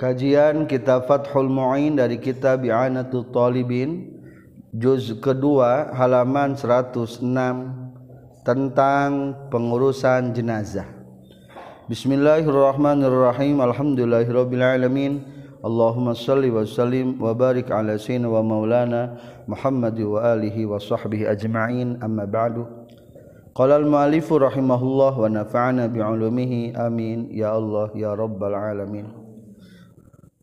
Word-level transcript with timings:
Kajian 0.00 0.64
Kitab 0.64 1.04
Fathul 1.04 1.52
Mu'in 1.52 1.92
dari 2.00 2.16
Kitab 2.16 2.64
I'anatul 2.64 3.28
Talibin 3.28 4.08
juz 4.72 5.12
kedua 5.20 5.92
halaman 5.92 6.56
106 6.56 7.20
tentang 8.40 9.36
pengurusan 9.52 10.32
jenazah. 10.32 10.88
Bismillahirrahmanirrahim. 11.92 13.60
Alhamdulillahirabbil 13.60 14.64
alamin. 14.64 15.20
Allahumma 15.60 16.16
salli 16.16 16.48
wa 16.48 16.64
sallim 16.64 17.20
wa 17.20 17.36
barik 17.36 17.68
ala 17.68 18.00
sayyidina 18.00 18.32
wa 18.32 18.40
maulana 18.40 19.20
Muhammad 19.44 20.00
wa 20.00 20.24
alihi 20.32 20.64
wa 20.64 20.80
sahbihi 20.80 21.28
ajma'in. 21.28 22.00
Amma 22.00 22.24
ba'du. 22.24 22.64
Qala 23.52 23.76
al-mu'allif 23.76 24.32
rahimahullah 24.32 25.12
wa 25.12 25.28
nafa'ana 25.28 25.92
bi'ulumihi 25.92 26.72
amin 26.72 27.28
ya 27.28 27.52
Allah 27.52 27.92
ya 27.92 28.16
rabbal 28.16 28.56
alamin. 28.56 29.19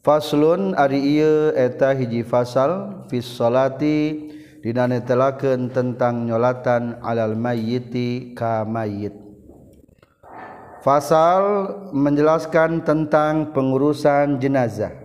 Faslun 0.07 0.71
ari 0.79 1.19
ieu 1.19 1.51
eta 1.51 1.91
hiji 1.91 2.23
fasal 2.23 3.03
fi 3.11 3.19
salati 3.19 4.31
dina 4.63 4.87
netelakeun 4.87 5.67
tentang 5.67 6.23
nyolatan 6.23 7.03
alal 7.03 7.35
mayyiti 7.35 8.31
ka 8.31 8.63
mayyit. 8.63 9.11
Fasal 10.79 11.43
menjelaskan 11.91 12.87
tentang 12.87 13.51
pengurusan 13.51 14.39
jenazah. 14.39 14.95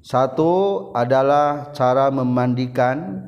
Satu 0.00 0.88
adalah 0.96 1.76
cara 1.76 2.08
memandikan, 2.08 3.20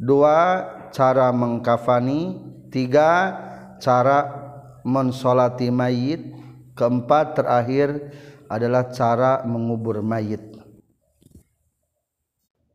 dua 0.00 0.64
cara 0.96 1.28
mengkafani, 1.28 2.40
tiga 2.72 3.36
cara 3.84 4.32
mensolati 4.80 5.68
mayit, 5.68 6.24
keempat 6.72 7.36
terakhir 7.36 8.16
adalah 8.52 8.92
cara 8.92 9.40
mengubur 9.48 10.04
mayit. 10.04 10.44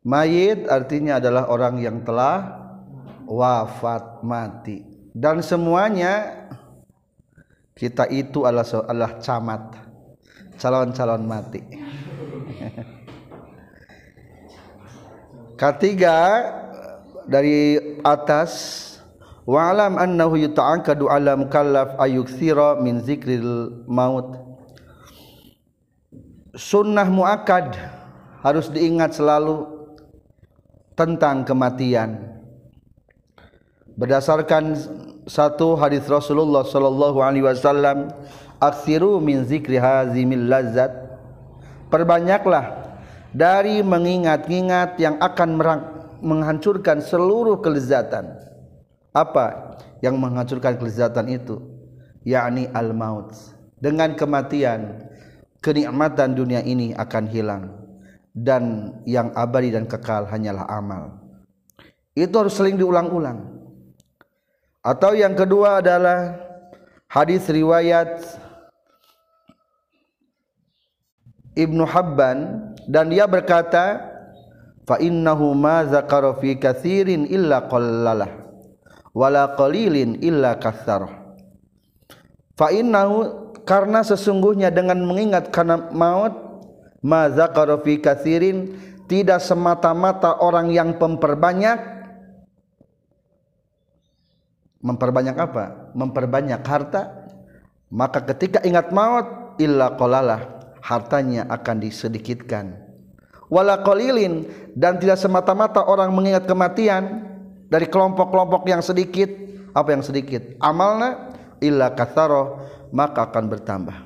Mayit 0.02 0.66
artinya 0.72 1.22
adalah 1.22 1.52
orang 1.52 1.78
yang 1.84 2.02
telah 2.02 2.64
wafat 3.28 4.24
mati 4.24 4.82
dan 5.12 5.44
semuanya 5.44 6.48
kita 7.76 8.08
itu 8.08 8.48
adalah 8.48 8.64
adalah 8.88 9.20
camat 9.20 9.62
calon-calon 10.58 11.28
mati. 11.28 11.62
Ketiga 15.60 16.18
dari 17.28 17.76
atas 18.06 18.52
wa'lam 19.44 20.00
annahu 20.00 20.40
yuta'akkadu 20.40 21.12
ala 21.12 21.36
mukallaf 21.36 22.00
ayukthira 22.00 22.80
min 22.80 23.04
zikril 23.04 23.84
maut 23.92 24.47
sunnah 26.58 27.06
muakad 27.06 27.78
harus 28.42 28.68
diingat 28.74 29.14
selalu 29.14 29.70
tentang 30.98 31.46
kematian. 31.46 32.42
Berdasarkan 33.94 34.74
satu 35.30 35.78
hadis 35.78 36.06
Rasulullah 36.10 36.66
sallallahu 36.66 37.22
alaihi 37.22 37.46
wasallam 37.46 38.10
aksiru 38.58 39.22
min 39.22 39.46
zikri 39.46 39.78
hazimil 39.78 40.50
lazat 40.50 40.90
perbanyaklah 41.94 42.90
dari 43.34 43.86
mengingat-ingat 43.86 44.98
yang 44.98 45.22
akan 45.22 45.62
menghancurkan 46.22 47.02
seluruh 47.06 47.62
kelezatan. 47.62 48.34
Apa 49.14 49.78
yang 50.02 50.18
menghancurkan 50.18 50.78
kelezatan 50.78 51.30
itu? 51.30 51.62
Yakni 52.26 52.70
al 52.74 52.94
maut 52.94 53.34
dengan 53.78 54.14
kematian 54.18 55.07
kenikmatan 55.62 56.38
dunia 56.38 56.62
ini 56.62 56.94
akan 56.94 57.26
hilang 57.30 57.64
dan 58.38 58.94
yang 59.10 59.34
abadi 59.34 59.74
dan 59.74 59.90
kekal 59.90 60.30
hanyalah 60.30 60.70
amal. 60.70 61.18
Itu 62.14 62.34
harus 62.38 62.58
sering 62.58 62.78
diulang-ulang. 62.78 63.58
Atau 64.86 65.18
yang 65.18 65.34
kedua 65.34 65.82
adalah 65.82 66.38
hadis 67.10 67.46
riwayat 67.50 68.24
Ibnu 71.58 71.84
Habban 71.90 72.72
dan 72.86 73.10
dia 73.10 73.26
berkata 73.26 74.00
fa 74.86 75.02
innahu 75.02 75.58
ma 75.58 75.84
zakara 75.90 76.38
fi 76.38 76.56
katsirin 76.56 77.26
illa 77.28 77.66
qallalah 77.66 78.30
wala 79.18 79.58
qalilin 79.58 80.22
illa 80.22 80.56
katsarah 80.62 81.12
fa 82.54 82.70
innahu 82.70 83.47
karena 83.68 84.00
sesungguhnya 84.00 84.72
dengan 84.72 85.04
mengingat 85.04 85.52
karena 85.52 85.92
maut 85.92 86.64
mazakara 87.04 87.76
fi 87.84 88.00
katsirin 88.00 88.80
tidak 89.12 89.44
semata-mata 89.44 90.40
orang 90.40 90.72
yang 90.72 90.96
memperbanyak 90.96 92.00
memperbanyak 94.80 95.36
apa? 95.36 95.92
memperbanyak 95.92 96.64
harta. 96.64 97.28
Maka 97.88 98.24
ketika 98.24 98.64
ingat 98.64 98.92
maut 98.92 99.60
illa 99.60 99.96
qalalah 99.96 100.64
hartanya 100.84 101.48
akan 101.52 101.84
disedikitkan. 101.84 102.88
Wala 103.48 103.80
qalilin 103.80 104.44
dan 104.76 105.00
tidak 105.00 105.20
semata-mata 105.20 105.84
orang 105.88 106.12
mengingat 106.12 106.44
kematian 106.44 107.24
dari 107.72 107.88
kelompok-kelompok 107.88 108.68
yang 108.68 108.84
sedikit. 108.84 109.32
Apa 109.72 109.96
yang 109.96 110.04
sedikit? 110.04 110.58
Amalna 110.60 111.32
illa 111.64 111.96
katsara 111.96 112.60
maka 112.94 113.28
akan 113.28 113.46
bertambah. 113.52 113.98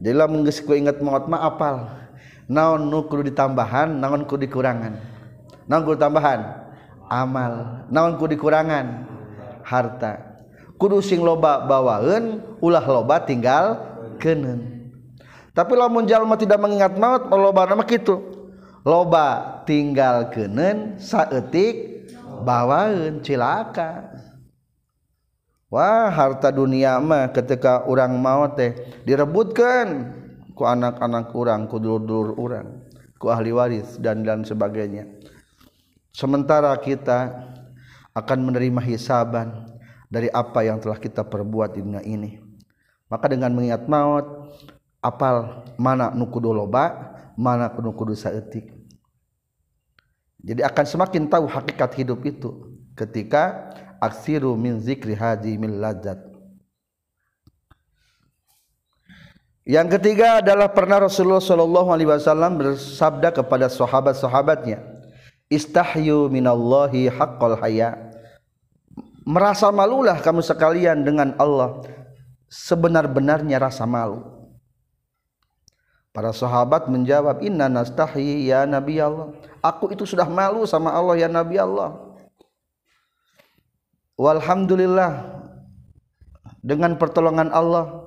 Jadilah 0.00 0.28
menggesku 0.28 0.74
ingat 0.74 1.00
maut 1.00 1.26
mah 1.30 1.44
apal. 1.46 1.88
Naon 2.44 2.92
nu 2.92 3.08
kudu 3.08 3.32
ditambahan 3.32 3.88
naon 3.96 4.28
kudu 4.28 4.44
dikurangan. 4.44 5.00
Naon 5.64 5.82
kudu 5.88 5.96
tambahan? 5.96 6.44
Amal. 7.08 7.86
Naon 7.88 8.20
kudu 8.20 8.36
dikurangan? 8.36 9.08
Harta. 9.64 10.44
Kudu 10.76 11.00
sing 11.00 11.24
loba 11.24 11.64
bawaeun 11.64 12.42
ulah 12.60 12.84
loba 12.84 13.22
tinggal 13.22 13.80
kenen 14.20 14.74
tapi 15.54 15.78
lamun 15.78 16.02
jalma 16.02 16.34
tidak 16.34 16.58
mengingat 16.58 16.98
maut 16.98 17.30
oh, 17.30 17.38
loba 17.38 17.70
nama 17.70 17.86
kitu. 17.86 18.18
Loba 18.82 19.62
tinggal 19.62 20.28
kenen 20.34 20.98
saetik 20.98 22.10
bawaeun 22.42 23.22
cilaka. 23.22 24.13
Wah 25.74 26.06
harta 26.06 26.54
dunia 26.54 27.02
mah 27.02 27.34
ketika 27.34 27.82
orang 27.90 28.14
mau 28.14 28.46
teh 28.54 28.78
direbutkan 29.02 30.14
ku 30.54 30.62
anak-anak 30.62 31.34
orang, 31.34 31.66
ku 31.66 31.82
dulur-dulur 31.82 32.38
orang, 32.38 32.78
ku 33.18 33.26
ahli 33.26 33.50
waris 33.50 33.98
dan 33.98 34.22
dan 34.22 34.46
sebagainya. 34.46 35.10
Sementara 36.14 36.70
kita 36.78 37.50
akan 38.14 38.38
menerima 38.46 38.78
hisaban 38.86 39.66
dari 40.06 40.30
apa 40.30 40.62
yang 40.62 40.78
telah 40.78 40.94
kita 40.94 41.26
perbuat 41.26 41.74
di 41.74 41.82
dunia 41.82 42.06
ini. 42.06 42.38
Maka 43.10 43.34
dengan 43.34 43.50
mengingat 43.50 43.90
maut, 43.90 44.54
apal 45.02 45.66
mana 45.74 46.14
nu 46.14 46.30
kudu 46.30 46.54
loba, 46.54 47.18
mana 47.34 47.66
nu 47.74 47.90
kudu. 47.90 48.14
Jadi 50.38 50.62
akan 50.62 50.84
semakin 50.86 51.26
tahu 51.26 51.50
hakikat 51.50 51.98
hidup 51.98 52.22
itu 52.22 52.78
ketika 52.94 53.74
aksiru 54.00 54.56
min 54.58 54.80
zikri 54.80 55.14
hadimil 55.14 55.78
ladzat 55.78 56.34
Yang 59.64 59.96
ketiga 59.96 60.44
adalah 60.44 60.68
pernah 60.68 61.08
Rasulullah 61.08 61.40
Shallallahu 61.40 61.88
Alaihi 61.88 62.08
Wasallam 62.12 62.60
bersabda 62.60 63.32
kepada 63.32 63.72
sahabat-sahabatnya, 63.72 64.84
istahyu 65.48 66.28
minallahi 66.28 67.08
haqqal 67.08 67.56
haya. 67.64 67.96
Merasa 69.24 69.72
malulah 69.72 70.20
kamu 70.20 70.44
sekalian 70.44 71.00
dengan 71.00 71.32
Allah 71.40 71.80
sebenar-benarnya 72.52 73.56
rasa 73.56 73.88
malu. 73.88 74.20
Para 76.12 76.30
sahabat 76.36 76.86
menjawab, 76.92 77.40
Inna 77.40 77.72
nastahi 77.72 78.52
ya 78.52 78.68
Nabi 78.68 79.00
Allah. 79.00 79.32
Aku 79.64 79.88
itu 79.88 80.04
sudah 80.04 80.28
malu 80.28 80.68
sama 80.68 80.92
Allah 80.92 81.16
ya 81.16 81.26
Nabi 81.26 81.56
Allah. 81.56 82.13
Walhamdulillah 84.14 85.42
dengan 86.62 86.94
pertolongan 86.94 87.50
Allah. 87.50 88.06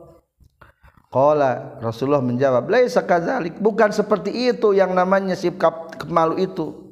Qala 1.07 1.79
Rasulullah 1.79 2.23
menjawab, 2.23 2.67
"Laisa 2.67 3.03
kadzalik." 3.03 3.59
Bukan 3.59 3.91
seperti 3.95 4.51
itu 4.51 4.75
yang 4.75 4.91
namanya 4.91 5.35
sikap 5.35 5.95
kemalu 5.99 6.47
itu. 6.47 6.87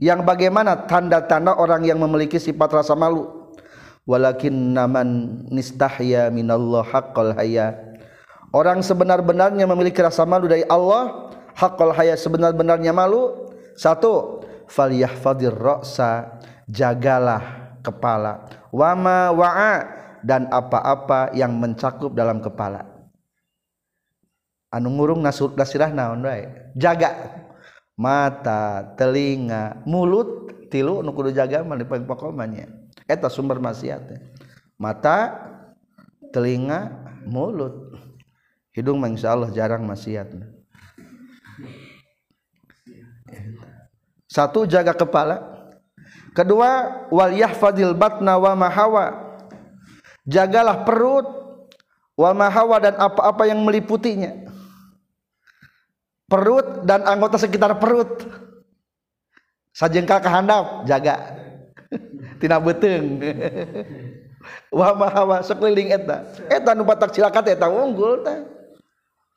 Yang 0.00 0.26
bagaimana 0.26 0.88
tanda-tanda 0.88 1.54
orang 1.56 1.86
yang 1.86 2.00
memiliki 2.00 2.36
sifat 2.36 2.72
rasa 2.72 2.96
malu? 2.98 3.52
Walakin 4.02 4.74
naman 4.74 5.06
nistahya 5.52 6.26
minallah 6.32 6.82
haqqal 6.82 7.38
haya. 7.38 7.78
Orang 8.50 8.82
sebenar-benarnya 8.82 9.64
memiliki 9.64 10.02
rasa 10.02 10.26
malu 10.26 10.50
dari 10.50 10.66
Allah, 10.66 11.30
haqqal 11.54 11.94
haya 11.94 12.18
sebenar-benarnya 12.18 12.90
malu. 12.90 13.48
Satu, 13.78 14.42
falyahfadir 14.66 15.54
ra'sa 15.54 16.42
jagalah 16.68 17.74
kepala. 17.82 18.46
Wama 18.70 19.34
wa'a 19.34 19.74
dan 20.22 20.46
apa-apa 20.48 21.34
yang 21.34 21.58
mencakup 21.58 22.14
dalam 22.14 22.38
kepala. 22.38 22.86
Anu 24.72 24.88
ngurung 24.94 25.20
nasur 25.20 25.52
dasirah 25.52 25.92
naon 25.92 26.24
wae. 26.24 26.72
Jaga. 26.78 27.42
Mata 27.92 28.96
telinga 28.96 29.84
mulut 29.84 30.48
tilu 30.72 31.04
nu 31.04 31.12
kudu 31.12 31.28
jaga 31.28 31.60
mah 31.60 31.76
pokomannya 31.84 32.88
eta 33.04 33.28
sumber 33.28 33.60
maksiat 33.60 34.16
mata 34.80 35.36
telinga 36.32 36.88
mulut. 37.28 37.92
Hidung 38.72 38.96
mah 38.96 39.12
insyaallah 39.12 39.52
jarang 39.52 39.84
maksiat. 39.84 40.32
Satu 44.24 44.64
jaga 44.64 44.96
kepala 44.96 45.51
kedua 46.32 47.04
wal 47.12 47.32
yahfadil 47.32 47.92
batna 47.96 48.40
wa 48.40 48.52
mahawa 48.56 49.32
jagalah 50.26 50.86
perut 50.86 51.26
wa 52.16 52.30
mahawa 52.36 52.76
dan 52.78 52.94
apa-apa 52.98 53.48
yang 53.48 53.60
meliputinya. 53.62 54.46
Perut 56.28 56.88
dan 56.88 57.04
anggota 57.04 57.36
sekitar 57.36 57.76
perut. 57.76 58.24
Sajengkal 59.76 60.20
kehandap 60.24 60.88
jaga. 60.88 61.36
Tina 62.40 62.56
beteng. 62.56 63.20
Wa 64.72 64.96
mahawa 64.96 65.44
sekeliling 65.44 65.92
eta. 65.92 66.24
Eta 66.48 66.72
nu 66.72 66.88
batak 66.88 67.12
cilakat 67.12 67.52
eta 67.52 67.68
unggul 67.68 68.24
teh. 68.24 68.48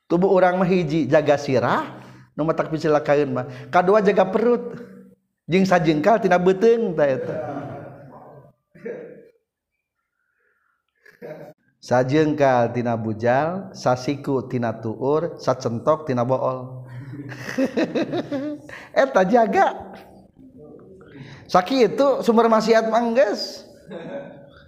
Tubuh 0.07 0.31
orang 0.31 0.55
mah 0.55 0.67
jaga 0.87 1.35
sirah. 1.35 1.99
Nu 2.35 2.47
batak 2.47 2.71
picilakaeun 2.71 3.31
mah. 3.31 3.45
Kadua 3.67 3.99
jaga 3.99 4.23
perut 4.27 4.75
jeung 5.45 5.65
sajengkal 5.65 6.17
tina 6.21 6.41
beuteung 6.41 6.97
tah 6.97 7.07
eta. 7.09 7.35
Sajengkal 11.85 12.73
tina 12.73 12.97
bujal 12.97 13.69
sasiku 13.77 14.49
tina 14.49 14.73
tuur 14.73 15.37
sacentok 15.37 16.09
tina 16.09 16.25
bool. 16.25 16.89
Eta 19.05 19.21
jaga. 19.21 19.95
Sakit 21.45 21.93
itu 21.93 22.07
sumber 22.25 22.49
maksiat 22.49 22.89
mangges 22.89 23.69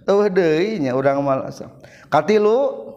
eueuh 0.06 0.30
deui 0.30 0.78
nya 0.78 0.94
urang 0.94 1.20
mal 1.26 1.50
katilu 2.08 2.94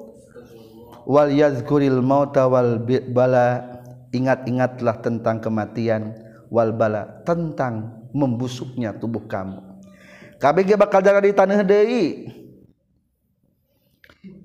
wal 1.09 1.33
yazkuril 1.33 1.99
mauta 1.99 2.45
wal 2.45 2.77
bala 3.09 3.81
ingat-ingatlah 4.13 5.01
tentang 5.01 5.41
kematian. 5.41 6.30
Wal 6.51 6.75
bala 6.75 7.23
tentang 7.23 8.03
membusuknya 8.11 8.91
tubuh 8.91 9.23
kamu. 9.23 9.63
Kabeh 10.35 10.75
bakal 10.75 10.99
jaga 10.99 11.23
di 11.23 11.31
tanah 11.31 11.63
deui. 11.63 12.27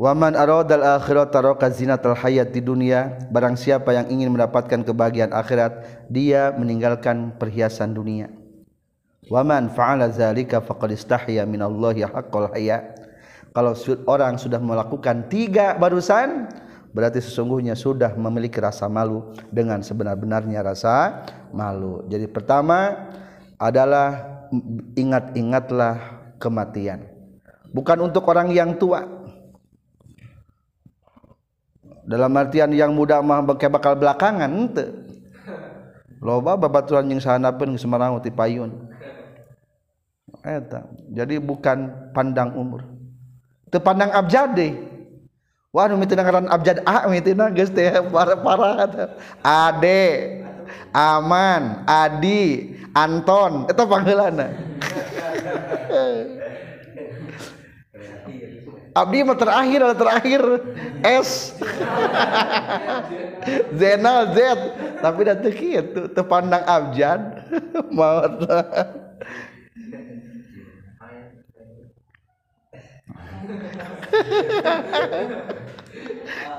Waman 0.01 0.33
aradal 0.33 0.81
akhirat 0.81 1.33
taraka 1.33 1.69
zinatal 1.69 2.17
hayat 2.17 2.49
di 2.49 2.65
dunia 2.65 3.29
barang 3.29 3.61
siapa 3.61 3.93
yang 3.93 4.09
ingin 4.09 4.33
mendapatkan 4.33 4.81
kebahagiaan 4.85 5.37
akhirat 5.37 6.05
dia 6.09 6.53
meninggalkan 6.57 7.37
perhiasan 7.37 7.93
dunia. 7.93 8.33
Waman 9.29 9.73
fa'ala 9.75 10.09
zalika 10.09 10.65
faqad 10.65 10.97
istahya 10.97 11.45
minallahi 11.45 12.09
haqqal 12.09 12.49
haya 12.57 12.95
kalau 13.57 13.73
orang 14.05 14.37
sudah 14.37 14.61
melakukan 14.61 15.33
tiga 15.33 15.73
barusan 15.81 16.49
berarti 16.97 17.21
sesungguhnya 17.21 17.77
sudah 17.77 18.17
memiliki 18.17 18.57
rasa 18.57 18.89
malu 18.89 19.37
dengan 19.53 19.85
sebenar-benarnya 19.85 20.65
rasa 20.65 21.29
malu. 21.53 22.01
Jadi 22.09 22.25
pertama 22.25 23.13
adalah 23.61 24.25
ingat-ingatlah 24.97 26.25
kematian. 26.41 27.05
Bukan 27.69 28.01
untuk 28.01 28.25
orang 28.33 28.49
yang 28.49 28.81
tua. 28.81 29.05
Dalam 32.09 32.33
artian 32.33 32.73
yang 32.73 32.97
muda 32.97 33.21
mah 33.21 33.45
bakal 33.45 33.93
belakangan 33.93 34.49
ente. 34.49 34.89
Loba 36.25 36.57
babaturan 36.57 37.13
yang 37.13 37.21
sana 37.21 37.53
pun 37.53 37.77
semarang 37.77 38.17
ti 38.25 38.33
payun. 38.33 38.73
Eta. 40.41 40.89
Jadi 41.13 41.37
bukan 41.45 42.09
pandang 42.17 42.57
umur. 42.57 42.89
Teu 43.69 43.85
pandang 43.85 44.17
abjad 44.17 44.57
deh 44.57 44.96
wah 45.77 45.85
nu 45.93 46.01
mitina 46.01 46.25
ngaran 46.25 46.49
abjad 46.49 46.81
a 46.89 47.05
mitina 47.13 47.53
geus 47.53 47.69
teh 47.69 47.93
parah-parah 48.09 48.89
ade 49.45 50.41
aman 50.97 51.85
adi 51.85 52.73
anton 52.97 53.69
eta 53.69 53.85
panggeulana. 53.85 54.49
Abdi 58.97 59.21
mah 59.29 59.37
terakhir 59.37 59.85
ada 59.85 59.93
terakhir 59.93 60.41
S. 61.05 61.53
Zena 63.79 64.33
Z. 64.33 64.37
Tapi 65.05 65.21
dah 65.21 65.37
teu 65.37 65.53
kitu 65.53 66.09
teu 66.17 66.25
pandang 66.25 66.65
abjad 66.65 67.45
maut 67.97 68.41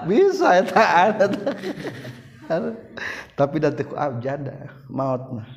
bisa 0.08 0.48
eta 0.64 0.84
ada. 1.12 1.28
Tapi 3.36 3.56
dah 3.60 3.72
teu 3.76 3.92
abjad 3.94 4.48
maut 4.88 5.24
mah. 5.36 5.48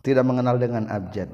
Tidak 0.00 0.24
mengenal 0.24 0.56
dengan 0.56 0.88
abjad. 0.88 1.28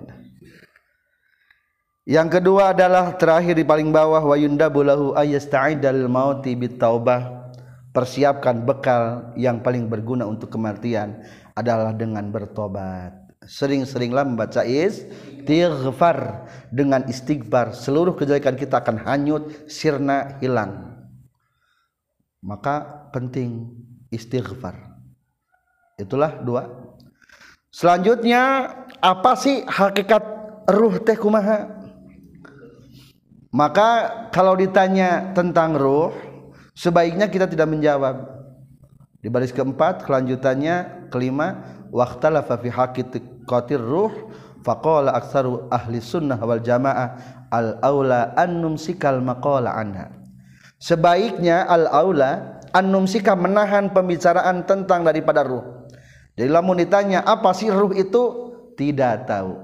Yang 2.07 2.39
kedua 2.39 2.71
adalah 2.71 3.19
terakhir 3.19 3.59
di 3.59 3.67
paling 3.67 3.91
bawah 3.91 4.23
wa 4.23 4.37
yundabu 4.39 4.87
lahu 4.87 5.15
ayasta'idal 5.19 6.07
mauti 6.07 6.55
bitaubah. 6.55 7.51
Persiapkan 7.91 8.61
bekal 8.63 9.33
yang 9.41 9.65
paling 9.65 9.89
berguna 9.89 10.29
untuk 10.29 10.53
kematian 10.53 11.17
adalah 11.57 11.97
dengan 11.97 12.29
bertobat. 12.29 13.11
Sering-seringlah 13.41 14.29
membaca 14.29 14.69
istighfar 15.47 16.51
dengan 16.75 17.07
istighfar 17.07 17.71
seluruh 17.71 18.19
kejelekan 18.19 18.59
kita 18.59 18.83
akan 18.83 19.07
hanyut 19.07 19.71
sirna 19.71 20.43
hilang. 20.43 20.99
Maka 22.43 23.07
penting 23.15 23.71
istighfar. 24.11 24.75
Itulah 25.95 26.43
dua. 26.43 26.67
Selanjutnya 27.71 28.75
apa 28.99 29.39
sih 29.39 29.63
hakikat 29.63 30.23
ruh 30.67 30.99
teh 31.01 31.15
kumaha? 31.15 31.77
maka 33.57 34.13
kalau 34.37 34.53
ditanya 34.53 35.33
tentang 35.33 35.81
ruh 35.81 36.13
sebaiknya 36.77 37.33
kita 37.33 37.49
tidak 37.49 37.73
menjawab 37.73 38.29
di 39.25 39.33
baris 39.33 39.49
keempat 39.49 40.05
kelanjutannya 40.05 41.09
kelima 41.09 41.65
waqtalafa 41.89 42.61
fi 42.61 42.69
haqiqatir 42.69 43.81
ruh 43.81 44.13
faqala 44.67 45.15
aktsaru 45.15 45.71
ahli 45.71 46.03
sunnah 46.03 46.43
wal 46.43 46.59
jamaah 46.59 47.15
al 47.55 47.79
aula 47.87 48.35
an 48.35 48.59
numsikal 48.59 49.23
maqala 49.23 49.71
anha. 49.71 50.11
Sebaiknya 50.83 51.71
al 51.71 51.87
aula 51.87 52.59
an 52.75 52.91
numsika 52.91 53.39
menahan 53.39 53.95
pembicaraan 53.95 54.67
tentang 54.67 55.07
daripada 55.07 55.47
ruh. 55.47 55.87
Jadi 56.35 56.51
lamun 56.51 56.83
ditanya 56.83 57.23
apa 57.23 57.55
sih 57.55 57.71
ruh 57.71 57.95
itu? 57.95 58.53
Tidak 58.77 59.25
tahu. 59.25 59.57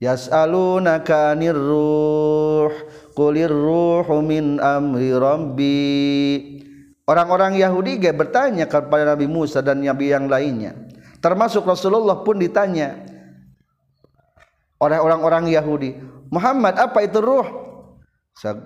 Yas'alunaka 0.00 1.36
anir 1.36 1.54
ruh 1.54 2.72
qulir 3.14 3.52
ruhu 3.52 4.24
min 4.24 4.58
amri 4.58 5.12
rabbi. 5.14 5.78
Orang-orang 7.06 7.58
Yahudi 7.60 8.00
ge 8.00 8.10
bertanya 8.10 8.66
kepada 8.66 9.14
Nabi 9.14 9.26
Musa 9.30 9.60
dan 9.60 9.82
nabi 9.82 10.14
yang 10.14 10.30
lainnya 10.30 10.89
termasuk 11.20 11.64
Rasulullah 11.68 12.24
pun 12.24 12.40
ditanya 12.40 13.04
oleh 14.80 14.96
orang-orang 14.96 15.52
Yahudi 15.52 15.96
Muhammad 16.32 16.80
apa 16.80 17.04
itu 17.04 17.20
ruh? 17.20 17.48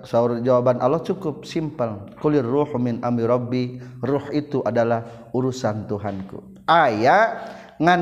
Sahur 0.07 0.39
jawaban 0.39 0.79
Allah 0.79 1.03
cukup 1.03 1.43
simpel. 1.43 2.07
Kulir 2.23 2.45
ruh 2.45 2.69
min 2.79 3.03
amri 3.03 3.27
rabbi. 3.27 3.63
Ruh 3.99 4.31
itu 4.31 4.63
adalah 4.63 5.27
urusan 5.35 5.89
Tuhanku. 5.89 6.63
Ayat 6.69 7.51
ngan 7.81 8.01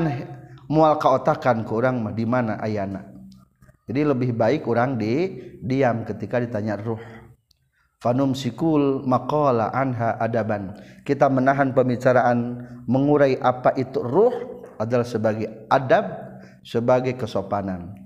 mual 0.68 0.96
kaotakan 0.96 1.66
ku 1.66 1.80
urang 1.80 2.00
mah 2.00 2.14
di 2.14 2.24
mana 2.24 2.56
ayana 2.60 3.04
jadi 3.84 4.08
lebih 4.08 4.32
baik 4.32 4.64
orang 4.64 4.96
di 4.96 5.28
diam 5.60 6.08
ketika 6.08 6.40
ditanya 6.40 6.80
ruh 6.80 7.00
fanum 8.04 8.36
sikul 8.36 9.00
maqala 9.08 9.72
anha 9.72 10.20
adaban. 10.20 10.76
Kita 11.08 11.32
menahan 11.32 11.72
pembicaraan 11.72 12.60
mengurai 12.84 13.40
apa 13.40 13.72
itu 13.80 14.04
ruh 14.04 14.60
adalah 14.76 15.08
sebagai 15.08 15.48
adab 15.72 16.04
sebagai 16.60 17.16
kesopanan. 17.16 17.96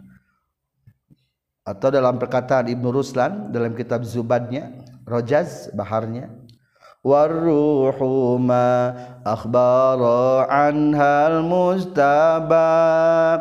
Atau 1.67 1.91
dalam 1.91 2.23
perkataan 2.23 2.71
Ibnu 2.71 2.95
Ruslan 2.95 3.51
dalam 3.51 3.75
kitab 3.75 4.07
Zubadnya 4.07 4.71
Rojaz 5.05 5.75
baharnya 5.75 6.31
waruhu 7.05 8.41
ma 8.41 8.95
akhbara 9.21 10.49
anhal 10.49 11.45
mustabab 11.45 13.41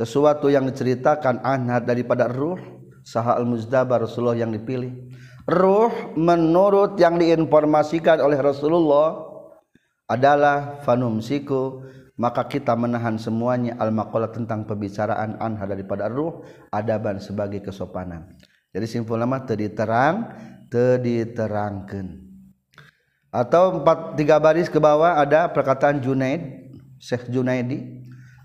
sesuatu 0.00 0.48
yang 0.48 0.64
diceritakan 0.64 1.44
anha 1.44 1.76
daripada 1.84 2.24
ruh 2.24 2.56
saha 3.04 3.36
al-muzdabar 3.36 4.00
Rasulullah 4.00 4.40
yang 4.40 4.48
dipilih. 4.48 5.12
Ruh 5.44 6.16
menurut 6.16 6.96
yang 6.96 7.20
diinformasikan 7.20 8.24
oleh 8.24 8.40
Rasulullah 8.40 9.28
adalah 10.08 10.80
fanumsiku 10.80 11.84
maka 12.16 12.48
kita 12.48 12.72
menahan 12.76 13.20
semuanya 13.20 13.76
al-maqalah 13.76 14.32
tentang 14.32 14.64
pembicaraan 14.64 15.36
anha 15.36 15.68
daripada 15.68 16.08
ruh 16.08 16.48
adaban 16.72 17.20
sebagai 17.20 17.60
kesopanan. 17.60 18.40
Jadi 18.72 18.86
simpul 18.88 19.20
nama 19.20 19.44
tadi 19.44 19.68
terang 19.68 20.32
tadi 20.72 21.28
terangkan 21.28 22.30
atau 23.30 23.82
empat 23.82 24.18
tiga 24.18 24.42
baris 24.42 24.66
ke 24.66 24.80
bawah 24.82 25.14
ada 25.20 25.46
perkataan 25.50 26.02
Junaid 26.02 26.72
Syekh 26.98 27.30
Junaidi 27.30 27.99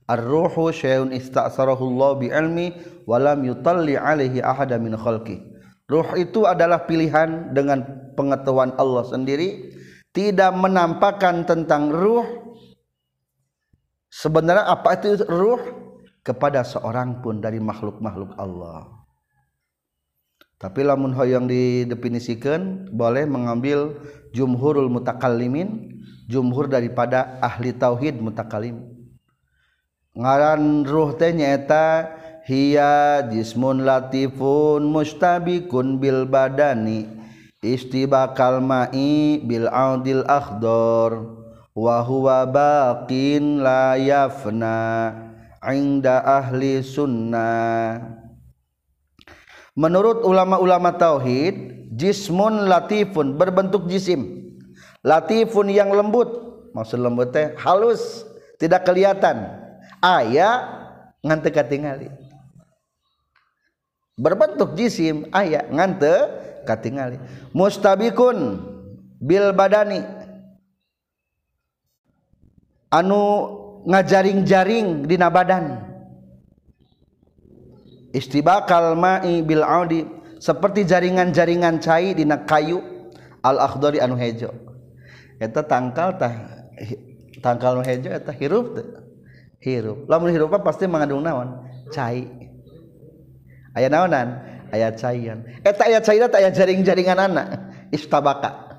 ar-ruhu 0.05 0.69
syai'un 0.69 1.13
ista'sarahu 1.13 1.83
Allah 1.95 2.11
bi 2.17 2.27
ilmi 2.29 2.67
wa 3.09 3.17
lam 3.17 3.41
yutalli 3.45 3.97
alaihi 3.97 4.41
ahada 4.41 4.77
min 4.77 4.93
khalqi 4.97 5.41
ruh 5.85 6.17
itu 6.17 6.45
adalah 6.49 6.85
pilihan 6.89 7.53
dengan 7.53 7.81
pengetahuan 8.17 8.73
Allah 8.77 9.05
sendiri 9.05 9.75
tidak 10.15 10.55
menampakkan 10.55 11.43
tentang 11.43 11.91
ruh. 11.91 12.55
Sebenarnya 14.07 14.71
apa 14.71 14.95
itu 14.95 15.19
ruh? 15.27 15.83
Kepada 16.25 16.65
seorang 16.65 17.21
pun 17.21 17.37
dari 17.37 17.61
makhluk-makhluk 17.61 18.33
Allah. 18.41 18.89
Tapi 20.57 20.81
lamun 20.81 21.13
hoyong 21.13 21.45
didefinisikan 21.45 22.89
boleh 22.89 23.29
mengambil 23.29 23.93
jumhurul 24.33 24.89
mutakallimin 24.89 26.01
jumhur 26.25 26.65
daripada 26.65 27.37
ahli 27.45 27.77
tauhid 27.77 28.17
mutakalim 28.17 28.94
ngaran 30.15 30.87
ruh 30.87 31.11
teh 31.19 31.35
nyaeta 31.35 32.15
hiya 32.47 33.27
jismun 33.27 33.83
latifun 33.83 34.87
mustabikun 34.87 35.99
bil 35.99 36.23
badani 36.23 37.03
istibakal 37.59 38.63
ma'i 38.63 39.43
bil 39.43 39.67
audil 39.67 40.23
akhdar 40.23 41.19
wa 41.75 41.95
huwa 42.07 42.47
baqin 42.47 43.59
la 43.59 43.99
yafna 43.99 45.11
inda 45.67 46.23
ahli 46.23 46.79
sunnah 46.79 48.23
Menurut 49.75 50.23
ulama-ulama 50.23 50.95
tauhid, 50.95 51.91
jismun 51.99 52.71
latifun 52.71 53.35
berbentuk 53.35 53.91
jisim. 53.91 54.47
Latifun 55.03 55.67
yang 55.67 55.91
lembut, 55.91 56.31
maksud 56.71 56.95
lembut 56.95 57.35
teh 57.35 57.51
halus, 57.59 58.23
tidak 58.55 58.87
kelihatan. 58.87 59.64
aya 60.03 60.49
ngante 61.21 61.49
katingali 61.51 62.09
berbentuk 64.15 64.75
jisim 64.79 65.27
aya 65.35 65.67
ngante 65.67 66.13
katingali 66.65 67.19
mustabikun 67.51 68.73
bil 69.21 69.55
badani. 69.55 70.03
Anu 72.93 73.21
ngajaring-jaring 73.83 75.03
dina 75.03 75.27
badan. 75.27 75.83
Istibakal 78.15 78.95
ma'i 78.95 79.43
bil 79.43 79.65
audi 79.65 80.07
seperti 80.39 80.87
jaringan-jaringan 80.87 81.83
cai 81.83 82.15
dina 82.15 82.47
kayu 82.47 82.79
al 83.43 83.59
akhdari 83.59 83.99
anu 83.99 84.15
hejo. 84.15 84.55
Eta 85.43 85.67
tangkal 85.67 86.15
tah 86.15 86.63
tangkal 87.43 87.75
nu 87.75 87.83
hejo 87.83 88.07
eta 88.07 88.31
hirup 88.31 88.79
teh. 88.79 88.87
Hirup. 89.65 90.05
Lamun 90.05 90.29
hirup 90.29 90.53
pasti 90.61 90.85
mengandung 90.85 91.25
naon? 91.25 91.65
Cai. 91.89 92.29
Aya 93.73 93.89
naonan? 93.89 94.27
Aya 94.69 94.93
caian. 94.93 95.41
Eta 95.65 95.89
aya 95.89 95.99
cairan 95.99 96.29
aya 96.29 96.49
jaring-jaringan 96.53 97.17
anak. 97.17 97.47
Istabaka. 97.89 98.77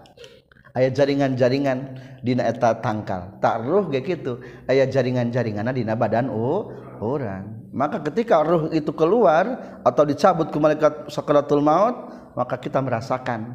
Aya 0.77 0.93
jaringan-jaringan 0.93 1.79
dina 2.23 2.47
eta 2.47 2.79
tangkal. 2.79 3.43
Tak 3.43 3.67
ruh 3.67 3.91
ge 3.91 4.01
kitu. 4.07 4.39
Aya 4.71 4.87
jaringan-jaringanna 4.87 5.75
dina 5.75 5.99
badan 5.99 6.31
oh 6.31 6.71
orang 7.03 7.69
maka 7.77 8.01
ketika 8.09 8.41
ruh 8.41 8.73
itu 8.73 8.89
keluar 8.97 9.77
atau 9.85 10.09
dicabut 10.09 10.49
ke 10.49 10.57
malaikat 10.57 11.13
sakaratul 11.13 11.61
maut 11.61 12.09
maka 12.33 12.57
kita 12.57 12.81
merasakan 12.81 13.53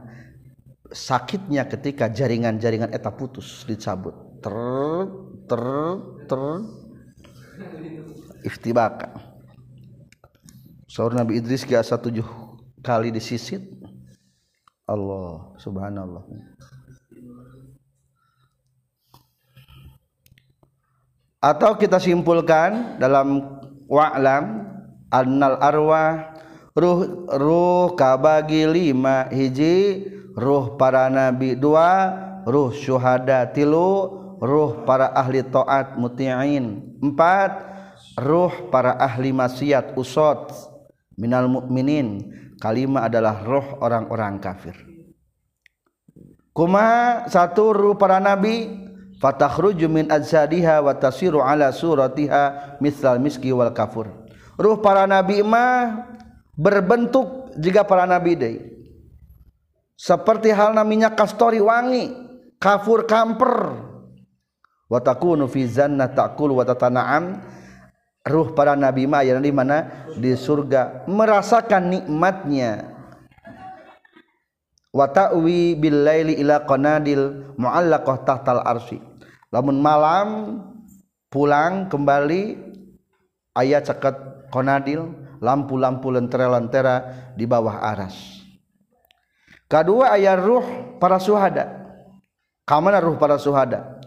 sakitnya 0.93 1.65
ketika 1.65 2.05
jaringan-jaringan 2.05 2.93
eta 2.93 3.09
putus 3.09 3.65
dicabut. 3.65 4.13
Ter 4.45 4.57
ter 5.49 5.63
ter 6.29 6.43
iftibaka 8.43 9.31
Saur 10.91 11.15
Nabi 11.15 11.39
Idris 11.39 11.63
biasa 11.63 11.95
tujuh 11.95 12.27
kali 12.83 13.15
disisit. 13.15 13.63
Allah 14.83 15.55
subhanallah. 15.55 16.27
Atau 21.39 21.79
kita 21.79 21.95
simpulkan 21.95 22.99
dalam 22.99 23.55
wa'lam 23.87 24.67
annal 25.07 25.55
arwah 25.63 26.35
ruh 26.75 27.23
ruh 27.39 27.95
kabagi 27.95 28.67
lima 28.67 29.31
hiji 29.31 30.11
ruh 30.35 30.75
para 30.75 31.07
nabi 31.07 31.55
dua 31.55 32.11
ruh 32.43 32.75
syuhada 32.75 33.47
tilu 33.47 34.11
ruh 34.43 34.83
para 34.83 35.07
ahli 35.15 35.39
taat 35.39 35.95
muti'in 35.95 36.99
empat 36.99 37.70
ruh 38.19 38.71
para 38.73 38.97
ahli 38.99 39.31
maksiat 39.31 39.95
usot 39.95 40.51
minal 41.15 41.47
mukminin 41.47 42.31
kalima 42.59 43.07
adalah 43.07 43.43
ruh 43.43 43.79
orang-orang 43.79 44.39
kafir. 44.41 44.75
Kuma 46.51 47.23
satu 47.31 47.71
ruh 47.71 47.95
para 47.95 48.19
nabi 48.19 48.67
fatakhruju 49.23 49.87
min 49.87 50.11
ajsadiha 50.11 50.83
wa 50.83 50.91
tasiru 50.97 51.39
ala 51.39 51.71
suratiha 51.71 52.77
misal 52.83 53.21
miski 53.23 53.55
wal 53.55 53.71
kafur. 53.71 54.11
Ruh 54.59 54.77
para 54.83 55.07
nabi 55.07 55.39
mah 55.41 56.11
berbentuk 56.59 57.55
jika 57.55 57.87
para 57.87 58.03
nabi 58.03 58.35
deui 58.35 58.71
seperti 60.01 60.49
halna 60.49 60.81
minyak 60.81 61.13
kastori 61.13 61.61
wangi 61.61 62.09
kafur 62.57 63.05
kamper. 63.05 63.89
Wa 64.91 64.99
takunu 64.99 65.47
fi 65.47 65.63
zanna 65.71 66.11
ta'kul 66.11 66.51
wa 66.51 66.67
tatana'am 66.67 67.39
ruh 68.27 68.53
para 68.53 68.77
nabi 68.77 69.09
mah 69.09 69.25
yang 69.25 69.41
di 69.41 69.49
mana? 69.49 70.07
Di 70.13 70.37
surga. 70.37 71.05
Merasakan 71.09 71.89
nikmatnya. 71.89 72.91
Wa 74.91 75.07
ta'wi 75.07 75.79
bil 75.79 76.03
laili 76.03 76.35
ila 76.43 76.67
qanadil 76.67 77.55
mu'allaqah 77.55 78.27
tahtal 78.27 78.59
arsy 78.59 78.99
lamun 79.47 79.79
malam 79.79 80.27
pulang 81.31 81.87
kembali 81.87 82.59
ayat 83.55 83.87
ceket 83.87 84.51
konadil 84.51 85.15
lampu-lampu 85.39 86.11
lentera-lentera 86.11 87.07
di 87.39 87.47
bawah 87.47 87.79
aras. 87.79 88.43
Kedua 89.71 90.11
ayat 90.19 90.43
ruh 90.43 90.99
para 90.99 91.23
suhada. 91.23 91.71
Kamana 92.67 92.99
ruh 92.99 93.15
para 93.15 93.39
suhada 93.39 94.01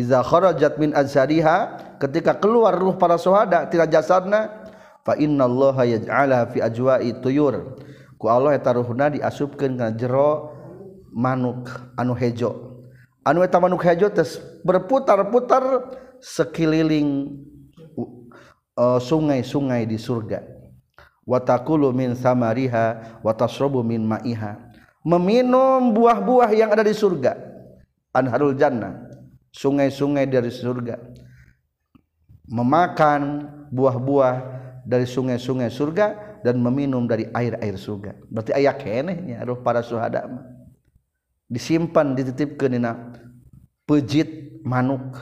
iza 0.00 0.24
kharajat 0.24 0.80
min 0.80 0.96
azhariha 0.96 1.76
ketika 2.00 2.40
keluar 2.40 2.72
ruh 2.72 2.96
para 2.96 3.20
syuhada 3.20 3.68
tina 3.68 3.84
jasadna 3.84 4.64
fa 5.04 5.16
innallaha 5.20 5.84
yaj'ala 5.84 6.48
fi 6.48 6.64
ajwa'i 6.64 7.20
tuyur. 7.20 7.76
Ku 8.20 8.28
Allah 8.28 8.56
eta 8.56 8.76
ruhna 8.76 9.12
diasupkeun 9.12 9.80
kana 9.80 9.92
jero 9.96 10.52
manuk 11.12 11.68
anu 11.96 12.12
hejo. 12.16 12.80
Anu 13.24 13.44
eta 13.44 13.60
manuk 13.60 13.80
hejo 13.84 14.08
tes 14.12 14.40
berputar-putar 14.64 15.88
sekeliling 16.20 17.32
e, 18.76 18.84
sungai-sungai 19.00 19.88
di 19.88 19.96
surga. 19.96 20.44
Watakulu 21.24 21.92
min 21.96 22.12
samariha 22.12 23.20
watasrobu 23.24 23.80
min 23.80 24.04
ma'iha. 24.04 24.68
Meminum 25.00 25.96
buah-buah 25.96 26.52
yang 26.52 26.76
ada 26.76 26.84
di 26.84 26.92
surga. 26.92 27.40
Anharul 28.12 28.52
jannah. 28.52 29.09
Sungai-sungai 29.54 30.26
dari 30.26 30.50
surga. 30.50 30.98
Memakan 32.50 33.46
buah-buah 33.70 34.36
dari 34.82 35.06
sungai-sungai 35.06 35.70
surga 35.70 36.40
dan 36.42 36.58
meminum 36.58 37.06
dari 37.06 37.28
air-air 37.30 37.76
surga. 37.78 38.16
Berarti 38.26 38.50
ayat 38.56 38.74
kenehnya 38.80 39.44
roh 39.46 39.60
para 39.62 39.84
suhada 39.84 40.26
disimpan 41.50 42.14
dititipkan 42.14 42.70
dina 42.70 42.92
pejit 43.86 44.62
manuk. 44.62 45.18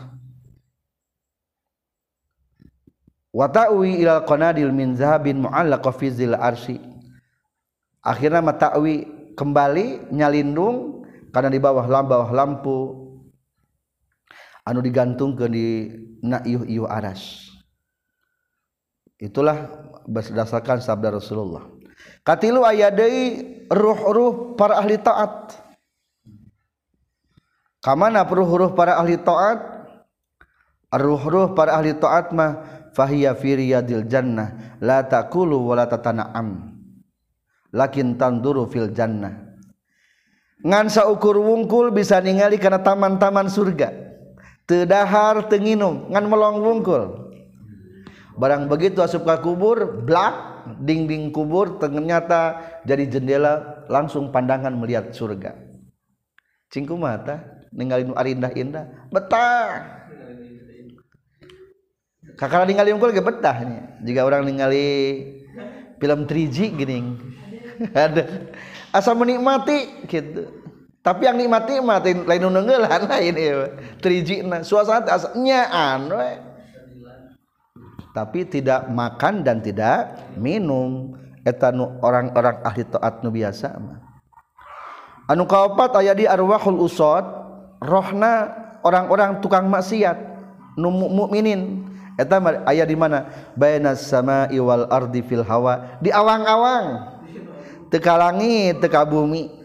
Wa 3.29 3.49
ta'wi 3.49 4.01
ila 4.05 4.25
qanadil 4.25 4.73
min 4.73 4.97
zahabin 4.97 5.45
mu'allaqa 5.45 5.93
fi 5.93 6.09
zil 6.09 6.33
arsy 6.33 6.81
akhirnya 8.09 8.41
mata'wi 8.41 9.05
kembali 9.37 10.11
nyalindung 10.11 11.05
karena 11.29 11.53
di 11.53 11.61
bawah 11.61 11.85
lampu 12.33 13.08
anu 14.69 14.85
digantung 14.85 15.33
ke 15.33 15.49
di 15.49 15.89
nayuh 16.21 16.85
aras 16.85 17.49
itulah 19.19 19.67
berdasarkan 20.07 20.79
sabda 20.79 21.19
Rasulullah. 21.19 21.67
Katilu 22.23 22.63
ayadai 22.63 23.43
ruh-ruh 23.69 24.55
para 24.55 24.79
ahli 24.79 24.97
taat. 24.97 25.59
Kamana 27.83 28.23
ruh-ruh 28.25 28.73
para 28.73 28.97
ahli 28.97 29.19
taat? 29.19 29.59
Ruh-ruh 30.89 31.53
para 31.53 31.77
ahli 31.77 31.93
taat 31.99 32.33
mah 32.33 32.65
fahiya 32.97 33.37
fi 33.37 33.59
riyadil 33.59 34.09
jannah 34.09 34.79
la 34.81 35.05
taqulu 35.05 35.67
wa 35.67 35.75
la 35.77 35.85
tatana'am. 35.91 36.79
Lakin 37.75 38.17
tanduru 38.17 38.65
fil 38.71 38.95
jannah. 38.95 39.45
Ngansa 40.65 41.07
ukur 41.07 41.39
wungkul 41.39 41.93
bisa 41.95 42.19
ningali 42.19 42.59
karena 42.59 42.83
taman-taman 42.83 43.47
surga 43.47 44.08
tedahar 44.69 45.49
tenginum 45.49 46.13
ngan 46.13 46.25
melong 46.29 46.61
wungkul. 46.61 47.33
Barang 48.39 48.71
begitu 48.71 49.03
asup 49.03 49.27
ke 49.27 49.35
kubur 49.43 50.05
blak 50.05 50.63
dinding 50.79 51.33
kubur 51.33 51.81
ternyata 51.81 52.61
jadi 52.85 53.09
jendela 53.09 53.83
langsung 53.89 54.31
pandangan 54.31 54.71
melihat 54.77 55.11
surga. 55.11 55.57
Cingku 56.69 56.95
mata 57.01 57.65
ningali 57.73 58.05
nu 58.05 58.15
indah-indah 58.15 59.09
betah. 59.09 59.97
Kakak 62.39 62.71
ningali 62.71 62.95
wungkul 62.95 63.11
ge 63.11 63.25
betahnya 63.25 63.99
jika 64.05 64.23
orang 64.23 64.47
ningali 64.47 64.87
film 65.99 66.29
3G 66.29 66.57
gini. 66.77 66.99
Ada 67.95 68.53
asal 68.93 69.15
menikmati 69.15 70.07
gitu 70.11 70.58
tapi 70.99 71.31
yang 71.31 71.38
nikmati 71.38 71.78
mati 71.78 72.11
lain 72.12 72.43
nu 72.43 72.61
lain 73.09 73.35
ieu. 73.38 73.71
Trijina 74.02 74.67
suasana 74.67 75.07
nyaan 75.38 76.11
anu 76.11 76.19
tapi 78.19 78.43
tidak 78.50 78.90
makan 78.90 79.47
dan 79.47 79.62
tidak 79.62 80.35
minum. 80.35 81.14
Eta 81.47 81.71
nu 81.71 81.97
orang-orang 82.02 82.61
ahli 82.67 82.83
taat 82.83 83.23
nu 83.23 83.31
biasa 83.31 83.78
mah. 83.78 83.99
Anu 85.31 85.47
kaopat 85.47 85.95
aya 86.02 86.12
di 86.19 86.26
arwahul 86.26 86.83
usad 86.83 87.25
rohna 87.78 88.52
orang-orang 88.83 89.38
tukang 89.38 89.71
maksiat 89.71 90.19
nu 90.75 90.90
mukminin. 90.90 91.87
Eta 92.19 92.43
aya 92.67 92.83
di 92.83 92.99
mana? 92.99 93.31
Bainas 93.55 94.02
sama'i 94.11 94.59
wal 94.59 94.90
ardi 94.90 95.23
fil 95.23 95.47
hawa. 95.47 96.02
Di 96.02 96.11
awang-awang. 96.11 97.17
Teka 97.88 98.19
langit 98.19 98.83
teka 98.83 99.07
bumi. 99.07 99.58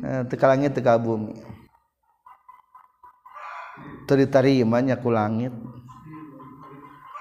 Eh, 0.00 0.22
teka 0.32 0.48
langit 0.48 0.72
teka 0.72 0.96
bumi. 0.96 1.36
Teritarimanya 4.08 4.96
ku 4.96 5.12
langit. 5.12 5.52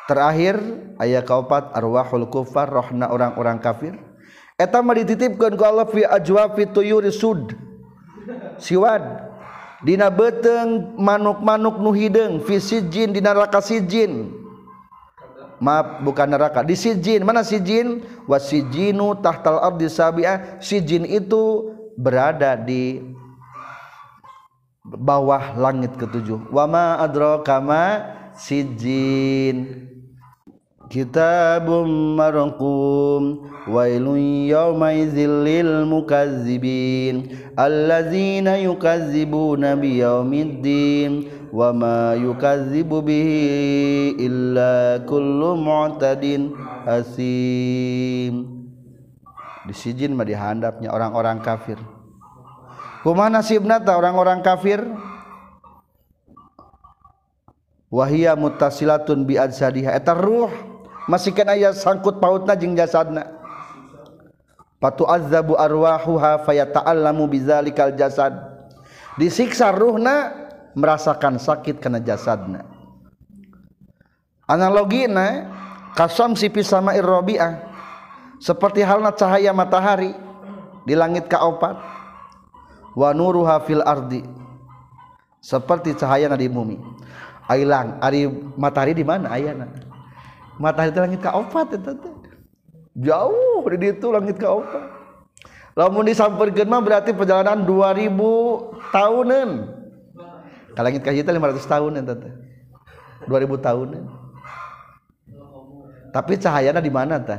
Terakhir 0.07 0.57
ayat 0.97 1.27
kaopat 1.27 1.75
arwahul 1.75 2.31
kufar 2.31 2.71
rohna 2.71 3.11
orang-orang 3.11 3.59
kafir. 3.59 3.99
Eta 4.55 4.79
mah 4.79 4.95
dititipkeun 4.95 5.59
ku 5.59 5.63
Allah 5.67 5.85
fi 5.91 6.07
ajwafi 6.07 6.71
tuyuri 6.71 7.11
sud. 7.11 7.51
Siwad. 8.57 9.27
Dina 9.79 10.11
beteng 10.11 10.95
manuk-manuk 10.99 11.79
nu 11.79 11.95
hideung 11.95 12.43
fi 12.43 12.59
sijin 12.59 13.15
dina 13.15 13.31
neraka 13.31 13.63
sijin. 13.63 14.39
Maaf 15.59 15.99
bukan 16.03 16.31
neraka 16.31 16.63
di 16.63 16.75
sijin. 16.79 17.27
Mana 17.27 17.43
sijin? 17.43 18.03
Wasijinu 18.23 19.19
tahtal 19.19 19.59
ardi 19.59 19.91
sabi'ah. 19.91 20.63
Sijin 20.63 21.03
itu 21.03 21.75
berada 21.99 22.55
di 22.55 23.03
bawah 24.87 25.59
langit 25.59 25.99
ketujuh. 25.99 26.47
Wama 26.49 27.03
adraka 27.03 27.59
ma 27.59 28.15
sijin 28.39 29.85
kitabum 30.87 32.15
marqum 32.15 33.45
wailun 33.67 34.47
yawmaidzil 34.47 35.43
lil 35.43 35.83
mukazzibin. 35.85 37.35
Allazina 37.59 38.55
yukazzibuna 38.57 39.75
biyaumiddin 39.75 41.27
wa 41.51 41.75
ma 41.75 42.15
yukadzibu 42.15 43.03
bihi 43.03 44.15
illa 44.17 45.03
kullu 45.03 45.59
mu'tadin 45.59 46.55
asim 46.87 48.58
disijin 49.69 50.17
mah 50.17 50.25
dihandapnya 50.25 50.89
orang-orang 50.89 51.37
kafir. 51.45 51.77
Kumaha 53.05 53.29
nasibna 53.29 53.77
ta 53.77 53.95
orang-orang 53.95 54.41
kafir? 54.41 54.81
Wahia 57.89 58.33
muttasilatun 58.33 59.25
bi 59.25 59.37
adzadiha 59.37 59.93
eta 59.97 60.13
ruh 60.13 60.49
masih 61.09 61.33
kan 61.33 61.49
aya 61.53 61.73
sangkut 61.73 62.17
pautna 62.17 62.57
jeung 62.57 62.73
jasadna. 62.73 63.29
Patu 64.81 65.05
azabu 65.05 65.59
arwahuha 65.59 66.41
fayata'allamu 66.43 67.29
bizalikal 67.29 67.93
jasad. 67.93 68.33
Disiksa 69.19 69.75
ruhna 69.75 70.31
merasakan 70.73 71.35
sakit 71.35 71.83
karena 71.83 71.99
jasadna. 71.99 72.63
Analogina 74.47 75.51
kasam 75.93 76.33
sipi 76.33 76.63
sama 76.63 76.95
irrobiah 76.95 77.68
seperti 78.39 78.81
halnya 78.83 79.11
cahaya 79.13 79.51
matahari 79.51 80.15
di 80.87 80.95
langit 80.95 81.27
kaopat. 81.27 81.75
Wa 82.97 83.13
nuruha 83.13 83.61
fil 83.63 83.85
ardi. 83.85 84.25
Seperti 85.39 85.95
cahaya 85.95 86.31
di 86.35 86.49
bumi. 86.51 86.75
Ailang 87.47 88.01
ari 88.03 88.27
matahari 88.57 88.97
di 88.97 89.05
mana? 89.05 89.31
Ayana 89.31 89.69
matahari 90.59 90.91
di 90.91 90.99
langit 90.99 91.21
kaopat 91.23 91.79
itu 91.79 91.91
jauh 92.99 93.63
di 93.63 93.87
itu 93.87 94.07
langit 94.11 94.35
kaopat. 94.35 94.99
Lamun 95.79 96.03
disamperkeun 96.03 96.67
mah 96.67 96.83
berarti 96.83 97.15
perjalanan 97.15 97.63
2000 97.63 98.11
tahunan. 98.91 99.49
Langit 100.75 101.01
ka 101.03 101.11
kita 101.15 101.31
500 101.31 101.63
tahun 101.63 101.91
ya 101.99 102.03
tante 102.03 102.29
2000 103.27 103.67
tahun 103.67 103.87
ya. 103.99 104.01
tapi 106.09 106.33
cahayanya 106.39 106.81
di 106.81 106.89
mana 106.89 107.19
teh 107.19 107.37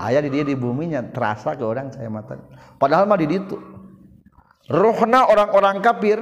ayah 0.00 0.20
di 0.20 0.30
dia 0.32 0.44
di 0.44 0.56
buminya 0.56 1.00
terasa 1.12 1.56
ke 1.56 1.64
orang 1.64 1.92
cahaya 1.92 2.10
mata 2.12 2.36
padahal 2.76 3.08
mah 3.08 3.18
di 3.20 3.28
ditu. 3.28 3.56
Rohna 4.66 5.30
orang-orang 5.30 5.78
kafir 5.78 6.18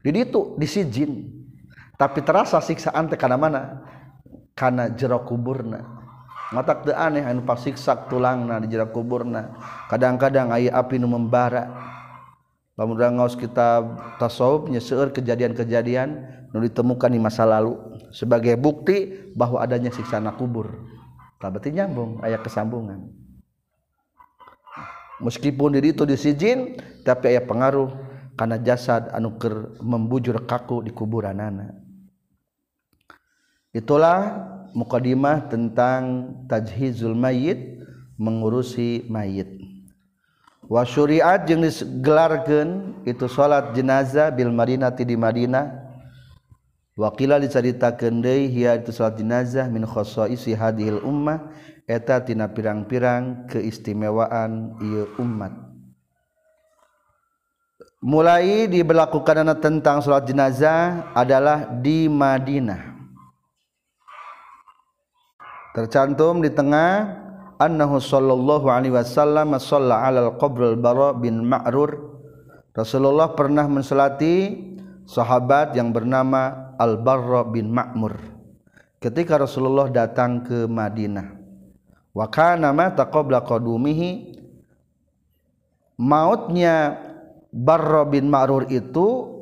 di 0.00 0.08
ditu 0.08 0.56
di 0.56 0.64
sijin 0.64 1.36
tapi 1.96 2.20
terasa 2.20 2.60
siksaan 2.60 3.08
teh 3.08 3.16
kana 3.16 3.40
mana? 3.40 3.80
Karena 4.52 4.92
jero 4.92 5.24
kuburna. 5.24 5.80
Mata 6.52 6.78
teu 6.78 6.94
aneh 6.94 7.24
anu 7.24 7.42
pasiksa 7.42 8.06
tulangna 8.06 8.60
di 8.60 8.68
jero 8.68 8.92
kuburna. 8.92 9.56
Kadang-kadang 9.88 10.52
aya 10.52 10.76
api 10.76 11.00
nu 11.00 11.08
membara. 11.08 11.72
Lamun 12.76 13.00
ngaos 13.00 13.40
kita 13.40 13.80
tasawufnya 14.20 14.84
seueur 14.84 15.08
kejadian-kejadian 15.08 16.08
nu 16.52 16.60
ditemukan 16.60 17.08
di 17.08 17.16
masa 17.16 17.48
lalu. 17.48 17.80
Sebagai 18.12 18.60
bukti 18.60 19.32
bahwa 19.32 19.64
adanya 19.64 19.88
siksa 19.88 20.20
kubur. 20.36 20.95
berarti 21.38 21.70
nyambung 21.72 22.20
ayat 22.24 22.42
kesambungan. 22.42 23.12
Meskipun 25.22 25.72
diri 25.72 25.96
itu 25.96 26.04
disijin 26.04 26.76
tapi 27.00 27.32
ayat 27.32 27.48
pengaruh 27.48 27.88
karena 28.36 28.60
jasad 28.60 29.08
anuker 29.16 29.80
membujur 29.80 30.44
kaku 30.44 30.84
di 30.84 30.92
kuburan 30.92 31.40
anak 31.40 31.86
itulah 33.76 34.48
mukadimah 34.72 35.52
tentang 35.52 36.32
tajhizul 36.48 37.12
mayit 37.12 37.76
mengurusi 38.16 39.04
mayit. 39.12 39.52
Wasyuriat 40.66 41.46
jenis 41.46 41.84
gelargen 42.02 42.98
itu 43.06 43.28
salat 43.30 43.76
jenazah 43.76 44.34
bil 44.34 44.50
madinati 44.50 45.06
di 45.06 45.14
Madinah 45.14 45.85
wakila 46.96 47.36
dicerita 47.38 47.92
Kende 47.94 48.48
itu 48.48 48.90
salat 48.90 49.20
jenazah 49.20 49.68
minkhoso 49.68 50.26
isi 50.26 50.56
hadil 50.56 51.04
Ummah. 51.04 51.52
Etatina 51.86 52.50
pirang-pirang 52.50 53.46
keistimewaan 53.46 54.74
umat. 55.22 55.54
Mulai 58.02 58.66
diberlakukan 58.66 59.46
tentang 59.62 60.02
salat 60.02 60.26
jenazah 60.26 61.14
adalah 61.14 61.70
di 61.78 62.10
Madinah. 62.10 62.98
Tercantum 65.78 66.42
di 66.42 66.50
tengah 66.50 67.22
annahu 67.62 68.02
sallallahu 68.02 68.66
alaihi 68.66 68.96
wasallam 68.96 69.54
shalla 69.62 70.10
'alal 70.10 70.34
qabril 70.42 70.74
bara 70.74 71.14
bin 71.14 71.46
ma'rur. 71.46 72.18
Rasulullah 72.74 73.30
pernah 73.38 73.70
mensalati 73.70 74.58
sahabat 75.06 75.72
yang 75.78 75.94
bernama 75.94 76.74
Al 76.76 76.98
Barra 77.00 77.46
bin 77.46 77.70
Ma'mur. 77.70 78.18
Ketika 78.98 79.38
Rasulullah 79.38 79.86
datang 79.88 80.42
ke 80.42 80.66
Madinah 80.66 81.38
wa 82.10 82.26
kana 82.26 82.74
mata 82.74 83.06
qabla 83.06 83.46
qadumihi 83.46 84.34
mautnya 86.02 86.98
Barra 87.54 88.04
bin 88.04 88.28
Ma'rur 88.28 88.68
itu 88.68 89.36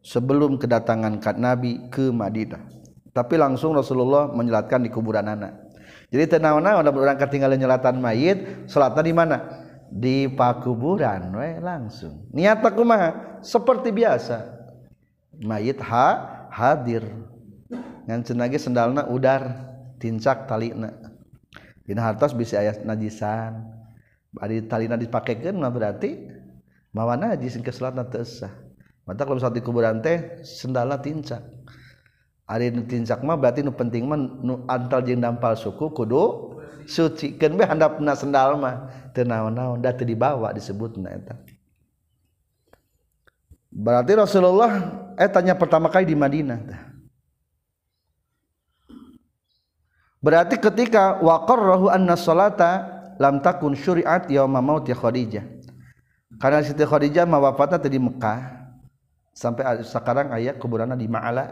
sebelum 0.00 0.56
kedatangan 0.56 1.20
kat 1.20 1.36
nabi 1.36 1.86
ke 1.92 2.10
Madinah. 2.10 2.66
Tapi 3.10 3.34
langsung 3.36 3.76
Rasulullah 3.76 4.30
menyelatkan 4.30 4.80
di 4.80 4.90
kuburan 4.90 5.26
anak. 5.26 5.70
Jadi 6.10 6.38
tenang-tenang 6.38 6.82
udah 6.82 6.92
berangkat 6.94 7.28
tinggal 7.30 7.54
nyelatan 7.54 8.02
mayit 8.02 8.66
salatnya 8.66 9.02
di 9.06 9.14
mana? 9.14 9.36
Di 9.90 10.26
pakuburan 10.30 11.34
we 11.34 11.58
langsung. 11.62 12.26
Niat 12.34 12.62
aku 12.62 12.82
mah 12.82 13.38
seperti 13.42 13.94
biasa 13.94 14.59
mayit 15.40 15.80
ha 15.80 16.48
hadir. 16.52 17.04
Ngan 18.06 18.26
cenage 18.26 18.58
sendalna 18.58 19.06
udar 19.08 19.70
tincak 20.00 20.48
talina. 20.48 20.90
Dina 21.84 22.06
hartos 22.06 22.32
bisa 22.36 22.60
aya 22.60 22.76
najisan. 22.84 23.66
Ari 24.38 24.66
talina 24.70 24.94
dipakekeun 24.94 25.58
mah 25.58 25.74
berarti 25.74 26.30
mawa 26.94 27.18
najis 27.18 27.58
ke 27.58 27.70
salatna 27.74 28.06
teu 28.06 28.22
sah. 28.22 28.50
Mata 29.06 29.26
kalau 29.26 29.42
saat 29.42 29.58
di 29.58 29.62
kuburan 29.62 29.98
teh 29.98 30.42
sendalna 30.46 31.02
tincak. 31.02 31.42
Ari 32.46 32.70
nu 32.74 32.86
tincak 32.86 33.22
mah 33.22 33.38
berarti 33.38 33.62
nu 33.62 33.74
penting 33.74 34.06
mah 34.06 34.18
nu 34.18 34.66
antal 34.66 35.02
jeung 35.06 35.22
dampal 35.22 35.54
suku 35.54 35.90
kudu 35.94 36.54
suci 36.86 37.38
keun 37.38 37.54
be 37.54 37.66
handapna 37.66 38.14
sendal 38.14 38.58
mah. 38.58 38.90
Teu 39.10 39.26
naon-naon 39.26 39.82
da 39.82 39.90
teu 39.94 40.06
dibawa 40.06 40.54
disebutna 40.54 41.10
eta. 41.10 41.34
Berarti 43.70 44.12
Rasulullah 44.18 44.72
eh 45.14 45.30
tanya 45.30 45.54
pertama 45.54 45.88
kali 45.88 46.10
di 46.10 46.18
Madinah. 46.18 46.60
Berarti 50.20 50.60
ketika 50.60 51.16
waqarrahu 51.24 51.88
anna 51.88 52.12
salata 52.12 53.00
lam 53.16 53.40
takun 53.40 53.72
syuri'at 53.72 54.28
yauma 54.28 54.60
mauti 54.60 54.92
Khadijah. 54.92 55.48
Karena 56.36 56.60
Siti 56.60 56.84
Khadijah 56.84 57.24
mah 57.24 57.40
wafatna 57.40 57.80
di 57.80 57.96
Mekah. 57.96 58.60
Sampai 59.32 59.80
sekarang 59.80 60.28
ayat 60.36 60.60
kuburanna 60.60 60.92
di 60.92 61.08
Ma'ala. 61.08 61.48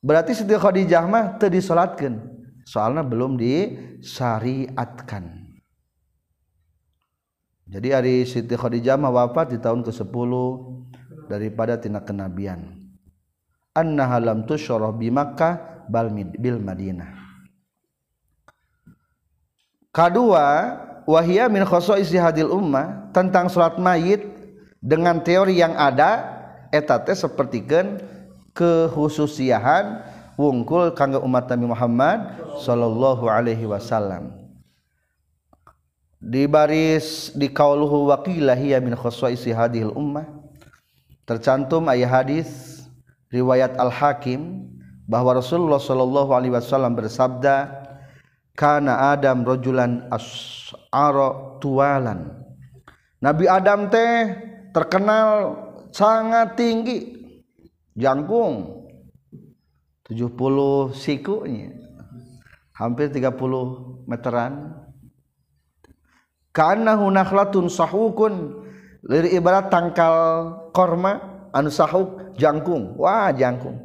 Berarti 0.00 0.32
Siti 0.32 0.56
Khadijah 0.56 1.04
mah 1.04 1.36
teu 1.36 1.52
disolatkeun 1.52 2.36
soalnya 2.66 3.06
belum 3.06 3.38
disyariatkan 3.38 5.45
jadi 7.66 7.98
hari 7.98 8.22
Siti 8.22 8.54
Khadijah 8.54 8.94
wafat 8.94 9.50
di 9.50 9.58
tahun 9.58 9.82
ke-10 9.82 10.32
daripada 11.26 11.74
tina 11.74 11.98
kenabian. 11.98 12.78
Annaha 13.74 14.22
lam 14.22 14.46
tusyarah 14.46 14.94
bi 14.94 15.10
Makkah 15.10 15.84
bal 15.90 16.06
bil 16.14 16.62
Madinah. 16.62 17.10
Kedua 19.90 20.46
wahia 21.10 21.50
min 21.50 21.66
khosa'isi 21.66 22.14
hadil 22.22 22.54
ummah 22.54 23.10
tentang 23.10 23.50
salat 23.50 23.82
mayit 23.82 24.22
dengan 24.78 25.18
teori 25.18 25.58
yang 25.58 25.74
ada 25.74 26.22
etate 26.70 27.18
sepertikan 27.18 27.98
kehususiahan 28.54 30.06
wungkul 30.38 30.94
kanggo 30.94 31.18
umat 31.26 31.50
Nabi 31.50 31.66
Muhammad 31.66 32.18
sallallahu 32.62 33.26
alaihi 33.26 33.66
wasallam 33.66 34.45
di 36.20 36.48
baris 36.48 37.32
di 37.36 37.52
qauluhu 37.52 38.08
waqilah 38.10 38.56
hiya 38.56 38.80
min 38.80 38.96
khaswaisi 38.96 39.52
hadhil 39.52 39.92
ummah. 39.92 40.24
Tercantum 41.26 41.90
ayat 41.90 42.10
hadis 42.10 42.48
riwayat 43.34 43.74
Al-Hakim 43.76 44.70
bahwa 45.10 45.38
Rasulullah 45.38 45.82
sallallahu 45.82 46.30
alaihi 46.34 46.54
wasallam 46.54 46.94
bersabda 46.94 47.86
kana 48.54 49.14
Adam 49.14 49.42
rajulan 49.42 50.06
as'ara 50.10 51.58
tualan 51.58 52.46
Nabi 53.18 53.50
Adam 53.50 53.90
teh 53.90 54.38
terkenal 54.70 55.58
sangat 55.90 56.54
tinggi 56.54 57.26
jangkung 57.98 58.86
70 60.06 60.94
sikunya 60.94 61.74
hampir 62.70 63.10
30 63.10 64.06
meteran 64.06 64.85
karena 66.56 66.96
hunakhlatun 66.96 67.68
sahukun. 67.68 68.64
Liri 69.06 69.36
ibarat 69.36 69.68
tangkal 69.68 70.16
korma 70.72 71.20
anu 71.52 71.68
sahuk 71.68 72.32
jangkung. 72.40 72.96
Wah 72.96 73.28
jangkung. 73.36 73.76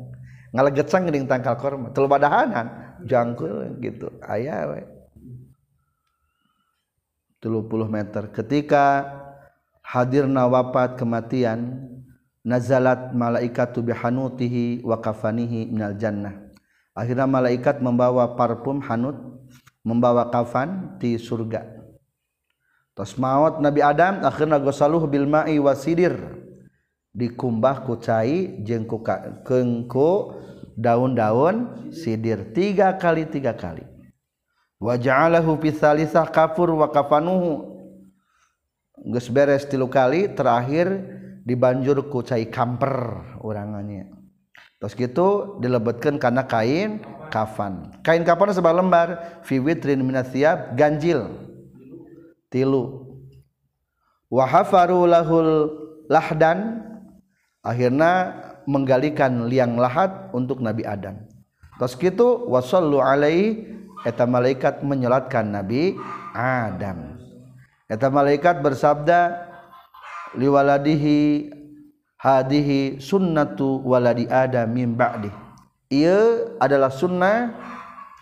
Ngaleget 0.56 0.88
geuning 0.88 1.28
tangkal 1.28 1.60
korma. 1.60 1.92
Telu 1.92 2.08
badahanan 2.08 2.96
jangkung 3.04 3.76
gitu. 3.84 4.08
Aya 4.24 4.72
we. 4.72 4.82
30 7.44 7.68
meter. 7.92 8.24
Ketika 8.32 8.86
hadirna 9.84 10.48
wafat 10.48 10.96
kematian 10.96 11.90
nazalat 12.46 13.12
malaikatu 13.12 13.84
bihanutihi 13.84 14.82
wa 14.82 14.98
kafanihi 14.98 15.70
minal 15.70 15.98
jannah. 16.00 16.34
Akhirnya 16.94 17.26
malaikat 17.26 17.82
membawa 17.82 18.38
parfum 18.38 18.82
hanut 18.86 19.18
membawa 19.82 20.30
kafan 20.30 20.98
di 21.02 21.18
surga 21.18 21.81
tos 23.02 23.18
maut 23.18 23.58
Nabi 23.58 23.82
Adam 23.82 24.22
akhirnya 24.22 24.62
gosaluh 24.62 25.10
bil 25.10 25.26
ma'i 25.26 25.58
wasidir 25.58 26.38
dikumbah 27.18 27.82
ku 27.82 27.98
cai 27.98 28.62
jeung 28.62 28.86
ku 28.86 29.02
kengku 29.42 30.38
daun-daun 30.78 31.90
sidir. 31.90 32.54
Tiga 32.54 32.94
kali 33.02 33.26
tiga 33.26 33.58
kali. 33.58 33.82
Wa 34.78 35.02
ja'alahu 35.02 35.58
fi 35.58 35.74
salisah 35.74 36.30
kafur 36.30 36.78
wa 36.78 36.94
kafanuhu. 36.94 37.74
Geus 39.02 39.34
beres 39.34 39.66
tilu 39.66 39.90
kali 39.90 40.30
terakhir 40.38 40.94
dibanjur 41.42 42.06
ku 42.06 42.22
cai 42.22 42.54
kamper 42.54 43.18
urangannya. 43.42 44.14
Terus 44.78 44.94
gitu 44.94 45.58
dilebetkan 45.58 46.22
karena 46.22 46.46
kain 46.46 47.02
kafan. 47.34 47.98
Kain 48.06 48.22
kafan 48.22 48.54
sebuah 48.54 48.78
lembar 48.78 49.42
fi 49.42 49.58
witrin 49.58 50.06
minasiab 50.06 50.78
ganjil 50.78 51.50
tilu. 52.52 53.08
Wahafaru 54.28 55.08
lahul 55.08 55.72
lahdan. 56.12 56.84
Akhirnya 57.64 58.36
menggalikan 58.68 59.48
liang 59.48 59.78
lahat 59.80 60.30
untuk 60.36 60.62
Nabi 60.62 60.86
Adam. 60.86 61.18
Terus 61.82 61.98
gitu 61.98 62.46
wasallu 62.46 63.02
alaihi 63.02 63.66
eta 64.06 64.26
malaikat 64.30 64.86
menyolatkan 64.86 65.46
Nabi 65.46 65.98
Adam. 66.36 67.18
Eta 67.90 68.08
malaikat 68.10 68.62
bersabda 68.62 69.50
liwaladihi 70.38 71.52
hadihi 72.22 73.02
sunnatu 73.02 73.82
waladi 73.82 74.30
adam 74.30 74.70
min 74.70 74.94
ba'di. 74.94 75.34
Ieu 75.92 76.56
adalah 76.62 76.94
sunnah 76.94 77.52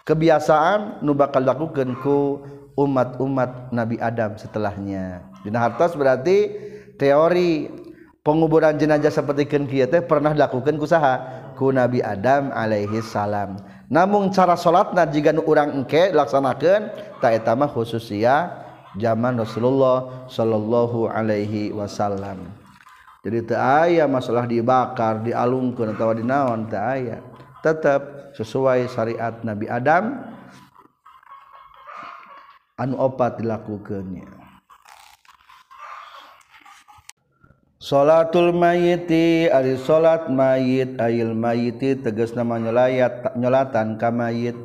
kebiasaan 0.08 1.06
nu 1.06 1.14
bakal 1.14 1.46
lakukeun 1.46 1.94
ku 2.02 2.42
umat-umat 2.80 3.76
Nabi 3.76 4.00
Adam 4.00 4.40
setelahnya. 4.40 5.28
Dina 5.44 5.60
hartos 5.60 6.00
berarti 6.00 6.56
teori 6.96 7.68
penguburan 8.24 8.80
jenazah 8.80 9.12
seperti 9.12 9.44
ken 9.52 9.68
teh 9.68 10.00
pernah 10.00 10.32
dilakukan 10.32 10.80
kusaha 10.80 11.14
ku 11.60 11.76
Nabi 11.76 12.00
Adam 12.00 12.56
alaihi 12.56 13.04
salam. 13.04 13.60
Namun 13.92 14.32
cara 14.32 14.56
salatna 14.56 15.04
jika 15.04 15.36
orang 15.36 15.76
engke 15.76 16.16
laksanakan 16.16 16.94
tak 17.20 17.44
etama 17.44 17.68
khususia 17.68 18.48
zaman 18.96 19.36
Rasulullah 19.36 20.30
sallallahu 20.32 21.12
alaihi 21.12 21.76
wasallam. 21.76 22.48
Jadi 23.20 23.44
teu 23.44 23.60
aya 23.60 24.08
masalah 24.08 24.48
dibakar 24.48 25.20
dialungkan 25.20 25.92
atau 25.92 26.16
dinaon 26.16 26.72
tak 26.72 26.84
aya. 26.96 27.18
Tetap 27.60 28.32
sesuai 28.40 28.88
syariat 28.88 29.36
Nabi 29.44 29.68
Adam 29.68 30.24
anu 32.80 32.96
opat 32.96 33.44
dilakukannya. 33.44 34.40
Salatul 37.80 38.52
mayiti 38.56 39.48
ari 39.48 39.80
salat 39.80 40.28
mayit 40.28 41.00
ayil 41.00 41.32
mayiti 41.32 41.96
tegas 41.96 42.36
nama 42.36 42.60
nyelayat 42.60 43.36
nyolatan 43.40 44.00
ka 44.00 44.12
mayit. 44.12 44.56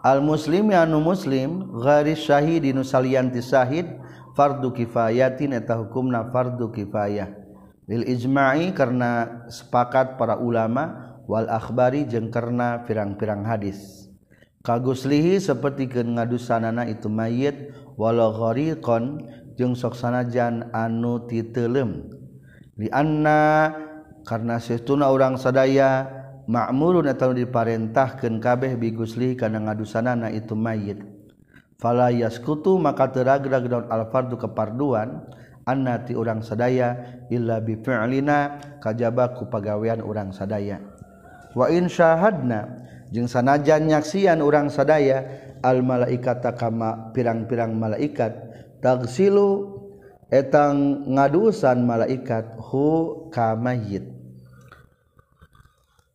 Al 0.00 0.24
muslimi 0.24 0.72
anu 0.72 1.00
muslim 1.02 1.68
gharis 1.82 2.24
syahidinu 2.24 2.80
salianti 2.80 3.44
syahid 3.44 3.90
fardu 4.32 4.72
kifayatin 4.72 5.52
eta 5.56 5.76
hukumna 5.76 6.32
fardu 6.32 6.72
kifayah. 6.72 7.28
Lil 7.86 8.08
ijma'i 8.08 8.72
karena 8.74 9.44
sepakat 9.46 10.18
para 10.18 10.40
ulama 10.40 11.14
wal 11.28 11.46
akhbari 11.52 12.08
jeung 12.08 12.32
karena 12.32 12.82
pirang-pirang 12.88 13.44
hadis. 13.46 14.05
kaguslihi 14.66 15.38
seperti 15.38 15.86
ngadusanana 15.86 16.90
itu 16.90 17.06
mayit 17.06 17.70
walau 17.94 18.34
gharikon 18.34 19.22
jeung 19.54 19.78
sok 19.78 19.94
sanajan 19.94 20.74
anu 20.74 21.22
titelem 21.30 22.10
lianna 22.74 23.70
karena 24.26 24.58
setuna 24.58 25.06
orang 25.14 25.38
sadaya 25.38 26.10
ma'murun 26.50 27.06
atau 27.10 27.30
diparentahkan 27.30 28.42
kabeh 28.42 28.74
bigusli 28.74 29.38
karena 29.38 29.62
ngadusanana 29.62 30.34
itu 30.34 30.54
mayit. 30.58 30.98
Fala 31.76 32.08
yaskutu 32.08 32.80
maka 32.80 33.12
teragrag 33.12 33.68
daun 33.68 33.86
alfardu 33.92 34.40
keparduan 34.40 35.28
annati 35.68 36.16
orang 36.16 36.40
sadaya 36.40 37.20
illa 37.28 37.60
bi 37.60 37.76
fi'lina 37.76 38.58
kajaba 38.80 39.36
ku 39.36 39.46
pagawean 39.46 40.00
orang 40.00 40.32
sadaya. 40.32 40.80
Wa 41.52 41.68
in 41.68 41.86
syahadna 41.86 42.86
jeung 43.14 43.30
sanajanyaksian 43.30 44.42
orang 44.42 44.70
sadaya 44.70 45.24
al-malaika 45.62 46.38
takama 46.38 47.14
pirang-pirang 47.14 47.74
malaikat 47.74 48.34
tagsilu 48.82 49.82
etang 50.30 51.06
ngadusan 51.06 51.86
malaikat 51.86 52.58
hu 52.58 53.30
kamayit 53.30 54.02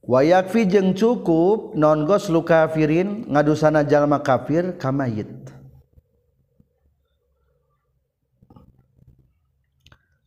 wayakfi 0.04 0.68
jeung 0.68 0.92
cukup 0.92 1.72
non 1.80 2.04
gos 2.04 2.28
lu 2.28 2.44
kafirin 2.44 3.24
ngadusana 3.32 3.88
jalma 3.88 4.20
kafir 4.20 4.76
kamayit 4.76 5.32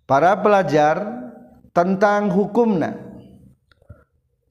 para 0.09 0.33
pelajar 0.41 1.05
tentang 1.77 2.33
hukumna 2.33 3.04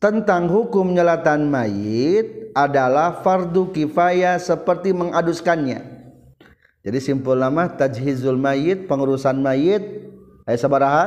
tentang 0.04 0.52
hukum 0.52 0.92
nyelatan 0.92 1.48
mayit 1.48 2.52
adalah 2.52 3.24
fardu 3.24 3.72
kifayah 3.72 4.36
seperti 4.36 4.92
mengaduskannya. 4.92 5.80
Jadi 6.84 7.00
simpul 7.00 7.40
nama 7.40 7.72
tajhizul 7.72 8.36
mayit, 8.36 8.92
pengurusan 8.92 9.40
mayit, 9.40 9.80
ayat 10.44 10.60
sabaraha, 10.60 11.06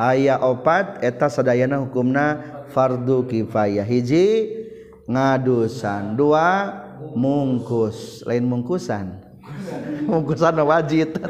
ayat 0.00 0.40
opat, 0.40 1.04
eta 1.04 1.28
sadayana 1.28 1.76
hukumna 1.84 2.40
fardu 2.72 3.28
kifayah. 3.28 3.84
Hiji, 3.84 4.48
ngadusan. 5.04 6.16
Dua, 6.16 6.72
mungkus. 7.12 8.24
Lain 8.24 8.48
mungkusan. 8.48 9.28
mungkusan 10.08 10.56
wajib. 10.64 11.20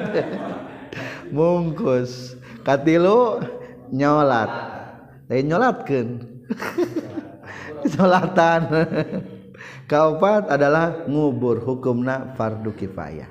mungkus. 1.35 2.39
Katilu, 2.63 3.43
nyolat. 3.91 4.55
Lain 5.27 5.51
nyolatkan 5.51 6.36
Salatan 7.95 8.63
kaopat 9.91 10.51
adalah 10.51 11.07
ngubur 11.07 11.63
hukumna 11.63 12.35
fardu 12.35 12.75
kifayah. 12.75 13.31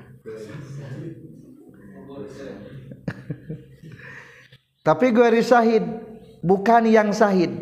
Tapi 4.86 5.06
gue 5.12 5.42
sahid 5.42 5.82
bukan 6.40 6.86
yang 6.88 7.12
sahid. 7.12 7.52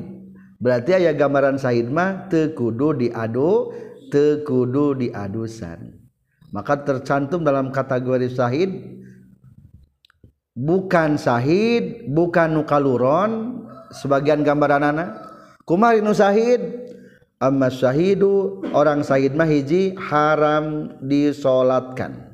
Berarti 0.60 0.96
ayah 0.96 1.12
gambaran 1.12 1.58
sahid 1.58 1.90
mah 1.90 2.30
tekudu 2.30 2.94
diadu 2.96 3.74
tekudu 4.14 4.94
diadusan 4.94 6.04
maka 6.54 6.78
tercantum 6.86 7.42
dalam 7.42 7.74
kategori 7.74 8.30
sahid 8.30 8.70
bukan 10.54 11.18
sahid 11.18 12.06
bukan 12.06 12.54
nukaluron 12.54 13.66
sebagian 13.90 14.46
gambaran 14.46 14.94
anak 14.94 15.10
kumari 15.64 16.04
nu 16.04 16.12
syahid 16.12 16.60
amma 17.40 17.68
syahidu 17.68 18.64
orang 18.72 19.04
syahid 19.04 19.32
mah 19.36 19.48
hiji 19.48 19.96
haram 19.96 20.96
disolatkan. 21.04 22.32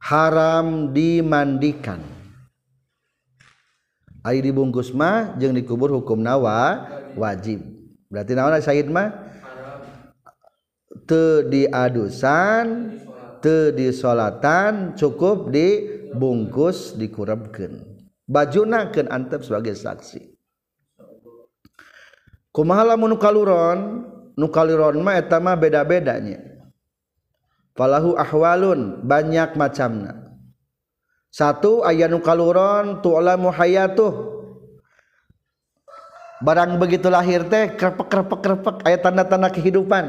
Haram 0.00 0.96
dimandikan. 0.96 2.00
Ari 4.24 4.44
dibungkus 4.44 4.92
mah 4.96 5.36
jeung 5.36 5.52
dikubur 5.52 5.92
hukum 5.92 6.20
nawa 6.20 6.88
wajib. 7.16 7.60
Berarti 8.08 8.32
naon 8.32 8.60
syahid 8.60 8.88
mah? 8.88 9.28
Teu 11.04 11.42
diadusan 11.48 12.96
teu 13.40 13.72
disolatan 13.72 14.94
cukup 14.94 15.48
dibungkus 15.50 16.94
dikurebkeun 16.94 17.82
bajunakeun 18.30 19.10
antep 19.10 19.42
sebagai 19.42 19.74
saksi. 19.74 20.29
kumahalamun 22.60 23.16
kaluron? 23.16 24.04
Nukaluron 24.36 25.00
ma 25.00 25.16
etama 25.16 25.56
beda-bedanya. 25.56 26.44
Falahu 27.72 28.12
ahwalun 28.20 29.00
banyak 29.00 29.56
macamna. 29.56 30.36
Satu 31.32 31.80
ayat 31.80 32.12
nukaluron 32.12 33.00
tu'lamu 33.00 33.48
hayatuh. 33.48 34.12
Barang 36.40 36.76
begitu 36.80 37.08
lahir 37.08 37.48
teh 37.48 37.76
krepek 37.76 38.08
krepek 38.08 38.40
krepek 38.44 38.76
ayat 38.84 39.00
tanda-tanda 39.04 39.48
kehidupan. 39.48 40.04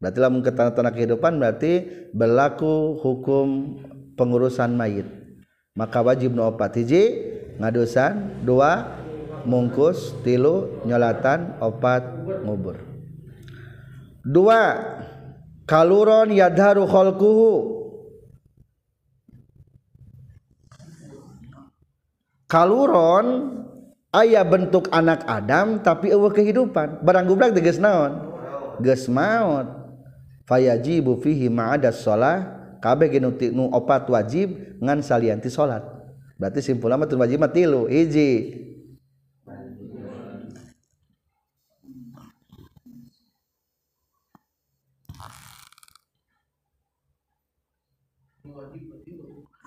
Berarti 0.00 0.18
lamun 0.20 0.44
ke 0.44 0.52
tanda-tanda 0.52 0.92
kehidupan 0.92 1.40
berarti 1.40 1.72
berlaku 2.12 3.00
hukum 3.00 3.80
pengurusan 4.16 4.76
mayit. 4.76 5.08
Maka 5.72 6.04
wajib 6.04 6.36
nu 6.36 6.44
opat. 6.44 6.76
Hiji 6.76 7.02
ngadosan. 7.56 8.44
Dua 8.44 9.03
mungkus 9.44 10.16
tilu 10.24 10.82
nyolatan 10.84 11.56
opat 11.60 12.02
ngubur. 12.44 12.80
Dua 14.24 14.80
kaluron 15.68 16.32
yadharu 16.32 16.88
khalquhu. 16.88 17.52
Kaluron 22.48 23.26
ayah 24.16 24.44
bentuk 24.46 24.88
anak 24.92 25.24
Adam 25.28 25.80
tapi 25.80 26.12
eueuh 26.12 26.32
kehidupan. 26.32 27.04
Barang 27.04 27.28
gubrak 27.28 27.52
tegas 27.52 27.76
naon? 27.76 28.32
Geus 28.80 29.06
maot 29.06 29.84
fayajibu 30.44 31.20
fihi 31.20 31.48
ma'adas 31.48 32.04
shalah 32.04 32.64
kabeh 32.84 33.16
genu 33.16 33.32
nu 33.52 33.72
opat 33.72 34.04
wajib 34.12 34.76
ngan 34.82 35.00
salianti 35.00 35.48
salat 35.48 35.80
berarti 36.36 36.60
simpulna 36.60 37.00
mah 37.00 37.08
wajib 37.08 37.38
mah 37.40 37.52
tilu 37.52 37.88
hiji. 37.88 38.64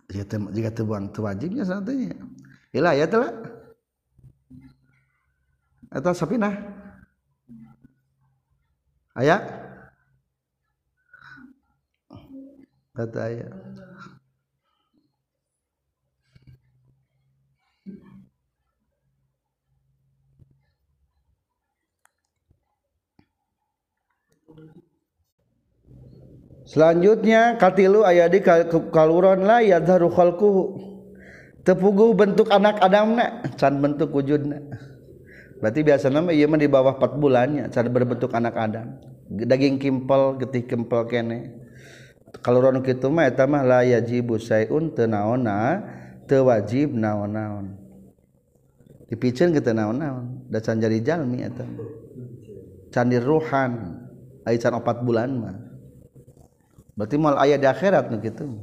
ya 0.08 0.24
te, 0.24 0.40
jika 0.56 0.72
tebuang 0.72 1.12
tewajibnya 1.12 1.64
sanatnya 1.68 2.16
ilah 2.72 2.94
ya 2.96 3.08
telah. 3.08 3.32
Atau 5.88 6.12
sapinah 6.12 6.52
ayat 9.16 9.40
kata 12.92 13.20
ayat 13.24 13.54
selanjutnya 26.68 27.56
katilu 27.56 28.04
aya 28.04 28.28
di 28.28 28.44
kaluron 28.92 29.48
la 29.48 29.64
yadharu 29.64 30.12
khalquhu. 30.12 30.64
Tepuguh 31.68 32.16
bentuk 32.16 32.48
anak 32.48 32.80
adamna 32.80 33.44
can 33.60 33.84
bentuk 33.84 34.16
wujudna. 34.16 34.64
Berarti 35.60 35.84
biasa 35.84 36.08
nama 36.08 36.32
iya 36.32 36.48
mah 36.48 36.56
di 36.56 36.72
bawah 36.72 36.96
4 36.96 37.20
bulannya 37.20 37.68
cara 37.68 37.92
berbentuk 37.92 38.32
anak 38.32 38.56
adam. 38.56 38.96
Daging 39.28 39.76
kimpel 39.76 40.40
getih 40.40 40.64
kimpel 40.64 41.04
kene. 41.12 41.60
Kaluron 42.40 42.80
kitu 42.80 43.12
mah 43.12 43.28
eta 43.28 43.44
mah 43.52 43.68
la 43.68 43.84
yajibu 43.84 44.40
sayun 44.40 44.96
teu 44.96 45.12
naonna 45.12 45.84
teu 46.24 46.48
wajib 46.48 46.96
naon-naon. 46.96 47.76
Dipicen 49.12 49.52
ke 49.52 49.60
teu 49.60 49.76
naon-naon 49.76 50.48
da 50.48 50.64
can 50.64 50.80
jadi 50.80 51.04
jalmi 51.04 51.44
eta 51.44 51.68
can 52.96 53.12
ruhan 53.12 53.72
aya 54.48 54.56
can 54.56 54.72
4 54.72 55.04
bulan 55.04 55.30
mah 55.36 55.67
berarti 56.98 57.16
mal 57.22 57.38
ayat 57.38 57.62
di 57.62 57.68
akhirat 57.70 58.10
nu 58.10 58.18
kitu 58.18 58.58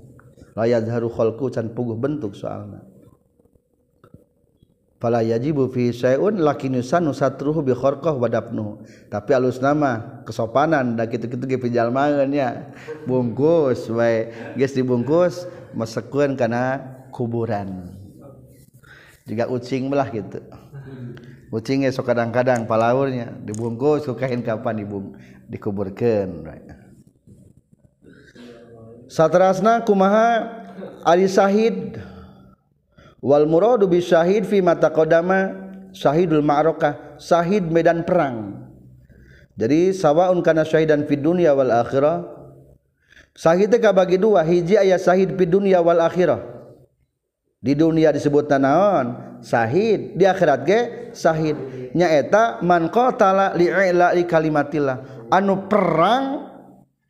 la 0.59 0.67
yadharu 0.67 1.07
khalqu 1.09 1.55
can 1.55 1.71
puguh 1.71 1.95
bentuk 1.95 2.35
soalna 2.35 2.83
fala 5.05 5.21
yajibu 5.21 5.69
fi 5.69 5.93
syai'un 5.93 6.41
lakin 6.41 6.81
yusanu 6.81 7.13
satruhu 7.13 7.61
bi 7.61 7.77
kharqah 7.77 8.17
wa 8.17 8.25
tapi 9.13 9.31
alus 9.37 9.61
nama 9.61 10.25
kesopanan 10.25 10.97
da 10.97 11.05
kitu-kitu 11.05 11.45
ge 11.45 11.59
pijalmaeun 11.61 12.33
nya 12.33 12.73
bungkus 13.05 13.85
wae. 13.93 14.33
Geus 14.57 14.73
dibungkus 14.73 15.45
masekueun 15.77 16.41
kana 16.41 16.81
kuburan. 17.13 17.93
Juga 19.29 19.45
ucing 19.53 19.93
belah 19.93 20.09
gitu. 20.09 20.41
Ucingnya 21.53 21.93
sok 21.93 22.11
kadang-kadang 22.11 22.65
palaurnya 22.65 23.31
dibungkus 23.45 24.09
ku 24.09 24.17
kain 24.17 24.41
kapan 24.41 24.83
dibung 24.83 25.15
dikuburkeun 25.53 26.31
right. 26.43 26.74
satrasna 29.15 29.87
kumaha? 29.87 30.51
Ari 31.07 31.31
syahid 31.31 32.03
wal 33.23 33.47
muradu 33.47 33.87
bi 33.87 34.03
syahid 34.03 34.49
fi 34.49 34.59
mata 34.59 34.91
qadama 34.91 35.53
syahidul 35.95 36.43
ma'rakah 36.43 37.21
syahid 37.23 37.71
medan 37.71 38.03
perang. 38.03 38.67
Jadi 39.55 39.95
sawaun 39.95 40.43
kana 40.43 40.67
syahidan 40.67 41.07
fid 41.07 41.23
dunya 41.23 41.55
wal 41.55 41.71
akhirah. 41.71 42.27
Syahid 43.37 43.71
teh 43.71 43.79
kabagi 43.79 44.19
dua 44.19 44.43
hiji 44.43 44.75
aya 44.75 44.99
syahid 44.99 45.39
fid 45.39 45.53
dunya 45.53 45.79
wal 45.79 46.03
akhirah. 46.03 46.43
Di 47.61 47.77
dunia 47.77 48.11
disebut 48.11 48.49
naon? 48.57 49.39
Syahid 49.45 50.17
di 50.17 50.25
akhirat 50.25 50.61
ge 50.65 50.81
syahid 51.13 51.57
nyaeta 51.93 52.65
man 52.65 52.89
qatala 52.89 53.53
li'ila 53.55 54.17
li 54.17 54.25
kalimatillah. 54.25 55.29
Anu 55.29 55.69
perang 55.69 56.49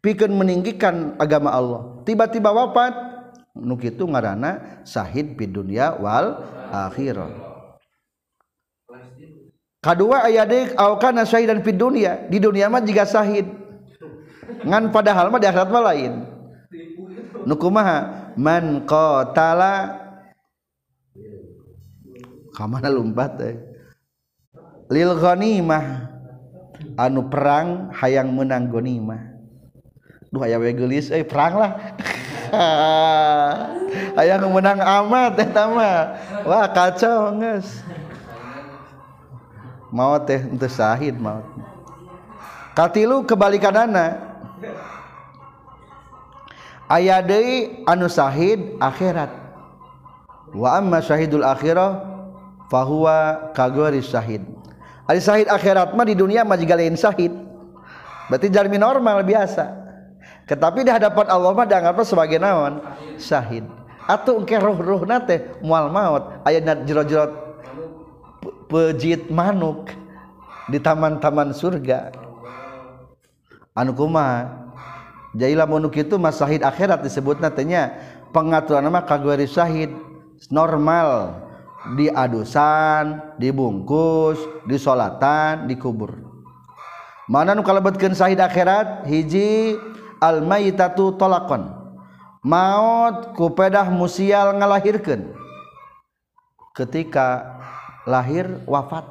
pikeun 0.02 0.34
meninggikan 0.34 1.14
agama 1.16 1.54
Allah. 1.54 1.93
Tiba-tiba 2.04 2.52
wafat. 2.52 3.12
Nuk 3.54 3.86
itu 3.86 4.02
ngaranana 4.02 4.82
Shahid 4.82 5.38
di 5.38 5.46
duniawal 5.46 6.42
akhirat 6.74 7.54
kedua 9.84 10.24
aya 10.24 10.48
Syahid 11.28 11.52
dan 11.52 11.60
dunia 11.60 12.24
di 12.32 12.40
dunia 12.40 12.72
mah 12.72 12.80
jika 12.80 13.04
Shahid 13.04 13.44
ngan 14.64 14.88
padahal 14.88 15.28
mah 15.28 15.36
di 15.36 15.46
akhirat 15.46 15.68
lain. 15.68 16.12
Nukumaha 17.44 18.32
man 18.40 18.88
qatala. 18.88 20.00
Kamana 22.56 22.88
lumpat 22.88 23.36
eh. 23.44 23.54
lil 24.88 25.12
ghanimah. 25.20 26.14
Anu 26.94 27.26
perang 27.26 27.90
hayang 27.94 28.34
menang 28.34 28.70
ghanimah 28.70 29.33
duh 30.34 30.42
aya 30.42 30.58
we 30.58 30.74
geulis 30.74 31.14
euy 31.14 31.22
eh, 31.22 31.26
perang 31.26 31.54
lah. 31.62 31.72
Hayang 34.18 34.50
menang 34.50 34.78
meunang 34.78 34.80
amat 34.82 35.38
eta 35.38 35.70
mah 35.70 35.98
wah 36.42 36.66
kacau 36.66 37.38
geus. 37.38 37.86
Mau 39.94 40.18
teh 40.18 40.42
henteu 40.42 40.66
sahid 40.66 41.14
mau 41.14 41.46
katilu 42.74 43.22
kebalikanana 43.22 44.18
aya 46.90 47.22
deui 47.22 47.86
anu 47.86 48.10
sahid 48.10 48.74
akhirat. 48.82 49.30
Wa 50.50 50.82
amma 50.82 50.98
syahidul 50.98 51.46
akhirah 51.46 52.02
fahuwa 52.66 53.50
kagori 53.54 54.02
syahid. 54.02 54.42
Ari 55.06 55.22
syahid 55.22 55.46
akhirat 55.46 55.94
mah 55.94 56.06
di 56.06 56.18
dunia 56.18 56.42
mah 56.42 56.58
juga 56.58 56.74
lain 56.74 56.98
syahid 56.98 57.30
berarti 58.26 58.50
jalmi 58.50 58.78
normal 58.78 59.22
biasa. 59.22 59.83
tetapi 60.44 60.84
di 60.84 60.92
hadapan 60.92 61.26
Allah 61.32 61.50
mah 61.56 61.64
dianggapna 61.64 62.04
sebagai 62.04 62.36
naon? 62.36 62.84
Syahid. 63.16 63.64
Atau 64.04 64.44
engke 64.44 64.60
ruh-ruhna 64.60 65.24
teh 65.24 65.40
moal 65.64 65.88
maut. 65.88 66.44
Aya 66.44 66.60
jero-jero 66.84 67.32
pejit 68.68 69.32
manuk 69.32 69.88
di 70.68 70.76
taman-taman 70.76 71.56
surga. 71.56 72.12
Anu 73.72 73.96
kumaha? 73.96 74.68
Jadi 75.34 75.56
lamun 75.56 75.88
itu 75.90 76.14
mas 76.20 76.38
syahid 76.38 76.62
akhirat 76.62 77.02
disebut 77.02 77.42
nantinya 77.42 77.90
pengaturan 78.30 78.84
nama 78.84 79.00
kategori 79.02 79.48
syahid. 79.48 79.90
Normal. 80.52 81.40
Di 81.96 82.08
adusan, 82.08 83.36
dibungkus, 83.36 84.40
disolatan, 84.64 85.68
dikubur. 85.68 86.16
Mana 87.28 87.52
nu 87.52 87.60
kalebetkeun 87.60 88.16
syahid 88.16 88.40
akhirat? 88.40 89.04
Hiji 89.04 89.76
almaitatu 90.24 91.20
tolakon 91.20 91.68
maut 92.40 93.36
kupedah 93.36 93.88
musial 93.92 94.56
ngalahirkan 94.56 95.32
ketika 96.76 97.56
lahir 98.04 98.60
wafat. 98.68 99.08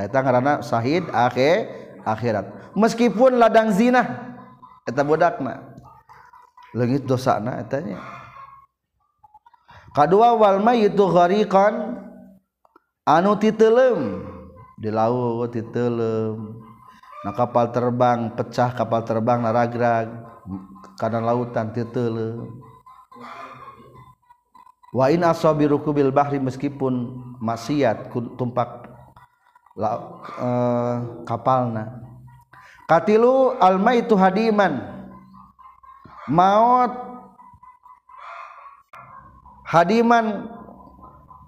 Eta 0.00 0.24
ngaranna 0.24 0.64
sahid 0.64 1.04
akhir 1.12 1.68
akhirat. 2.08 2.72
Meskipun 2.72 3.36
ladang 3.36 3.68
zina 3.68 4.32
eta 4.88 5.04
budakna 5.04 5.76
leungit 6.72 7.04
dosana 7.04 7.60
eta 7.60 7.84
nya. 7.84 8.00
Kadua 9.92 10.38
wal 10.38 10.62
mayitu 10.64 11.04
ghariqan 11.04 12.00
anu 13.04 13.36
titelem. 13.36 14.24
Di 14.80 14.88
laut 14.88 15.52
titelem. 15.52 16.56
nah 17.20 17.32
kapal 17.36 17.68
terbang 17.68 18.32
pecah 18.32 18.72
kapal 18.72 19.04
terbang 19.04 19.44
naragrag 19.44 20.08
karena 20.96 21.20
lautan 21.20 21.68
titele 21.72 22.40
wa 24.90 25.06
in 25.12 25.20
asabi 25.22 25.68
rukubil 25.68 26.08
bahri 26.08 26.40
meskipun 26.40 27.20
maksiat 27.40 28.12
tumpak 28.40 28.90
la, 29.80 29.90
e, 30.20 30.48
kapalna. 31.24 32.04
Katilu 32.84 33.54
almaitu 33.62 34.18
hadiman. 34.18 34.82
Maut 36.30 36.92
hadiman 39.66 40.46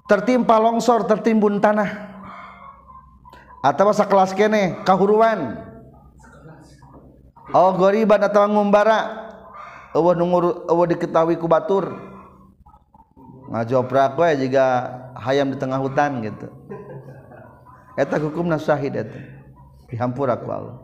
tertimpa 0.07 0.59
longsor 0.59 1.07
tertimbun 1.07 1.59
tanah. 1.59 2.12
atau 3.63 3.83
bahasa 3.87 4.05
kelas 4.05 4.35
kene 4.35 4.83
kahuruan. 4.83 5.71
Oh 7.55 7.71
goriban 7.79 8.19
atau 8.27 8.43
ngumbara 8.51 9.31
eueuh 9.95 10.19
nungur 10.19 10.67
eueuh 10.67 10.87
diketahui 10.91 11.39
ku 11.39 11.47
batur. 11.47 11.95
Ngajoprak 13.55 14.19
we 14.19 14.49
jika 14.49 14.67
hayam 15.15 15.55
di 15.55 15.57
tengah 15.61 15.79
hutan 15.79 16.19
gitu. 16.27 16.51
Eta 17.95 18.19
hukumna 18.19 18.59
syahid 18.59 18.99
eta. 18.99 19.21
Dihampura 19.87 20.35
ku 20.41 20.49
Allah. 20.51 20.77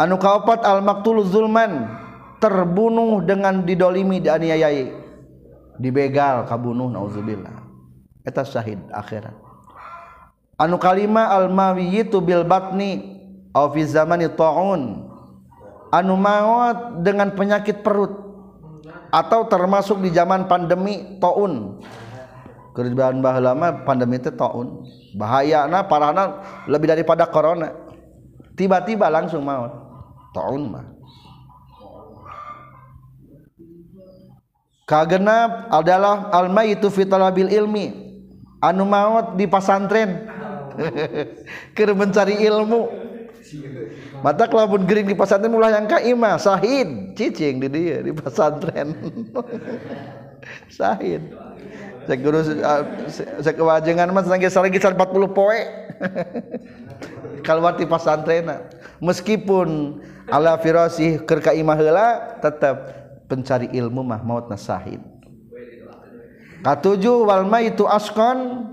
Anu 0.00 0.16
kaopat 0.16 0.64
al 0.64 0.80
maktul 0.80 1.20
zulman 1.26 1.90
terbunuh 2.38 3.20
dengan 3.20 3.66
didolimi 3.66 4.22
dianiayai. 4.22 5.04
Dibegal 5.74 6.46
kabunuh 6.46 6.86
nauzubillah. 6.86 7.66
Eta 8.22 8.46
syahid 8.46 8.78
akhirat. 8.94 9.43
Anu 10.58 10.76
kalima 10.78 11.30
al 11.30 11.50
mawiyitu 11.50 12.22
bil 12.22 12.46
batni 12.46 13.14
aw 13.54 13.70
fi 13.70 13.86
zamani 13.86 14.26
taun. 14.34 15.10
Anu 15.94 16.18
maut 16.18 17.06
dengan 17.06 17.30
penyakit 17.30 17.86
perut 17.86 18.18
atau 19.14 19.46
termasuk 19.46 20.02
di 20.02 20.10
zaman 20.10 20.50
pandemi 20.50 21.22
taun. 21.22 21.78
Kerjaan 22.74 23.22
baheula 23.22 23.54
mah 23.54 23.86
pandemi 23.86 24.18
itu 24.18 24.34
taun. 24.34 24.82
Bahayana 25.14 25.86
parahna 25.86 26.42
lebih 26.66 26.90
daripada 26.90 27.30
corona. 27.30 27.70
Tiba-tiba 28.58 29.06
langsung 29.06 29.46
maut 29.46 29.70
taun 30.34 30.74
mah. 30.74 30.86
Kagenap 34.84 35.70
adalah 35.70 36.34
alma 36.34 36.66
itu 36.66 36.90
fitalabil 36.90 37.54
ilmi. 37.54 37.86
Anu 38.58 38.82
maut 38.82 39.38
di 39.38 39.46
pasantren 39.46 40.33
ker 41.76 41.90
mencari 41.94 42.42
ilmu. 42.44 43.12
Mata 44.24 44.48
kelabun 44.48 44.88
gering 44.88 45.06
di 45.12 45.16
pasantren 45.16 45.52
mulai 45.52 45.76
yang 45.76 45.86
kaima 45.86 46.40
sahid. 46.40 47.12
Cicing 47.14 47.60
di 47.60 47.68
dia 47.68 48.00
di 48.00 48.10
pasantren 48.10 48.96
sahid. 50.80 51.22
Saya 52.04 52.18
guru 52.20 52.40
saya 53.08 53.52
kewajengan 53.56 54.12
mas 54.12 54.28
lagi 54.28 54.48
lagi 54.48 54.78
40 54.80 54.96
poe. 55.36 55.60
Kalau 57.46 57.68
di 57.76 57.84
pasantren 57.84 58.48
meskipun 59.04 60.00
ala 60.28 60.56
firasih 60.56 61.20
ker 61.28 61.40
kaimah 61.44 61.76
heula 61.76 62.08
tetap 62.40 62.76
pencari 63.28 63.68
ilmu 63.72 64.00
mah 64.00 64.20
maut 64.24 64.48
nasahid 64.48 65.00
katujuh 66.64 67.28
wal 67.28 67.44
itu 67.60 67.84
askon 67.84 68.72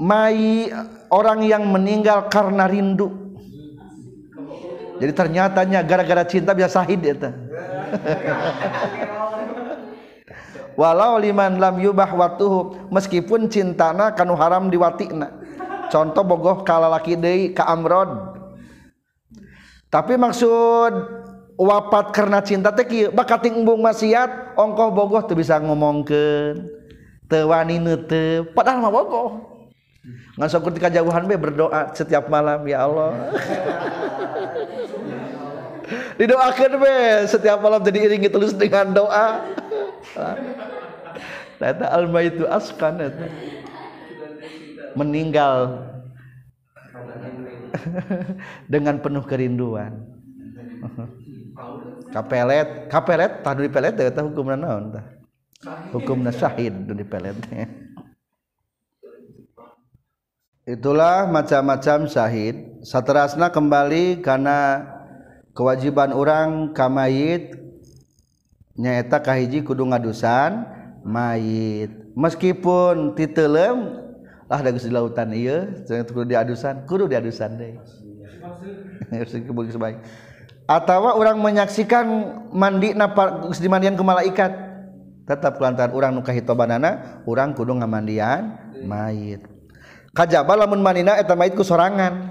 mai 0.00 0.72
orang 1.12 1.44
yang 1.44 1.68
meninggal 1.68 2.32
karena 2.32 2.64
rindu. 2.64 3.12
Jadi 5.00 5.12
ternyatanya 5.12 5.84
gara-gara 5.84 6.24
cinta 6.28 6.52
bisa 6.52 6.68
sahid 6.68 7.00
itu 7.00 7.24
walau 10.80 11.16
liman 11.16 11.56
lam 11.56 11.80
yubah 11.80 12.12
watuhu 12.12 12.76
meskipun 12.92 13.48
cintana 13.52 14.16
kanu 14.16 14.36
haram 14.36 14.72
diwatikna. 14.72 15.36
Contoh 15.90 16.22
bogoh 16.22 16.62
kala 16.62 16.86
laki 16.88 17.18
deui 17.18 17.52
ka 17.52 17.66
amrod. 17.66 18.38
Tapi 19.90 20.14
maksud 20.14 20.92
wapat 21.60 22.14
karena 22.14 22.40
cinta 22.40 22.72
teh 22.72 22.88
kieu 22.88 23.12
bakat 23.12 23.52
embung 23.52 23.84
maksiat 23.84 24.56
ongkoh 24.56 24.88
bogoh 24.94 25.20
tuh 25.28 25.36
bisa 25.36 25.60
ngomongkeun 25.60 26.64
teu 27.28 27.52
wani 27.52 27.76
neuteup 27.76 28.56
padahal 28.56 28.80
mah 28.80 28.88
bogoh 28.88 29.28
ngan 30.36 30.48
sok 30.48 30.72
ketika 30.72 30.88
jauhan 30.88 31.28
be. 31.28 31.36
Berdoa 31.36 31.92
setiap 31.92 32.32
malam 32.32 32.64
ya 32.64 32.88
Allah. 32.88 33.30
Didoakan 36.16 36.72
be. 36.80 36.98
Setiap 37.28 37.60
malam 37.60 37.84
jadi 37.84 38.08
iringi 38.08 38.32
terus 38.32 38.56
dengan 38.56 38.92
doa. 38.96 39.44
Tata 41.60 41.86
alma 41.92 42.24
itu 42.24 42.48
askan 42.48 43.04
itu 43.04 43.26
meninggal. 44.96 45.84
Dengan 48.66 48.96
penuh 48.98 49.24
kerinduan. 49.24 49.92
Kapelet. 52.10 52.88
Kapelet? 52.88 53.44
Tah 53.44 53.52
di 53.52 53.68
pelet 53.68 53.92
teh 53.92 54.08
hukum 54.08 54.48
naon 54.48 54.96
tah? 54.96 55.04
Hukum 55.92 56.24
nasyahid 56.24 56.88
di 56.88 57.04
pelet 57.04 57.36
itulah 60.76 61.26
macam-macam 61.26 62.06
syahid. 62.06 62.82
Saterasna 62.86 63.50
kembali 63.50 64.22
karena 64.22 64.86
kewajiban 65.52 66.14
orang 66.14 66.72
kamayit 66.72 67.58
nyaeta 68.78 69.20
kahiji 69.20 69.66
kudu 69.66 69.84
ngadusan 69.84 70.64
mayit. 71.04 71.90
Meskipun 72.14 73.18
titelem 73.18 74.00
lah 74.50 74.60
dagus 74.66 74.82
di 74.82 74.90
lautan 74.90 75.30
iya 75.30 75.70
kudu 75.86 76.26
diadusan 76.26 76.86
kudu 76.86 77.06
diadusan 77.10 77.50
deh. 77.58 77.74
Atau 80.70 81.02
orang 81.02 81.36
menyaksikan 81.42 82.06
mandi 82.54 82.94
napa 82.94 83.50
dimandian 83.58 83.98
ke 83.98 84.04
malaikat. 84.06 84.52
Tetap 85.26 85.62
kelantaran 85.62 85.94
orang 85.94 86.10
nukah 86.14 86.34
hitobanana 86.34 87.22
orang 87.26 87.54
kudu 87.54 87.78
ngamandian 87.78 88.58
mayit. 88.82 89.59
kajaba 90.14 90.58
lamun 90.58 90.82
manina 90.82 91.16
eta 91.18 91.34
mah 91.38 91.48
ku 91.52 91.62
sorangan. 91.62 92.28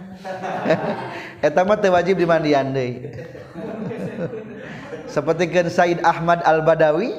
Eta 1.48 1.64
mah 1.64 1.80
teu 1.80 1.96
wajib 1.96 2.20
dimandian 2.20 2.76
deui. 2.76 3.08
Seperti 5.08 5.48
kan 5.48 5.72
Said 5.72 6.04
Ahmad 6.04 6.44
Al 6.44 6.60
Badawi 6.68 7.16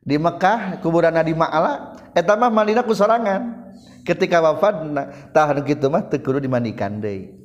di 0.00 0.16
Mekah 0.16 0.80
kuburanna 0.80 1.20
di 1.20 1.36
Ma'ala 1.36 2.00
eta 2.16 2.32
mah 2.40 2.48
manina 2.48 2.80
ku 2.80 2.96
sorangan. 2.96 3.68
Ketika 4.08 4.40
wafat 4.40 4.80
tahan 5.36 5.60
gitu 5.68 5.92
mah 5.92 6.08
teu 6.08 6.24
kudu 6.24 6.40
dimandikan 6.40 6.96
deui. 6.96 7.36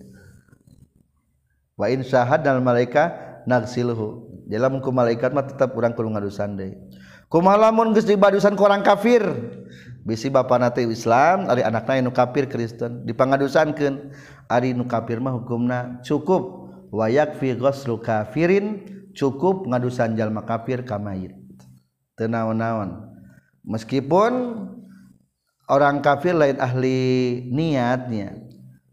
Wa 1.75 1.91
in 1.91 2.07
syahadal 2.07 2.63
malaika 2.63 3.11
nagsilhu. 3.43 4.31
Dalam 4.47 4.79
ku 4.79 4.95
malaikat 4.95 5.35
mah 5.35 5.43
tetap 5.43 5.75
urang 5.75 5.91
kudu 5.91 6.07
ngadusan 6.15 6.55
deui. 6.55 6.79
Kumalamun 7.27 7.91
geus 7.91 8.07
dibadiusan 8.07 8.55
ku 8.55 8.63
orang 8.63 8.79
kafir? 8.79 9.27
bisi 10.05 10.29
bapak 10.29 10.61
nate 10.61 10.85
Islam 10.85 11.49
ari 11.49 11.65
anakna 11.65 11.99
nu 11.99 12.13
kafir 12.13 12.45
Kristen. 12.45 13.03
Dipangadusankeun 13.03 14.13
ari 14.45 14.77
nu 14.77 14.85
kafir 14.85 15.17
mah 15.17 15.33
hukumna 15.33 15.99
cukup. 16.05 16.69
Wayak 16.93 17.41
fi 17.41 17.57
ghuslu 17.57 17.99
kafirin 17.99 18.85
cukup 19.17 19.65
ngadusan 19.65 20.13
jalma 20.13 20.45
kafir 20.45 20.85
ka 20.85 21.01
mayit. 21.01 21.33
Teu 22.15 22.29
naon-naon. 22.29 23.11
Meskipun 23.65 24.63
orang 25.65 25.99
kafir 26.05 26.37
lain 26.37 26.61
ahli 26.61 27.41
niatnya 27.49 28.37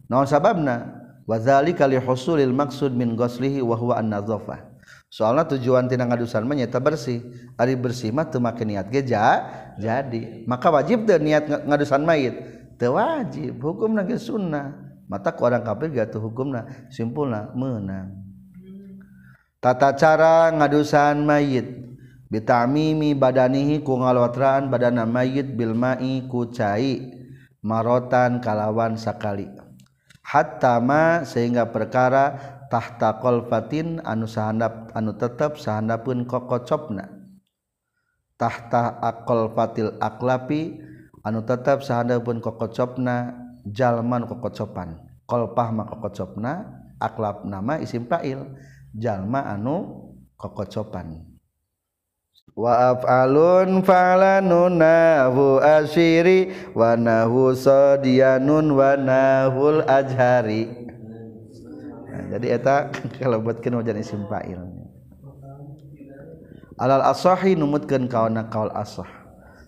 naon 0.09 0.25
sababna? 0.27 1.05
Wadzalika 1.23 1.87
li 1.87 2.01
husulil 2.03 2.51
maqsud 2.51 2.99
min 2.99 3.15
ghuslihi 3.15 3.63
wa 3.63 3.79
huwa 3.79 4.03
an-nadhafah. 4.03 4.72
Soalnya 5.13 5.45
tujuan 5.45 5.93
tina 5.93 6.09
ngadusan 6.09 6.49
mah 6.49 6.57
nyata 6.57 6.81
bersih. 6.81 7.21
Ari 7.61 7.77
bersih 7.77 8.09
mah 8.17 8.33
teu 8.33 8.41
niat 8.41 8.89
ge 8.89 9.05
jadi. 9.05 10.23
Maka 10.49 10.73
wajib 10.73 11.05
teu 11.05 11.21
niat 11.21 11.69
ngadusan 11.69 12.01
mayit. 12.01 12.33
Teu 12.81 12.97
wajib 12.97 13.61
hukumna 13.61 14.09
ge 14.09 14.17
sunnah. 14.17 14.73
Mata 15.05 15.37
ku 15.37 15.45
orang 15.45 15.61
kafir 15.61 15.93
gatuh 15.93 16.25
hukumna. 16.25 16.89
Simpulna 16.89 17.53
meunang 17.53 18.23
tata 19.63 19.95
cara 19.95 20.51
ngadusan 20.51 21.23
mayit. 21.23 21.69
Bitamimi 22.33 23.13
badanihi 23.13 23.85
ku 23.85 24.01
ngalwatraan 24.01 24.73
badana 24.73 25.05
mayit 25.05 25.53
bil 25.53 25.77
mai 25.77 26.25
ku 26.27 26.49
cai. 26.49 27.21
Marotan 27.63 28.43
kalawan 28.43 28.99
sakali. 28.99 29.47
Hatama 30.27 31.23
sehingga 31.23 31.71
perkara 31.71 32.35
tahta 32.73 33.20
qalfatin 33.20 34.01
anu 34.01 34.25
sahandap 34.25 34.89
anu 34.97 35.12
tetep 35.12 35.61
sahandapun 35.61 36.25
kokocopna. 36.25 37.05
Tahta 38.41 38.97
aqalfatil 38.97 40.01
aqlapi 40.01 40.81
anu 41.20 41.45
tetep 41.45 41.85
sahandapun 41.85 42.41
kokocopna 42.41 43.37
jalman 43.68 44.25
kokocopan. 44.25 45.05
Qalpah 45.29 45.68
mah 45.68 45.87
kokocopna 45.93 46.53
aklap 46.97 47.45
nama 47.45 47.77
isim 47.77 48.09
fa'il. 48.09 48.41
Jalma 48.97 49.53
anu 49.53 50.09
kokocopan. 50.41 51.29
Wa 52.57 52.97
af'alun 52.97 53.85
fa'lanun 53.85 54.81
nahu 54.81 55.61
asyiri 55.61 56.73
wa 56.73 56.97
nahu 56.97 57.53
sadiyanun 57.53 58.77
wa 58.77 58.93
nahul 58.97 59.81
ajhari 59.89 60.91
nah, 62.13 62.37
jadi 62.37 62.61
eta 62.61 62.93
kalau 63.21 63.41
buatkan 63.41 63.81
wajan 63.81 63.97
isim 63.97 64.29
fa'il 64.29 64.61
alal 66.83 67.07
asahi 67.07 67.55
numutkan 67.55 68.11
kawana 68.11 68.51
kaul 68.51 68.75
asah. 68.75 69.09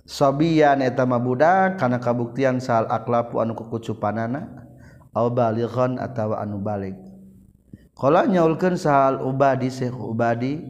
Sabiyan 0.05 0.85
eta 0.85 1.09
mabudak 1.09 1.81
karena 1.81 1.97
kabuktian 1.97 2.61
sal 2.61 2.85
aklapu 2.91 3.41
anu 3.41 3.57
kukucupanana 3.57 4.69
au 5.17 5.33
balighan 5.33 5.97
atawa 5.97 6.45
anu 6.45 6.61
balik. 6.61 6.99
Kala 7.97 8.29
nyaulkan 8.29 8.77
sal 8.77 9.23
ubadi 9.25 9.73
syekh 9.73 9.97
ubadi 9.97 10.61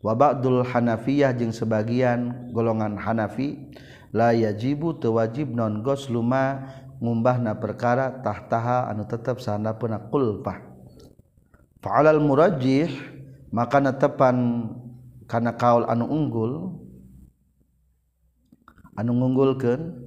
wa 0.00 0.16
ba'dul 0.16 0.64
hanafiyah 0.64 1.36
jeung 1.36 1.52
sebagian 1.52 2.48
golongan 2.54 2.96
hanafi 2.96 3.60
la 4.14 4.32
yajibu 4.32 4.96
tewajib 4.96 5.52
non 5.52 5.84
gosluma 5.84 6.64
ngumbahna 7.02 7.60
perkara 7.60 8.22
tahtaha 8.24 8.88
anu 8.88 9.04
tetap 9.04 9.42
sana 9.42 9.76
pun 9.76 9.92
kulpah 10.08 10.71
fa'alal 11.82 12.22
murajjih 12.22 12.88
maka 13.50 13.82
netepan 13.82 14.70
kana 15.26 15.52
kaul 15.58 15.84
anu 15.90 16.06
unggul 16.06 16.52
anu 18.94 19.10
ngunggulkeun 19.18 20.06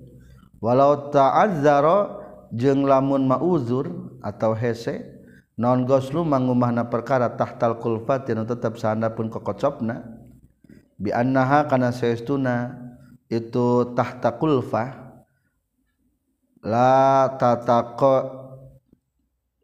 walau 0.63 1.11
ta'azzara 1.11 2.23
jeung 2.55 2.87
lamun 2.87 3.27
mauzur 3.27 4.15
atau 4.23 4.55
hese 4.55 5.03
non 5.59 5.83
goslu 5.83 6.23
mangumahna 6.23 6.87
perkara 6.87 7.35
tahtal 7.35 7.77
kulfat 7.83 8.31
anu 8.31 8.47
tetep 8.47 8.79
saanda 8.79 9.11
pun 9.11 9.27
kokocopna 9.27 10.01
bi 10.95 11.11
annaha 11.11 11.67
kana 11.67 11.91
saestuna 11.91 12.71
itu 13.27 13.91
tahta 13.97 14.31
kulfah 14.39 15.19
la 16.63 17.29
tataqo 17.35 18.15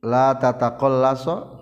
la 0.03 0.33
tataqallaso 0.35 1.60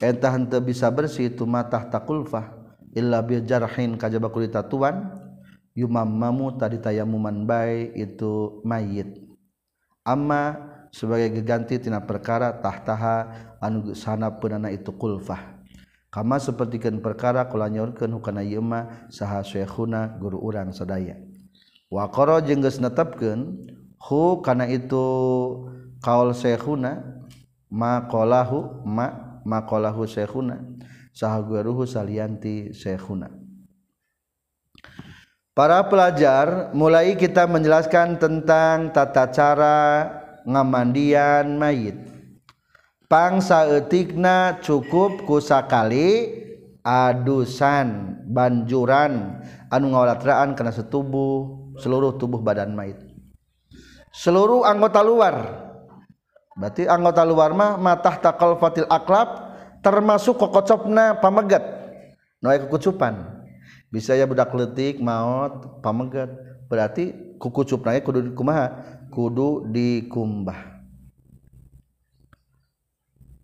eta 0.00 0.32
henteu 0.32 0.64
bisa 0.64 0.88
bersih 0.88 1.28
itu 1.28 1.44
matah 1.44 1.86
takulfah 1.92 2.56
illa 2.96 3.20
bi 3.22 3.38
jarhin 3.44 3.94
kajaba 4.00 4.32
kulit 4.32 4.50
tatuan. 4.50 5.28
Yumammamu 5.70 6.58
tadi 6.58 6.82
tayammuman 6.82 7.46
bae 7.46 7.94
itu 7.94 8.58
mayit. 8.66 9.22
Amma 10.02 10.58
sebagai 10.90 11.38
geganti 11.38 11.78
tina 11.78 12.02
perkara 12.02 12.58
tahtaha 12.58 13.30
anu 13.62 13.94
sana 13.94 14.34
penana 14.34 14.74
itu 14.74 14.90
kulfah. 14.90 15.62
Kama 16.10 16.42
sapertikeun 16.42 16.98
perkara 16.98 17.46
kula 17.46 17.70
nyaurkeun 17.70 18.10
hukana 18.18 18.42
ieu 18.42 18.58
mah 18.58 19.06
saha 19.14 19.46
syekhuna 19.46 20.18
guru 20.18 20.42
urang 20.42 20.74
sadaya. 20.74 21.22
Wa 21.86 22.10
qara 22.10 22.42
jeung 22.42 22.66
geus 22.66 22.82
netepkeun 22.82 23.70
hu 24.10 24.42
kana 24.42 24.66
itu 24.66 25.06
kaul 26.02 26.34
syekhuna 26.34 27.22
ma 27.70 28.10
qalahu 28.10 28.82
ma 28.82 29.29
maqalahu 29.44 30.06
syekhuna 30.06 30.60
saha 31.10 31.42
guruhu 31.42 31.84
salianti 31.84 32.72
syekhuna 32.72 33.40
Para 35.50 35.82
pelajar 35.90 36.72
mulai 36.72 37.18
kita 37.18 37.44
menjelaskan 37.44 38.16
tentang 38.16 38.94
tata 38.96 39.28
cara 39.28 40.08
ngamandian 40.48 41.58
mayit. 41.58 42.00
Pangsa 43.10 43.68
etikna 43.68 44.62
cukup 44.62 45.26
kusakali 45.28 46.32
adusan 46.80 48.22
banjuran 48.30 49.42
anu 49.68 49.92
ngawalatraan 49.92 50.56
karena 50.56 50.72
setubuh 50.72 51.74
seluruh 51.76 52.16
tubuh 52.16 52.40
badan 52.40 52.72
mayit. 52.72 53.02
Seluruh 54.16 54.64
anggota 54.64 55.04
luar 55.04 55.36
berarti 56.58 56.86
anggota 56.86 57.22
luar 57.22 57.54
mah 57.54 57.78
matah 57.78 58.18
takal 58.18 58.58
fatil 58.58 58.88
aklab 58.90 59.50
termasuk 59.80 60.36
kokocopna 60.36 61.18
pamegat. 61.18 61.62
Noai 62.40 62.60
kekucupan. 62.64 63.44
Bisa 63.90 64.14
ya 64.16 64.24
budak 64.24 64.54
letik 64.54 65.02
maut 65.02 65.82
pamegat. 65.84 66.30
Berarti 66.70 67.36
kukucupna 67.36 67.98
kudu 68.00 68.32
kumaha? 68.32 68.70
Kudu 69.10 69.66
dikumbah. 69.68 70.78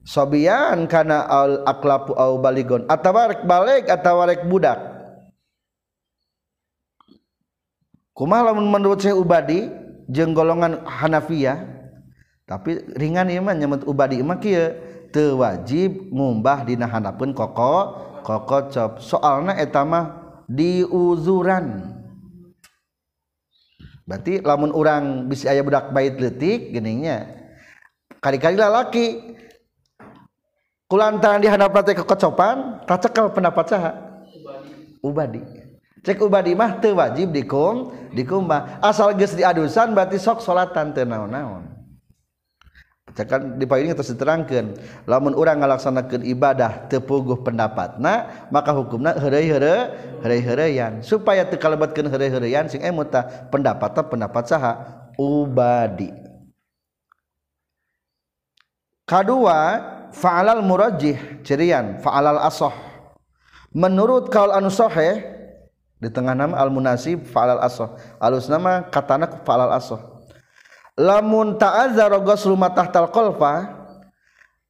Sobian 0.07 0.87
karena 0.87 1.27
al 1.27 1.67
aklapu 1.67 2.15
au 2.15 2.39
baligon. 2.39 2.87
Atawa 2.87 3.35
rek 3.35 3.43
balik 3.43 3.91
atawa 3.91 4.31
rek 4.31 4.47
budak. 4.47 4.79
Kumaha 8.15 8.55
lamun 8.55 8.71
menurut 8.71 9.03
saya 9.03 9.19
ubadi 9.19 9.69
jeung 10.09 10.33
golongan 10.33 10.87
Hanafiyah 10.89 11.76
tapi 12.47 12.79
ringan 12.95 13.27
ieu 13.27 13.43
mah 13.43 13.59
nyamut 13.59 13.83
ubadi 13.91 14.23
mah 14.23 14.39
kieu 14.39 14.71
teu 15.11 15.43
wajib 15.43 16.15
ngumbah 16.15 16.63
dina 16.63 16.87
handapeun 16.87 17.35
koko 17.35 17.75
koko 18.23 18.71
cop. 18.71 18.91
Soalna 19.03 19.59
eta 19.59 19.83
mah 19.83 20.39
diuzuran. 20.47 21.91
Berarti 24.07 24.39
lamun 24.39 24.71
orang 24.71 25.27
bisa 25.27 25.51
ayah 25.51 25.67
budak 25.67 25.91
bait 25.91 26.15
letik 26.15 26.71
geningnya 26.71 27.27
kali-kali 28.23 28.55
lalaki 28.55 29.35
kulantaran 30.87 31.43
di 31.43 31.51
hadap 31.51 31.75
teh 31.83 31.99
kekocopan 31.99 32.87
tak 32.87 33.11
cekal 33.11 33.35
pendapat 33.35 33.67
saha? 33.67 33.93
Ubadi 35.03 35.43
cek 36.07 36.23
ubadi 36.23 36.55
mah 36.55 36.79
teu 36.79 36.95
wajib 36.95 37.35
dikum 37.35 37.91
dikumbah. 38.15 38.79
Asal 38.79 39.19
geus 39.19 39.35
diadusan 39.35 39.91
berarti 39.91 40.23
sok 40.23 40.39
salatan 40.39 40.95
teu 40.95 41.03
naon-naon 41.03 41.77
kan 43.25 43.57
di 43.57 43.65
poin 43.65 43.89
terus 43.89 44.13
diterangkan. 44.13 44.77
Lamun 45.09 45.33
orang 45.33 45.65
ngalaksanakan 45.65 46.21
ibadah 46.29 46.91
tepuguh 46.93 47.41
pendapat 47.41 47.97
nah 47.97 48.49
maka 48.53 48.77
hukumnya 48.77 49.17
herai 49.17 49.49
herai 49.49 49.81
herai 50.21 50.41
heraian 50.45 50.93
supaya 51.01 51.49
tekalebatkan 51.49 52.13
herai 52.13 52.29
heraian 52.29 52.69
sing 52.69 52.85
emuta 52.85 53.49
pendapat 53.49 53.97
pendapat 54.13 54.45
saha 54.45 54.73
ubadi. 55.17 56.13
Kedua 59.07 59.59
fa'alal 60.11 60.61
murajih 60.61 61.41
cirian 61.47 62.03
fa'alal 62.03 62.43
asoh. 62.43 62.75
Menurut 63.71 64.29
kaul 64.29 64.51
anu 64.51 64.69
di 65.97 66.13
tengah 66.13 66.37
nama 66.37 66.59
al 66.61 66.69
munasib 66.69 67.25
fa'alal 67.25 67.63
asoh. 67.65 67.97
Alus 68.21 68.51
nama 68.51 68.85
katana 68.91 69.31
fa'alal 69.47 69.73
asoh 69.73 70.16
lamun 70.97 71.61
ta'adzara 71.61 72.19
ghuslu 72.25 72.57
matahtal 72.57 73.13
qalfa 73.13 73.87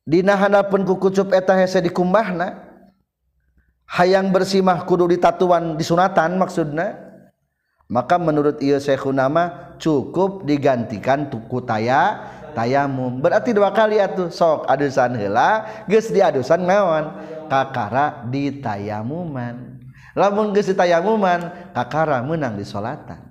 dina 0.03 0.35
handapun 0.35 0.83
ku 0.83 0.99
kucup 0.99 1.31
eta 1.31 1.55
hese 1.55 1.79
dikumbahna 1.83 2.66
hayang 3.87 4.35
bersimah 4.35 4.83
kudu 4.83 5.14
ditatuan 5.14 5.79
disunatan 5.79 6.35
maksudna 6.39 7.07
maka 7.87 8.18
menurut 8.18 8.59
ieu 8.59 8.83
mah 9.31 9.79
cukup 9.79 10.43
digantikan 10.43 11.31
tuku 11.31 11.62
taya 11.62 12.35
tayamum. 12.57 13.22
Berarti 13.22 13.55
dua 13.55 13.70
kali 13.70 14.03
atuh 14.03 14.33
sok 14.33 14.66
adusan 14.66 15.14
heula 15.14 15.85
geus 15.87 16.11
diadusan 16.11 16.66
naon 16.66 17.14
kakara 17.47 18.27
di 18.27 18.59
tayamuman 18.59 19.79
lamun 20.18 20.51
geus 20.51 20.66
di 20.66 20.74
tayamuman 20.74 21.70
kakara 21.77 22.24
menang 22.24 22.59
di 22.59 22.66
salatan. 22.66 23.22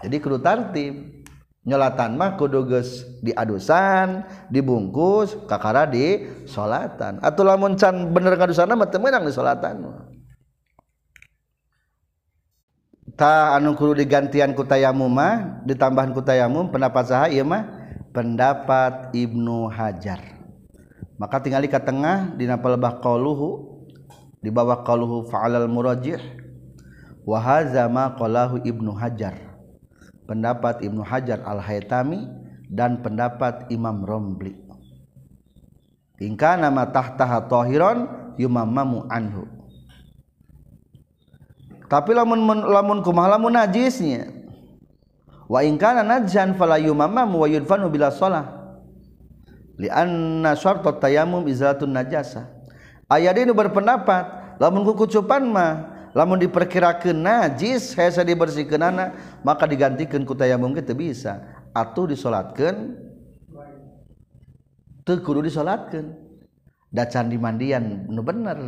Jadi 0.00 0.16
kudu 0.16 0.40
tartib 0.40 1.19
nyolatan 1.60 2.16
mah 2.16 2.40
kudu 2.40 2.64
geus 2.64 3.04
diadusan 3.20 4.24
dibungkus 4.48 5.36
kakara 5.44 5.84
di 5.84 6.24
salatan 6.48 7.20
atuh 7.20 7.44
lamun 7.44 7.76
can 7.76 8.08
bener 8.16 8.32
ngadusana 8.32 8.72
mah 8.72 8.88
teu 8.88 8.96
meunang 8.96 9.28
di 9.28 9.32
salatan 9.32 9.84
ta 13.20 13.52
anu 13.60 13.76
kudu 13.76 14.00
digantian 14.00 14.56
ku 14.56 14.64
tayamum 14.64 15.12
mah 15.12 15.60
ditambahan 15.68 16.16
ku 16.16 16.24
tayamum 16.24 16.72
pendapat 16.72 17.04
saha 17.04 17.28
ieu 17.28 17.44
mah? 17.44 17.76
Pendapat 18.10 19.14
Ibnu 19.14 19.70
Hajar. 19.70 20.18
Maka 21.14 21.38
tinggali 21.38 21.70
ke 21.70 21.78
tengah 21.78 22.34
dina 22.34 22.58
pelebah 22.58 22.98
qauluhu 22.98 23.78
di 24.42 24.50
bawah 24.50 24.82
qauluhu 24.82 25.30
fa'alal 25.30 25.70
murajih 25.70 26.18
wa 27.22 27.38
hadza 27.38 27.86
ma 27.86 28.10
qalahu 28.18 28.66
Ibnu 28.66 28.96
Hajar 28.98 29.49
pendapat 30.30 30.86
Ibnu 30.86 31.02
Hajar 31.02 31.42
Al-Haytami 31.42 32.30
dan 32.70 33.02
pendapat 33.02 33.66
Imam 33.74 34.06
Rombli 34.06 34.70
ingkana 36.20 36.68
ma 36.68 36.84
tahtaha 36.86 37.48
tahiran 37.48 37.98
yumammamu 38.36 39.08
anhu. 39.08 39.48
Tapi 41.90 42.14
lamun 42.14 42.46
lamun 42.46 43.02
kumaha 43.02 43.34
lamun 43.34 43.56
najisnya? 43.56 44.30
Wa 45.50 45.66
ingkana 45.66 46.06
najjan 46.06 46.54
fala 46.54 46.78
yumammamu 46.78 47.42
wa 47.42 47.48
yudfanu 47.50 47.90
bila 47.90 48.14
shalah. 48.14 48.78
Li 49.80 49.90
anna 49.90 50.54
syartut 50.54 51.02
tayammum 51.02 51.50
izatun 51.50 51.90
najasa. 51.90 52.46
Aya 53.10 53.34
ini 53.34 53.50
berpendapat 53.50 54.54
lamun 54.62 54.86
kukucupan 54.86 55.42
mah 55.50 55.89
lamun 56.16 56.38
diperkirakan 56.42 57.16
najis 57.16 57.94
hese 57.94 58.22
dibersihkan 58.26 58.82
anak 58.82 59.40
maka 59.46 59.66
digantikan 59.66 60.22
kutayamum 60.26 60.74
kita 60.74 60.94
bisa. 60.94 61.42
Atau 61.70 62.10
disolatkan 62.10 62.98
kudu 65.06 65.42
disolatkan 65.42 66.14
dacan 66.94 67.26
dimandian 67.26 68.06
nu 68.06 68.22
bener. 68.22 68.58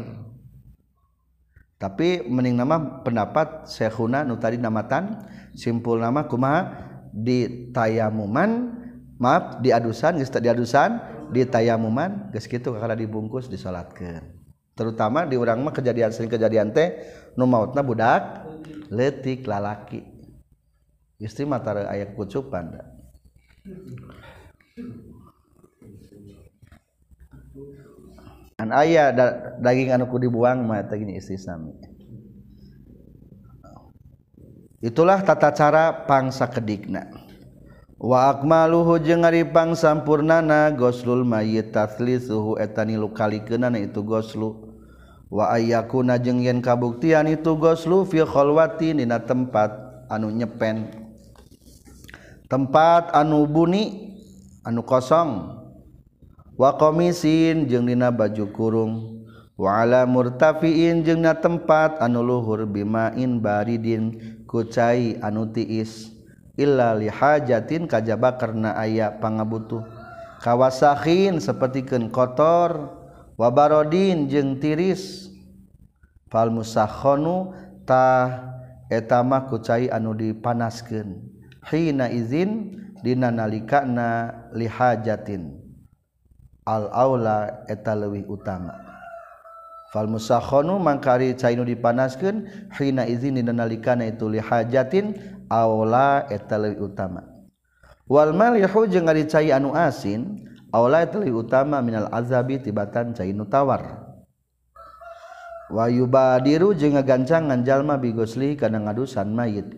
Tapi 1.79 2.23
mending 2.27 2.59
nama 2.59 3.03
pendapat 3.03 3.67
Syekhuna 3.67 4.23
nu 4.23 4.39
tadi 4.39 4.59
namatan 4.59 5.23
simpul 5.55 5.99
nama 5.99 6.27
kumaha? 6.27 6.91
Di 7.13 7.69
tayamuman 7.77 8.73
maaf 9.21 9.61
di 9.61 9.69
adusan 9.69 10.17
geus 10.17 10.33
di 10.33 10.49
adusan 10.49 10.97
di 11.29 11.45
tayamuman 11.45 12.33
geus 12.33 12.49
kitu 12.49 12.73
kakala 12.73 12.97
dibungkus 12.97 13.53
disolatkeun. 13.53 14.25
Terutama 14.73 15.29
di 15.29 15.37
urang 15.37 15.61
mah 15.61 15.77
kejadian 15.77 16.09
sering 16.17 16.33
kejadian 16.33 16.73
teh 16.73 17.05
nu 17.37 17.45
mautna 17.49 17.81
budak 17.81 18.47
letik 18.93 19.49
lalaki. 19.49 20.05
Istri 21.23 21.47
mata 21.47 21.75
ayat 21.75 22.19
kucupan 22.19 22.75
da. 22.75 22.83
an 28.63 28.71
ayah 28.79 29.11
da, 29.11 29.27
daging 29.59 29.91
anuku 29.91 30.23
dibuang 30.23 30.63
mata 30.63 30.95
gini 30.95 31.19
istri 31.19 31.35
sami. 31.35 31.75
Itulah 34.83 35.23
tata 35.23 35.51
cara 35.51 36.07
pangsa 36.07 36.47
kedikna. 36.47 37.11
Wa 38.03 38.35
akmaluhu 38.35 38.99
jeung 38.99 39.23
ari 39.23 39.47
pangsampurnana 39.47 40.75
goslul 40.75 41.23
mayit 41.23 41.71
taslisuhu 41.71 42.59
etani 42.59 42.99
lukalikeunana 42.99 43.79
itu 43.79 44.03
goslu. 44.03 44.62
wa 45.33 45.49
ayakuna 45.57 46.21
jeung 46.21 46.45
yen 46.45 46.61
kabuktian 46.61 47.25
itu 47.25 47.57
goslu 47.57 48.05
fi 48.05 48.21
khalwati 48.21 48.93
dina 48.93 49.17
tempat 49.17 49.73
anu 50.13 50.29
nyepen. 50.29 50.93
Tempat 52.53 53.17
anu 53.17 53.49
buni 53.49 54.13
anu 54.61 54.85
kosong. 54.85 55.57
Wa 56.61 56.77
komisin 56.77 57.65
jeung 57.65 57.89
dina 57.89 58.13
baju 58.13 58.45
kurung. 58.53 58.93
Waala 59.57 60.05
murtafiin 60.05 61.01
jeung 61.01 61.25
dina 61.25 61.33
tempat 61.41 61.97
anu 62.05 62.21
luhur 62.21 62.69
bimain 62.69 63.41
baridin 63.41 64.21
kucai 64.45 65.17
anu 65.25 65.49
tiis. 65.49 66.13
Illa 66.61 66.93
lihajatin 66.93 67.89
kajaba 67.89 68.37
karena 68.37 68.77
aya 68.77 69.09
pangabutuh. 69.17 69.81
Kawasahin 70.45 71.41
sapertikeun 71.41 72.13
kotor. 72.13 73.01
wabarodin 73.43 74.31
jeung 74.31 74.63
tiris. 74.63 75.35
Fal 76.31 76.55
musakhonutah 76.55 78.55
etama 78.87 79.51
kucai 79.51 79.91
anu 79.91 80.15
dipanaskeun. 80.15 81.19
Hina 81.67 82.07
izin 82.07 82.79
dina 83.03 83.35
nalikana 83.35 84.31
lihajatin. 84.55 85.59
Al-aula 86.63 87.67
eta 87.67 87.99
leuwih 87.99 88.31
utama. 88.31 88.79
Fal 89.91 90.07
musakhonu 90.07 90.79
mangkari 90.79 91.35
cainu 91.35 91.67
dipanaskeun 91.67 92.47
hina 92.79 93.03
izin 93.05 93.43
dina 93.43 93.53
nalikana 93.53 94.07
itu 94.07 94.31
lihajatin 94.31 95.19
aula 95.51 96.31
eta 96.31 96.57
leuwih 96.57 96.87
utama. 96.87 97.27
Wal 98.07 98.33
malihu 98.33 98.89
jeung 98.89 99.11
ari 99.11 99.29
cai 99.29 99.53
anu 99.53 99.77
asin 99.77 100.49
lebih 100.73 101.45
utama 101.45 101.85
minal 101.85 102.09
azabi 102.09 102.57
tibatan 102.57 103.13
cainu 103.13 103.45
tawar 103.45 104.13
Wayubadiru 105.73 106.77
jeung 106.77 107.01
ngagancangan 107.01 107.65
jalma 107.65 107.97
bigosli 107.97 108.61
kana 108.61 108.77
ngadusan 108.77 109.33
mayit. 109.33 109.73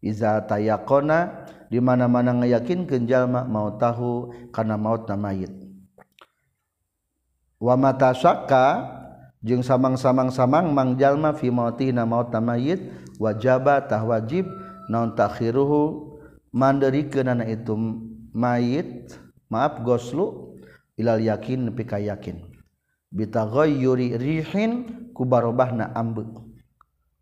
Iza 0.00 0.40
tayakona 0.48 1.44
di 1.68 1.84
mana-mana 1.84 2.32
ngayakinkeun 2.40 3.04
jalma 3.04 3.44
mau 3.44 3.76
tahu 3.76 4.32
kana 4.48 4.80
maut 4.80 5.04
na 5.04 5.20
mayit. 5.20 5.52
Wa 7.60 7.76
mata 7.76 8.16
syakka 8.16 8.88
jeung 9.44 9.60
samang-samang-samang 9.60 10.72
mang 10.72 10.96
jalma 10.96 11.36
fi 11.36 11.52
mauti 11.52 11.92
na 11.92 12.08
maut 12.08 12.32
na 12.32 12.40
mayit 12.40 12.80
wajaba 13.20 13.84
tah 13.84 14.00
wajib 14.00 14.48
naon 14.88 15.12
takhiruhu 15.12 16.16
mandeurikeunana 16.56 17.44
itu 17.52 17.76
mayit. 18.32 19.12
maaf 19.48 19.80
goslu 19.84 20.56
ilal 20.98 21.20
yakin 21.20 21.70
nepi 21.70 21.84
ka 21.84 21.98
yakin. 21.98 22.40
Bitaghayyuri 23.14 24.18
rihin 24.18 24.72
ku 25.14 25.22
barobahna 25.22 25.94
ambe. 25.94 26.26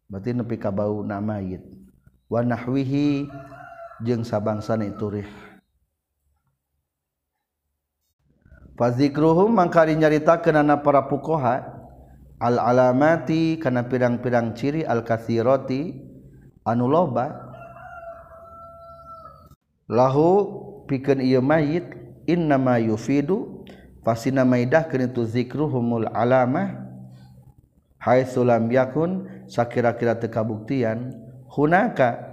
Berarti 0.09 0.33
nepi 0.33 0.57
ka 0.57 0.73
bau 0.73 1.05
na 1.05 1.21
mayit. 1.21 1.65
Wa 2.29 2.41
nahwihi 2.41 3.29
jeung 4.01 4.25
sabangsana 4.25 4.89
itu 4.89 5.21
rih. 5.21 5.31
Fazikruhum 8.73 9.53
mangkari 9.53 9.93
nyarita 9.95 10.41
kenana 10.41 10.81
para 10.81 11.05
pukoha 11.05 11.61
al 12.41 12.57
alamati 12.59 13.61
kana 13.61 13.87
pirang-pirang 13.87 14.57
ciri 14.57 14.83
al 14.83 15.07
kasiroti 15.07 15.95
anu 16.67 16.91
loba 16.91 17.53
lahu 19.87 20.29
pikeun 20.91 21.23
ieu 21.23 21.45
mayit 21.45 22.02
innama 22.33 22.81
yufidu 22.81 23.69
fasina 24.01 24.49
maidah 24.49 24.89
keun 24.89 25.13
itu 25.13 25.29
zikruhumul 25.29 26.09
alamah 26.09 26.89
haitsu 28.01 28.43
lam 28.43 28.73
yakun 28.73 29.29
sakira-kira 29.47 30.17
teu 30.17 30.33
kabuktian 30.33 31.13
hunaka 31.53 32.33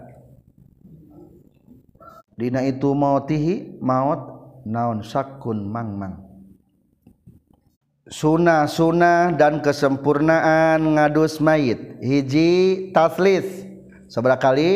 dina 2.40 2.64
itu 2.64 2.96
mautihi 2.96 3.78
maut 3.84 4.40
naon 4.64 5.04
sakun 5.04 5.68
mangmang. 5.68 6.30
Sunnah-sunnah 8.10 9.38
dan 9.38 9.62
kesempurnaan 9.62 10.82
ngadus 10.98 11.38
mayit. 11.38 12.02
Hiji 12.02 12.90
taslis 12.90 13.46
seberapa 14.10 14.42
kali 14.42 14.72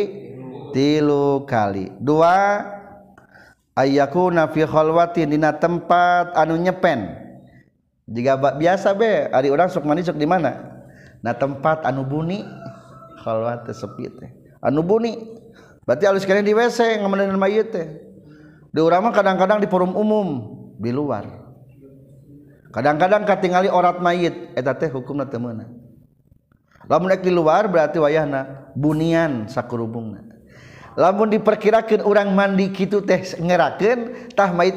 tilu 0.69 1.41
kali. 1.49 1.89
Dua 1.97 2.61
ayaku 3.77 4.33
fi 4.53 4.61
khalwatin 4.65 5.33
dina 5.33 5.53
tempat 5.55 6.33
anu 6.37 6.57
nyepen. 6.57 7.21
Jika 8.09 8.35
biasa 8.37 8.91
be 8.97 9.31
ari 9.31 9.47
urang 9.47 9.71
sok 9.71 9.87
mandi 9.87 10.03
sok 10.03 10.19
di 10.19 10.27
mana? 10.27 10.83
Na 11.23 11.31
tempat 11.31 11.87
anu 11.87 12.03
buni. 12.03 12.43
Khalwat 13.23 13.69
sepi 13.71 14.11
teh. 14.11 14.29
Anu 14.59 14.83
buni. 14.83 15.15
Berarti 15.87 16.03
alus 16.07 16.27
kalian 16.27 16.43
di 16.43 16.55
WC 16.55 16.99
ngameneun 16.99 17.39
mayit 17.39 17.71
teh. 17.71 17.87
Di 18.73 18.79
urang 18.83 19.07
mah 19.07 19.13
kadang-kadang 19.15 19.63
di 19.63 19.67
forum 19.71 19.95
umum 19.95 20.27
di 20.75 20.91
luar. 20.91 21.23
Kadang-kadang 22.73 23.23
katingali 23.23 23.71
orat 23.71 24.03
mayit 24.03 24.51
eta 24.57 24.75
teh 24.75 24.89
hukumna 24.89 25.29
teu 25.29 25.39
meunang 25.39 25.83
lamun 26.87 27.15
di 27.15 27.31
luar 27.31 27.71
berarti 27.71 27.99
wayahna 27.99 28.71
bunian 28.75 29.47
sakurubungna. 29.47 30.32
lamun 30.93 31.29
diperkirakan 31.33 32.05
orang 32.05 32.29
mandi 32.33 32.69
gitu 32.69 33.01
teh 33.01 33.21
ngerakentah 33.37 34.49
mait 34.53 34.73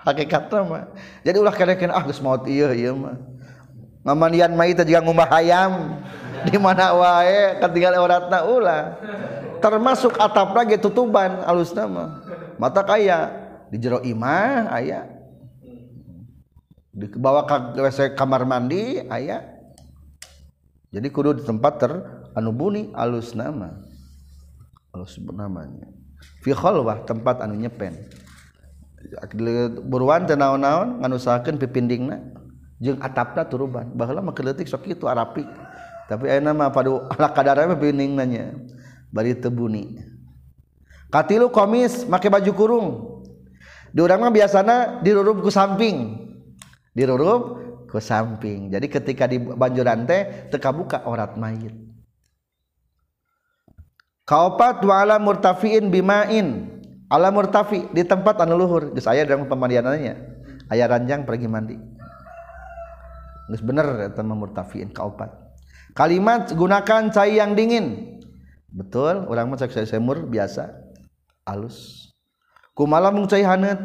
mah 0.00 0.84
jadi 1.20 1.36
ulah 1.36 1.52
karenakan 1.52 1.92
ah 1.92 2.02
geus 2.08 2.24
maut 2.24 2.48
ieu 2.48 2.72
ieu 2.72 2.96
mah. 2.96 3.20
Ngamandian 4.00 4.56
mait 4.56 4.76
juga 4.80 5.00
ngumah 5.04 5.28
hayam. 5.28 6.00
Di 6.48 6.56
mana 6.56 6.96
wae 6.96 7.60
ketinggal 7.60 8.00
oratna 8.00 8.48
ulah. 8.48 8.96
Termasuk 9.60 10.16
atap 10.16 10.56
lagi 10.56 10.80
tutuban 10.80 11.44
alusna 11.44 11.84
mah. 11.84 12.08
Mata 12.56 12.80
kaya 12.80 13.28
di 13.68 13.76
jero 13.76 14.00
imah 14.00 14.72
aya. 14.72 15.04
Dibawa 16.96 17.44
ke 17.44 17.76
WC 17.76 18.16
kamar 18.16 18.48
mandi 18.48 19.04
aya. 19.04 19.44
Jadi 20.88 21.12
kudu 21.12 21.36
di 21.36 21.42
tempat 21.44 21.76
ter 21.76 21.92
anu 22.32 22.56
buni 22.56 22.88
alus 22.96 23.36
nama 23.36 23.89
halus 24.92 25.18
namanya. 25.22 25.88
Fi 26.44 26.52
khalwah 26.52 27.02
tempat 27.06 27.40
anu 27.40 27.56
nyepen. 27.56 27.96
Buruan 29.88 30.28
teu 30.28 30.36
naon-naon 30.36 31.00
nganusahakeun 31.00 31.56
pipindingna 31.56 32.20
jeung 32.82 33.00
atapna 33.00 33.48
turuban. 33.48 33.88
Baheula 33.96 34.20
mah 34.20 34.36
keleutik 34.36 34.68
sok 34.68 34.84
kitu 34.84 35.08
arapik 35.08 35.48
tapi 36.10 36.26
ayeuna 36.26 36.50
mah 36.50 36.74
padu 36.74 37.06
ala 37.14 37.30
kadarna 37.30 37.70
mah 37.70 38.26
nya. 38.26 38.58
Bari 39.14 39.38
teu 39.38 39.54
buni. 39.54 40.02
Katilu 41.06 41.54
komis 41.54 42.02
make 42.10 42.26
baju 42.26 42.52
kurung. 42.54 42.88
Di 43.94 44.02
urang 44.02 44.26
mah 44.26 44.34
biasana 44.34 45.02
dirurup 45.02 45.38
ku 45.38 45.50
samping. 45.54 46.18
Dirurup 46.94 47.42
ku 47.86 47.98
samping. 48.02 48.74
Jadi 48.74 48.86
ketika 48.90 49.30
di 49.30 49.38
banjuran 49.38 50.02
teh 50.06 50.50
teu 50.50 50.58
kabuka 50.58 51.06
orat 51.06 51.38
mayit. 51.38 51.89
Kaopat 54.30 54.86
wa 54.86 55.02
ala 55.02 55.18
murtafiin 55.18 55.90
bimain. 55.90 56.78
Ala 57.10 57.34
murtafi 57.34 57.90
di 57.90 58.06
tempat 58.06 58.38
anu 58.38 58.54
luhur. 58.54 58.94
Geus 58.94 59.10
aya 59.10 59.26
dalam 59.26 59.50
pemandiannya 59.50 60.14
aya 60.70 60.84
ranjang 60.86 61.26
pergi 61.26 61.50
mandi. 61.50 61.74
Geus 63.50 63.66
bener 63.66 64.14
eta 64.14 64.22
murtafiin 64.22 64.94
kaopat. 64.94 65.34
Kalimat 65.98 66.54
gunakan 66.54 67.10
cai 67.10 67.42
yang 67.42 67.58
dingin. 67.58 68.14
Betul 68.70 69.26
orang 69.26 69.50
mah 69.50 69.58
cek 69.58 69.74
semur 69.90 70.22
biasa. 70.30 70.70
Alus. 71.42 72.06
Kumaha 72.78 73.10
mung 73.10 73.26
cai 73.26 73.42
haneut 73.42 73.82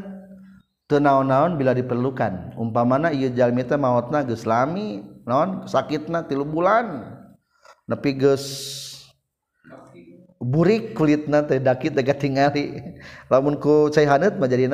naon-naon 0.86 1.58
bila 1.58 1.74
diperlukan. 1.74 2.54
Umpa 2.62 2.86
mana 2.86 3.10
ia 3.10 3.34
jalmi 3.34 3.66
teh 3.66 3.74
mautna 3.74 4.22
geus 4.22 4.46
lami 4.46 5.02
naon? 5.26 5.66
Sakitna 5.66 6.30
tilu 6.30 6.46
bulan. 6.46 7.18
Nepi 7.90 8.22
geus 8.22 8.46
burik 10.46 10.94
kulitna 10.94 11.42
teh 11.42 11.58
daki 11.58 11.90
teh 11.90 12.06
tingali 12.14 12.94
lamun 13.34 13.58
ku 13.58 13.90
cai 13.90 14.06
haneut 14.06 14.38
mah 14.38 14.46
jadi 14.46 14.70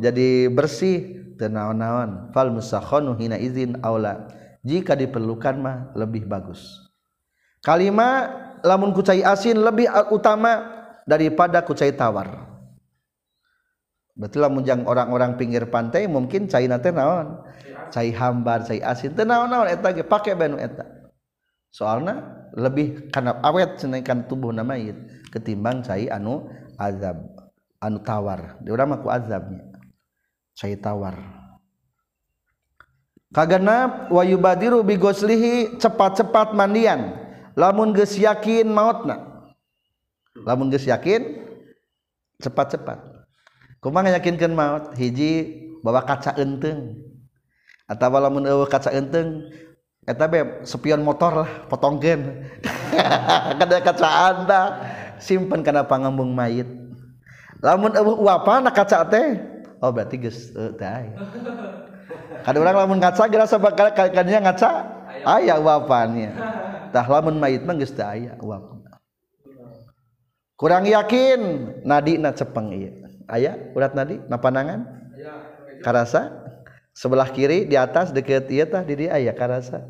jadi 0.00 0.48
bersih 0.48 1.16
teu 1.36 1.52
naon-naon. 1.52 2.32
Fal 2.32 2.48
musakhanu 2.48 3.12
hina 3.20 3.36
izin 3.36 3.76
aula. 3.84 4.32
Jika 4.64 4.96
diperlukan 4.96 5.54
mah 5.60 5.76
lebih 5.92 6.24
bagus. 6.24 6.80
Kalimat 7.60 8.60
lamun 8.64 8.96
ku 8.96 9.04
cai 9.04 9.20
asin 9.20 9.60
lebih 9.60 9.86
utama 10.08 10.64
daripada 11.04 11.60
ku 11.62 11.76
cai 11.76 11.92
tawar. 11.92 12.56
Betul 14.16 14.48
munjang 14.48 14.88
orang-orang 14.88 15.36
pinggir 15.36 15.68
pantai 15.68 16.08
mungkin 16.08 16.48
cai 16.48 16.64
nate 16.64 16.88
naon? 16.88 17.44
Cai 17.92 18.10
hambar 18.16 18.64
cai 18.64 18.80
asin 18.80 19.12
teu 19.12 19.28
naon-naon 19.28 19.68
eta 19.68 19.92
ge 19.92 20.02
pake 20.02 20.32
eta. 20.32 20.84
Soalna 21.68 22.35
lebih 22.54 23.10
karena 23.10 23.40
awet 23.42 23.80
senaikan 23.80 24.28
tubuh 24.28 24.54
namait 24.54 24.94
ketimbang 25.34 25.82
cai 25.82 26.06
anu 26.06 26.46
azab 26.78 27.18
anu 27.82 27.98
tawar. 28.04 28.60
Di 28.62 28.70
urang 28.70 28.92
mah 28.92 28.98
aku 29.00 29.08
azabnya 29.10 29.66
cai 30.56 30.76
tawar. 30.78 31.16
Kagana 33.34 34.08
bi 34.86 34.94
goslihi 34.96 35.76
cepat-cepat 35.76 36.56
mandian. 36.56 37.12
Lamun 37.56 37.92
geus 37.92 38.16
yakin 38.16 38.68
mautna. 38.68 39.48
Lamun 40.44 40.72
geus 40.72 40.88
yakin 40.88 41.44
cepat-cepat. 42.40 43.00
Kumaha 43.80 44.16
yakinkan 44.16 44.52
maut? 44.56 44.96
Hiji 44.96 45.64
bawa 45.84 46.04
kaca 46.04 46.32
enteng 46.40 46.96
atau 47.86 48.10
lamun 48.18 48.42
eueuh 48.42 48.66
kaca 48.66 48.90
enteng 48.90 49.46
eta 50.06 50.24
be 50.30 50.62
spion 50.62 51.02
motor 51.02 51.42
lah 51.42 51.50
potongkeun 51.66 52.46
kada 53.58 53.76
kaca 53.82 54.08
anda 54.30 54.62
simpen 55.18 55.64
kana 55.64 55.84
pangambung 55.84 56.32
mayit. 56.32 56.68
Lamun 57.64 57.92
eueuh 57.96 58.20
uapana 58.20 58.68
kaca 58.70 59.02
teh? 59.08 59.40
Oh 59.80 59.90
berarti 59.92 60.20
geus 60.20 60.52
teh 60.54 60.86
aya. 60.86 61.12
Kada 62.44 62.56
urang 62.62 62.76
lamun 62.76 63.00
ngaca 63.00 63.26
gerasa 63.26 63.56
bakal 63.58 63.90
kadinya 63.92 64.52
ngaca? 64.52 64.70
Aya. 65.26 65.58
Uapannya 65.58 66.36
tah 66.92 67.06
lamun 67.08 67.40
mayit 67.40 67.64
mah 67.64 67.74
geus 67.74 67.92
teu 67.92 68.06
aya 68.06 68.36
kurang 70.56 70.84
yakin. 70.88 71.40
Nadina 71.84 72.32
cepeng 72.32 72.72
ieu. 72.72 72.92
Aya 73.26 73.58
urat 73.74 73.90
nadi 73.96 74.22
na 74.30 74.38
panangan 74.38 74.86
karasa 75.82 76.45
sebelah 76.96 77.28
kiri 77.28 77.68
di 77.68 77.76
atas 77.76 78.08
deket. 78.08 78.48
Iya 78.48 78.64
tah 78.64 78.80
di 78.80 79.04
dia 79.04 79.12
aya 79.12 79.36
karasa 79.36 79.84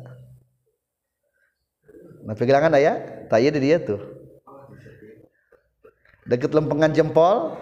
nah 2.27 2.35
pegangan 2.35 2.75
aya 2.75 3.23
tak 3.31 3.39
iya 3.39 3.55
di 3.55 3.63
dia 3.63 3.79
tuh. 3.79 4.03
Deket 6.27 6.51
lempengan 6.51 6.91
jempol. 6.91 7.55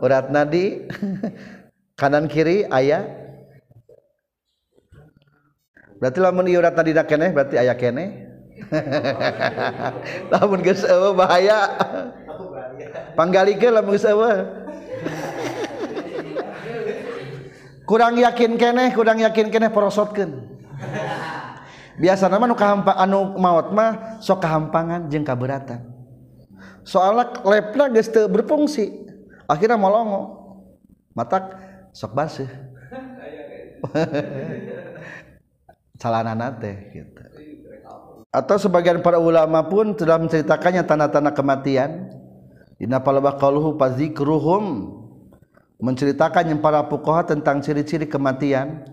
Urat 0.00 0.32
nadi. 0.32 0.88
Kanan 2.00 2.28
kiri 2.32 2.64
aya 2.72 3.08
berarti 5.96 6.20
lamun 6.20 6.48
ieu 6.48 6.60
urat 6.60 6.76
nadi 6.76 6.92
keneh 6.92 7.32
berarti 7.36 7.60
aya 7.60 7.76
keneh. 7.76 8.24
Lamun 10.32 10.64
geus 10.64 10.84
bahaya. 11.12 11.76
Panggalikeun 13.16 13.72
lamun 13.72 13.96
eueuh 13.96 14.36
kurang 17.86 18.18
yakin 18.18 18.58
keneh 18.58 18.90
kurang 18.92 19.22
yakin 19.22 19.48
keneh 19.48 19.70
porosotkeun. 19.70 20.58
Biasa 21.96 22.28
nama 22.28 22.44
nu 22.44 22.52
kahampa 22.52 22.92
anu 23.00 23.40
maut 23.40 23.72
mah 23.72 24.20
sok 24.20 24.44
kahampangan 24.44 25.08
jeung 25.08 25.24
kaberatan. 25.24 25.80
Soalnya 26.84 27.40
lepna 27.40 27.88
geus 27.88 28.12
teu 28.12 28.28
berfungsi 28.28 29.08
akhirnya 29.48 29.80
molongo. 29.80 30.44
Matak 31.16 31.56
sok 31.96 32.12
baseuh. 32.12 32.50
Calanana 36.00 36.52
teh 36.52 36.76
gitu. 36.92 37.22
Atau 38.28 38.60
sebagian 38.60 39.00
para 39.00 39.16
ulama 39.16 39.64
pun 39.64 39.96
telah 39.96 40.20
menceritakannya 40.20 40.84
tanda-tanda 40.84 41.32
kematian. 41.32 42.12
Dina 42.76 43.00
palabah 43.00 43.40
qaluhu 43.40 43.80
fazikruhum 43.80 44.92
menceritakan 45.76 46.52
yang 46.52 46.60
para 46.64 46.84
fuqaha 46.88 47.28
tentang 47.28 47.60
ciri-ciri 47.60 48.08
kematian 48.08 48.84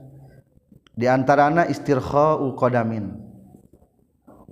di 0.93 1.07
antaranya 1.07 1.67
istirkha'u 1.67 2.53
qadamin. 2.59 3.15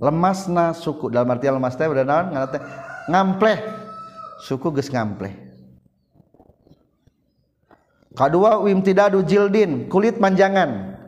Lemasna 0.02 0.74
suku 0.74 1.12
dalam 1.12 1.30
arti 1.30 1.46
lemas 1.46 1.78
teh 1.78 1.86
udah 1.86 2.02
naon 2.02 2.34
ngampleh. 3.06 3.58
Suku 4.42 4.74
geus 4.74 4.90
ngampleh. 4.90 5.30
Kadua 8.18 8.58
imtidadu 8.66 9.22
jildin 9.22 9.86
kulit 9.86 10.18
manjangan. 10.18 10.98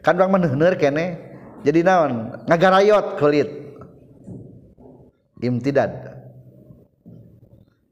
Kan 0.00 0.14
orang 0.22 0.38
meneuner 0.38 0.78
kene. 0.78 1.18
Jadi 1.66 1.82
naon? 1.82 2.46
Ngagarayot 2.46 3.18
kulit. 3.18 3.50
Imtidad 5.42 6.16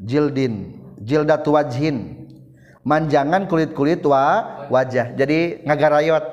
jildin 0.01 0.80
jildat 1.01 1.45
wajhin 1.45 2.23
manjangan 2.85 3.49
kulit-kulit 3.49 4.05
wa 4.05 4.64
wajah. 4.68 5.16
Jadi 5.16 5.64
ngagarayot. 5.64 6.24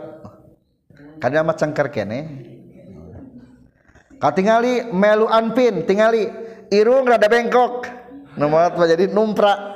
Karena 1.18 1.48
amat 1.48 1.58
cangkar 1.58 1.88
kene. 1.90 2.20
Katingali 4.22 4.94
melu 4.94 5.26
anpin 5.26 5.88
tingali 5.88 6.30
irung 6.70 7.10
rada 7.10 7.26
bengkok. 7.26 7.90
Nomor 8.38 8.78
jadi 8.86 9.10
numpra. 9.10 9.74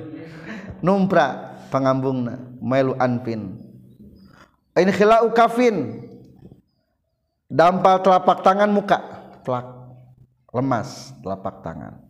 Numpra 0.86 1.60
pangambungna 1.68 2.40
melu 2.58 2.96
anpin. 2.98 3.60
Ini 4.74 4.90
khilau 4.90 5.30
kafin. 5.36 6.08
Dampal 7.50 8.00
telapak 8.00 8.46
tangan 8.46 8.70
muka. 8.70 8.98
Telak 9.42 9.66
lemas 10.50 11.14
telapak 11.22 11.62
tangan 11.62 12.09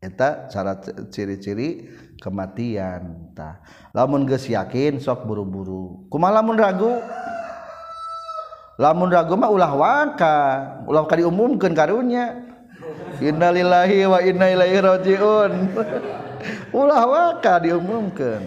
eta 0.00 0.48
cara 0.48 0.80
ciri-ciri 1.12 1.92
kematian 2.16 3.36
ta 3.36 3.60
lamun 3.92 4.24
geus 4.24 4.48
yakin 4.48 4.96
sok 4.96 5.28
buru-buru 5.28 6.08
kumaha 6.08 6.40
lamun 6.40 6.56
ragu? 6.56 6.96
Lamun 8.80 9.12
ragu 9.12 9.36
mah 9.36 9.52
ulah 9.52 9.72
waka 9.76 10.36
ulah 10.88 11.04
ka 11.04 11.20
diumumkeun 11.20 11.76
karunya. 11.76 12.48
Innalillahi 13.20 14.08
wa 14.08 14.24
inna 14.24 14.46
ilaihi 14.48 14.80
rajiun. 14.80 15.52
Ulah 16.80 17.04
waka 17.04 17.60
diumumkeun. 17.60 18.40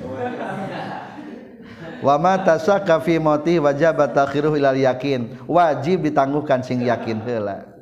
Wa 2.02 2.18
ma 2.18 2.42
tasaka 2.42 2.98
fi 3.06 3.22
mauti 3.22 3.62
wajib 3.62 4.02
takhiruhu 4.02 4.58
ilal 4.58 4.74
yakin. 4.74 5.46
Wajib 5.46 6.10
ditangguhkan 6.10 6.66
sing 6.66 6.82
yakin 6.82 7.22
heula. 7.22 7.73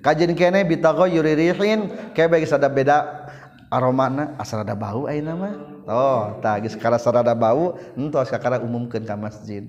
Kajian 0.00 0.32
kene 0.34 0.64
bitaghayyuri 0.64 1.34
rihin 1.36 1.90
kayak 2.14 2.38
bagi 2.38 2.46
sada 2.48 2.70
beda 2.70 3.28
aromana. 3.72 4.34
Asal 4.40 4.64
ada 4.64 4.74
bau 4.74 5.06
ayeuna 5.06 5.34
mah. 5.36 5.54
Oh 5.88 6.36
tah 6.44 6.60
geus 6.60 6.76
kara 6.76 7.00
sarada 7.00 7.32
bau 7.32 7.76
entos 7.96 8.28
kakara 8.28 8.60
umumkeun 8.60 9.04
ka 9.04 9.16
masjid. 9.16 9.64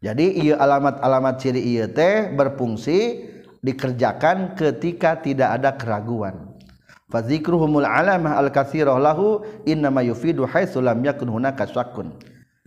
Jadi 0.00 0.48
iya 0.48 0.56
alamat-alamat 0.56 1.34
ciri 1.36 1.60
iya 1.60 1.84
teh 1.84 2.32
berfungsi 2.32 3.28
dikerjakan 3.60 4.56
ketika 4.56 5.20
tidak 5.20 5.60
ada 5.60 5.76
keraguan. 5.76 6.56
Fadzikruhumul 7.10 7.84
alamah 7.84 8.38
al-katsirah 8.38 8.96
lahu 8.96 9.42
innama 9.66 10.00
yufidu 10.00 10.46
haitsu 10.46 10.78
yakun 10.78 11.26
hunaka 11.28 11.66
syakkun 11.66 12.14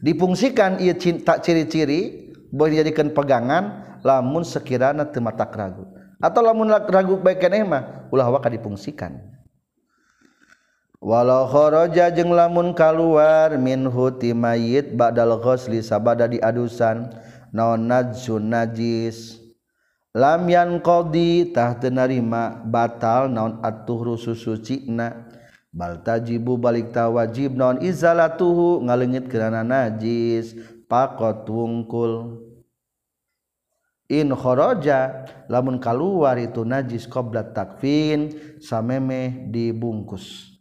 dipungsikan 0.03 0.83
ia 0.83 0.93
cinta 0.99 1.39
ciri-ciri 1.39 2.29
boleh 2.51 2.77
dijadikan 2.77 3.15
pegangan 3.15 3.97
lamun 4.03 4.43
sekirana 4.43 5.07
teu 5.07 5.23
mata 5.23 5.47
ragu 5.47 5.87
atau 6.19 6.41
lamun 6.43 6.67
ragu 6.69 7.15
baik 7.17 7.47
mah 7.63 8.11
ulah 8.11 8.27
waka 8.29 8.51
dipungsikan. 8.51 9.31
Walau 11.03 11.51
kharaja 11.51 12.07
jeung 12.15 12.31
lamun 12.31 12.71
kaluar 12.71 13.59
min 13.59 13.83
huti 13.91 14.31
mayit 14.31 14.95
ba'dal 14.95 15.35
ghusli 15.35 15.83
sabada 15.83 16.31
diadusan 16.31 17.11
naon 17.51 17.91
najsun 17.91 18.47
najis. 18.47 19.43
Lam 20.15 20.47
yanqadi 20.47 21.51
tah 21.51 21.75
teu 21.75 21.91
narima 21.91 22.63
batal 22.63 23.27
naon 23.27 23.59
atuhru 23.59 24.15
susucina 24.15 25.27
bal 25.73 25.97
tajibu 26.05 26.53
balik 26.55 26.93
tawajib 26.93 27.57
naon 27.57 27.81
izalatuhu 27.81 28.85
ngalengit 28.85 29.25
kerana 29.27 29.65
najis. 29.65 30.53
Pakot 30.85 31.49
wungkul. 31.49 32.37
In 34.05 34.29
kharaja 34.37 35.25
lamun 35.49 35.81
kaluar 35.81 36.37
itu 36.37 36.61
najis 36.61 37.09
qabla 37.09 37.49
takfin 37.49 38.29
sameme 38.61 39.49
dibungkus. 39.49 40.53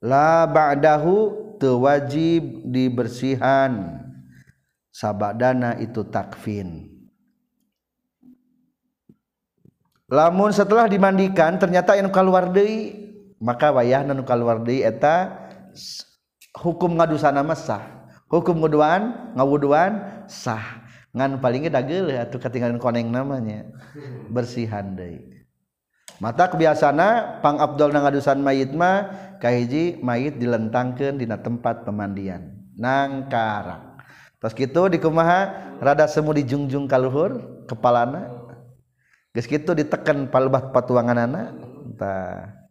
La 0.00 0.48
ba'dahu 0.48 1.58
teu 1.60 1.84
wajib 1.84 2.64
dibersihan. 2.64 4.00
Sabadana 4.88 5.76
itu 5.76 6.00
takfin. 6.08 6.88
Lamun 10.08 10.56
setelah 10.56 10.88
dimandikan 10.88 11.60
ternyata 11.60 12.00
yang 12.00 12.08
keluar 12.08 12.48
deui 12.48 13.05
maka 13.40 13.72
wayah 13.72 14.04
nu 14.04 14.24
keluar 14.24 14.60
deui 14.64 14.80
eta 14.84 15.48
hukum 16.56 16.96
ngadusana 16.96 17.44
mah 17.44 17.58
sah. 17.58 17.84
Hukum 18.26 18.58
nguduan 18.58 19.32
ngawuduan 19.36 20.24
sah. 20.26 20.82
Ngan 21.16 21.40
palingnya 21.40 21.72
dagel 21.72 22.12
atuh 22.12 22.40
ketinggalan 22.40 22.80
koneng 22.80 23.08
namanya. 23.08 23.64
Bersihan 24.28 24.96
deui. 24.96 25.36
Mata 26.16 26.48
kebiasana 26.48 27.40
pang 27.44 27.60
Abdul 27.60 27.92
ngadusan 27.92 28.40
mayit 28.40 28.72
mah 28.72 29.12
kahiji 29.36 30.00
mayit 30.00 30.40
dilentangkan 30.40 31.20
dina 31.20 31.36
tempat 31.36 31.84
pemandian. 31.84 32.56
Nang 32.76 33.28
karang 33.32 33.96
terus 34.36 34.52
gitu 34.52 34.92
di 34.92 35.00
kumaha 35.00 35.48
rada 35.80 36.04
semu 36.04 36.32
dijungjung 36.36 36.88
kaluhur 36.88 37.64
kepalana. 37.68 38.32
Geus 39.32 39.48
gitu 39.48 39.76
diteken 39.76 40.32
palubat 40.32 40.72
patuanganana 40.72 41.52
tah 42.00 42.65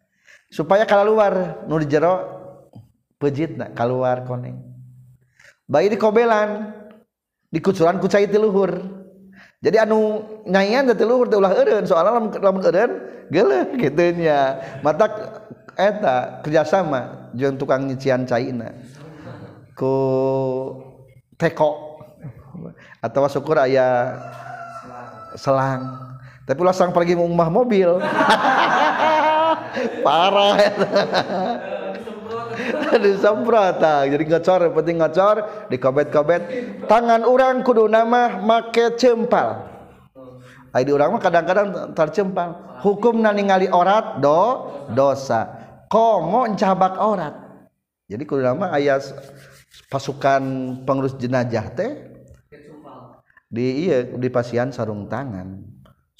supaya 0.55 0.87
kalau 0.87 1.11
luar 1.11 1.67
nur 1.67 1.83
jero 1.83 2.23
pejit 3.19 3.59
nak 3.59 3.75
keluar 3.75 4.23
koneng. 4.23 4.55
Bayi 5.67 5.91
di 5.91 5.99
kobelan 5.99 6.71
di 7.51 7.59
kucuran 7.59 7.99
kucai 7.99 8.31
tiluhur 8.31 8.95
jadi 9.65 9.81
anu 9.81 10.21
nyanyian 10.45 10.93
teh 10.93 10.97
tiluhur 11.03 11.25
teh 11.25 11.41
ulah 11.41 11.51
eureun 11.57 11.89
soalnya 11.89 12.21
lamun 12.21 12.29
lamun 12.37 12.61
eureun 12.61 12.91
geuleuh 13.33 13.65
kitu 13.73 14.13
nya. 14.21 14.61
Mata 14.85 15.09
eta 15.75 16.39
kerjasama 16.45 17.33
jeung 17.33 17.57
tukang 17.57 17.89
nyician 17.89 18.29
caina. 18.29 18.77
Ku 19.73 19.95
teko 21.35 21.99
atau 23.01 23.25
syukur 23.25 23.57
aya 23.57 24.15
selang. 25.33 26.13
Tapi 26.45 26.61
ulah 26.61 26.75
sang 26.77 26.93
pergi 26.93 27.17
umah 27.17 27.49
mobil. 27.49 27.97
parah. 30.03 30.55
Disemprot 33.03 33.83
jadi 33.83 34.23
ngocor 34.23 34.71
penting 34.71 34.95
ngocor 34.99 35.67
dikobet-kobet. 35.67 36.41
Tangan 36.87 37.27
orang 37.27 37.61
kudu 37.61 37.91
nama 37.91 38.39
make 38.39 38.95
cempal. 38.95 39.75
Di 40.75 40.91
orang 40.91 41.15
mah 41.15 41.21
kadang-kadang 41.23 41.67
tercempal. 41.95 42.79
Hukum 42.83 43.23
ningali 43.23 43.71
orat 43.71 44.19
do 44.19 44.71
dosa. 44.91 45.47
Komo 45.87 46.43
cabak 46.59 46.99
orat. 46.99 47.35
Jadi 48.11 48.23
kudu 48.27 48.43
nama 48.43 48.75
ayas 48.75 49.15
pasukan 49.87 50.43
pengurus 50.83 51.15
jenajah 51.15 51.71
teh 51.71 51.91
di 53.47 53.87
iya 53.87 54.03
di 54.03 54.27
pasien 54.27 54.73
sarung 54.75 55.07
tangan 55.07 55.63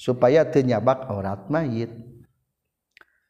supaya 0.00 0.48
tenyabak 0.48 1.04
orat 1.12 1.52
mayit. 1.52 1.92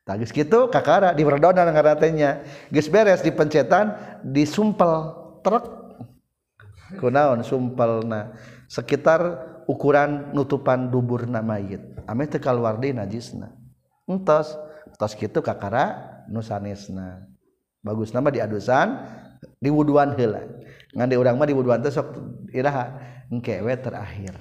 Tagis 0.07 0.31
gitu 0.31 0.71
kakara 0.71 1.11
di 1.11 1.27
Verdona 1.27 1.67
ngaratenya. 1.67 2.47
Geus 2.71 2.87
beres 2.87 3.27
di 3.27 3.35
pencetan 3.35 3.91
disumpel 4.23 5.11
truk. 5.43 5.67
Kunaon 7.03 7.43
sumpelna 7.43 8.31
sekitar 8.71 9.43
ukuran 9.67 10.31
nutupan 10.31 10.95
duburna 10.95 11.43
mayit. 11.43 11.83
Ame 12.07 12.31
teu 12.31 12.39
kaluar 12.39 12.79
deui 12.79 12.95
najisna. 12.95 13.51
Entos, 14.07 14.55
tos 14.95 15.19
kitu 15.19 15.43
kakara 15.43 16.23
nusanesna. 16.31 17.27
Bagus 17.83 18.15
nama 18.15 18.31
di 18.31 18.39
adusan 18.39 19.03
di 19.59 19.75
wuduan 19.75 20.15
heula. 20.15 20.47
Ngan 20.95 21.11
di 21.11 21.19
urang 21.19 21.35
mah 21.35 21.51
di 21.51 21.55
wuduan 21.59 21.83
teh 21.83 21.91
sok 21.91 22.15
iraha 22.55 22.95
engkewe 23.27 23.75
terakhir. 23.75 24.39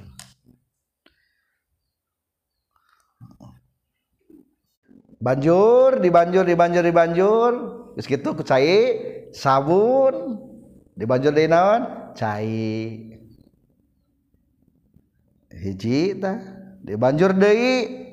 banjur 5.20 6.00
dibanjur 6.00 6.44
dibanjur 6.44 6.84
dibanjur. 6.84 7.52
Terus 7.96 8.08
gitu 8.12 8.36
kucai 8.36 8.76
sabun 9.32 10.40
dibanjur 10.96 11.32
di 11.32 11.48
naon? 11.48 12.14
Cai. 12.16 12.60
Hiji 15.52 16.20
ta. 16.20 16.40
Dibanjur 16.86 17.34
deui. 17.36 18.06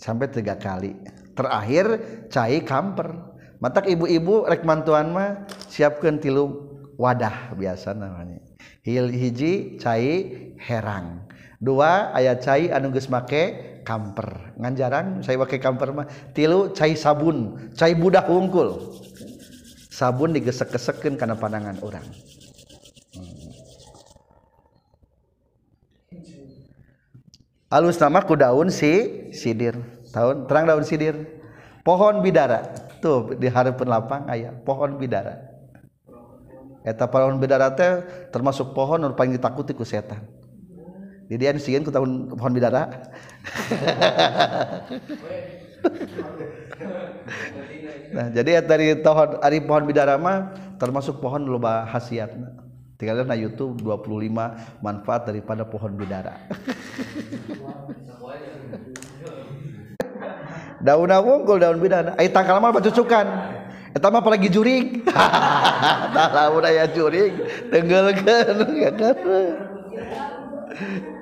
Sampai 0.00 0.32
tiga 0.32 0.56
kali. 0.56 0.96
Terakhir 1.36 1.86
cai 2.32 2.64
kamper. 2.64 3.30
Matak 3.60 3.92
ibu-ibu 3.92 4.48
rek 4.48 4.64
mantuan 4.64 5.12
mah 5.12 5.44
siapkan 5.68 6.16
tilu 6.16 6.70
wadah 6.96 7.52
biasa 7.52 7.92
namanya. 7.92 8.40
Hil 8.80 9.12
hiji 9.12 9.76
cai 9.76 10.24
herang. 10.56 11.28
Dua 11.60 12.08
ayat 12.16 12.40
cai 12.40 12.72
anu 12.72 12.88
geus 12.88 13.12
make 13.12 13.79
kamper. 13.90 14.54
Ngajaran 14.54 15.26
saya 15.26 15.34
pakai 15.42 15.58
kamper 15.58 15.90
mah. 15.90 16.06
Tilu 16.30 16.70
cair 16.70 16.94
sabun. 16.94 17.58
Cair 17.74 17.98
budak 17.98 18.30
wungkul. 18.30 18.78
Sabun 19.90 20.30
digesek-gesekin 20.30 21.18
karena 21.18 21.34
pandangan 21.34 21.74
orang. 21.82 22.06
Hmm. 23.10 23.50
alus 27.70 27.98
nama 27.98 28.22
ku 28.22 28.38
daun 28.38 28.70
si 28.70 29.26
sidir. 29.34 29.74
Tahun 30.14 30.46
terang 30.46 30.70
daun 30.70 30.86
sidir. 30.86 31.18
Pohon 31.82 32.22
bidara. 32.22 32.70
Tuh 33.02 33.34
di 33.34 33.50
harapan 33.50 33.88
lapang 33.90 34.22
ayat 34.30 34.62
pohon 34.62 34.94
bidara. 35.02 35.50
Eta 36.86 37.10
pohon 37.10 37.42
bidara 37.42 37.74
teh 37.74 38.06
termasuk 38.30 38.72
pohon 38.72 39.02
yang 39.02 39.12
paling 39.12 39.36
ditakuti 39.36 39.76
ku 39.76 39.84
setan 39.84 40.39
jadi 41.30 41.54
anu 41.54 41.62
sieun 41.62 41.86
ku 41.86 41.94
tahun 41.94 42.34
pohon 42.34 42.50
bidara. 42.50 42.90
Nah 48.10 48.26
jadi 48.34 48.58
dari 48.66 48.98
pohon 48.98 49.38
ari 49.38 49.62
pohon 49.62 49.86
bidara 49.86 50.18
mah 50.18 50.50
termasuk 50.82 51.22
pohon 51.22 51.46
loba 51.46 51.86
khasiatna 51.86 52.66
tinggal 52.98 53.22
na 53.22 53.38
YouTube 53.38 53.78
25 53.78 54.82
manfaat 54.82 55.30
daripada 55.30 55.62
pohon 55.62 55.94
bidara. 55.94 56.34
Daun 60.82 61.14
wungkul 61.14 61.62
daun 61.62 61.78
bidara. 61.78 62.18
Ai 62.18 62.26
tangkal 62.26 62.58
mah 62.58 62.74
pacucukan 62.74 63.26
eta 63.90 64.06
mah 64.06 64.22
apalagi 64.22 64.50
jurig 64.50 65.02
tah 66.14 66.30
lamun 66.30 66.62
aya 66.62 66.86
jurig 66.90 67.34
tenggelkeun 67.74 68.66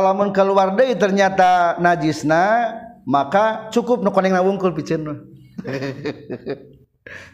lamun 0.00 0.32
keluar 0.32 0.72
deui 0.76 0.96
ternyata 0.96 1.76
najisna 1.80 2.74
maka 3.06 3.70
cukup 3.72 4.02
nu 4.02 4.10
koneng 4.10 4.36
wungkul 4.40 4.74
piceun 4.76 5.04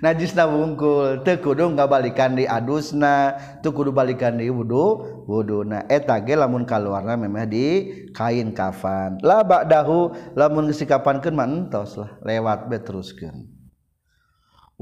najisna 0.04 0.44
wungkul 0.44 1.24
teu 1.24 1.40
kudu 1.40 1.72
ngabalikan 1.72 2.36
di 2.36 2.44
adusna 2.44 3.36
teu 3.64 3.72
kudu 3.72 3.92
balikan 3.92 4.36
di 4.36 4.52
wudu 4.52 5.00
wuduna. 5.24 5.88
Eta 5.88 6.20
ge 6.20 6.36
lamun 6.36 6.68
kaluarna 6.68 7.16
memang 7.16 7.48
di 7.48 7.88
kain 8.12 8.52
kafan. 8.52 9.18
La 9.24 9.40
ba'dahu 9.40 10.12
lamun 10.36 10.68
geus 10.68 10.84
dikapankeun 10.84 11.34
mah 11.34 11.48
entos 11.48 11.96
lah 11.96 12.10
lewat 12.20 12.68
be 12.68 12.78
teruskeun 12.82 13.48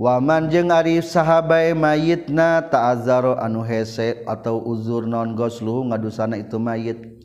Waman 0.00 0.48
jeung 0.48 0.72
ari 0.72 1.04
sahabai 1.04 1.76
mayitna 1.76 2.64
ta'azzaro 2.72 3.36
anu 3.36 3.60
hese 3.60 4.24
atau 4.24 4.56
uzur 4.64 5.04
non 5.04 5.36
goslu 5.36 5.92
ngadusana 5.92 6.40
itu 6.40 6.56
mayit. 6.56 7.19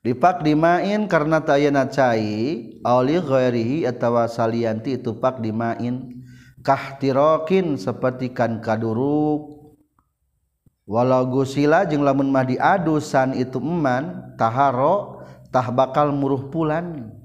dipak 0.00 0.40
dimain 0.40 1.04
karena 1.08 1.44
tayana 1.44 1.84
cai 1.88 2.80
auli 2.80 3.20
ghairihi 3.20 3.84
atawa 3.84 4.26
salianti 4.26 4.96
itu 5.00 5.16
pak 5.16 5.40
dimain. 5.44 6.16
Kahtirokin 6.60 7.80
seperti 7.80 8.36
kan 8.36 8.60
kaduruk. 8.60 9.60
Walau 10.84 11.24
gusila 11.32 11.88
jeung 11.88 12.04
lamun 12.04 12.28
mah 12.28 12.44
diadusan 12.44 13.32
itu 13.32 13.56
eman 13.62 14.36
taharo 14.36 15.24
tah 15.48 15.72
bakal 15.72 16.12
muruh 16.12 16.52
pulan. 16.52 17.16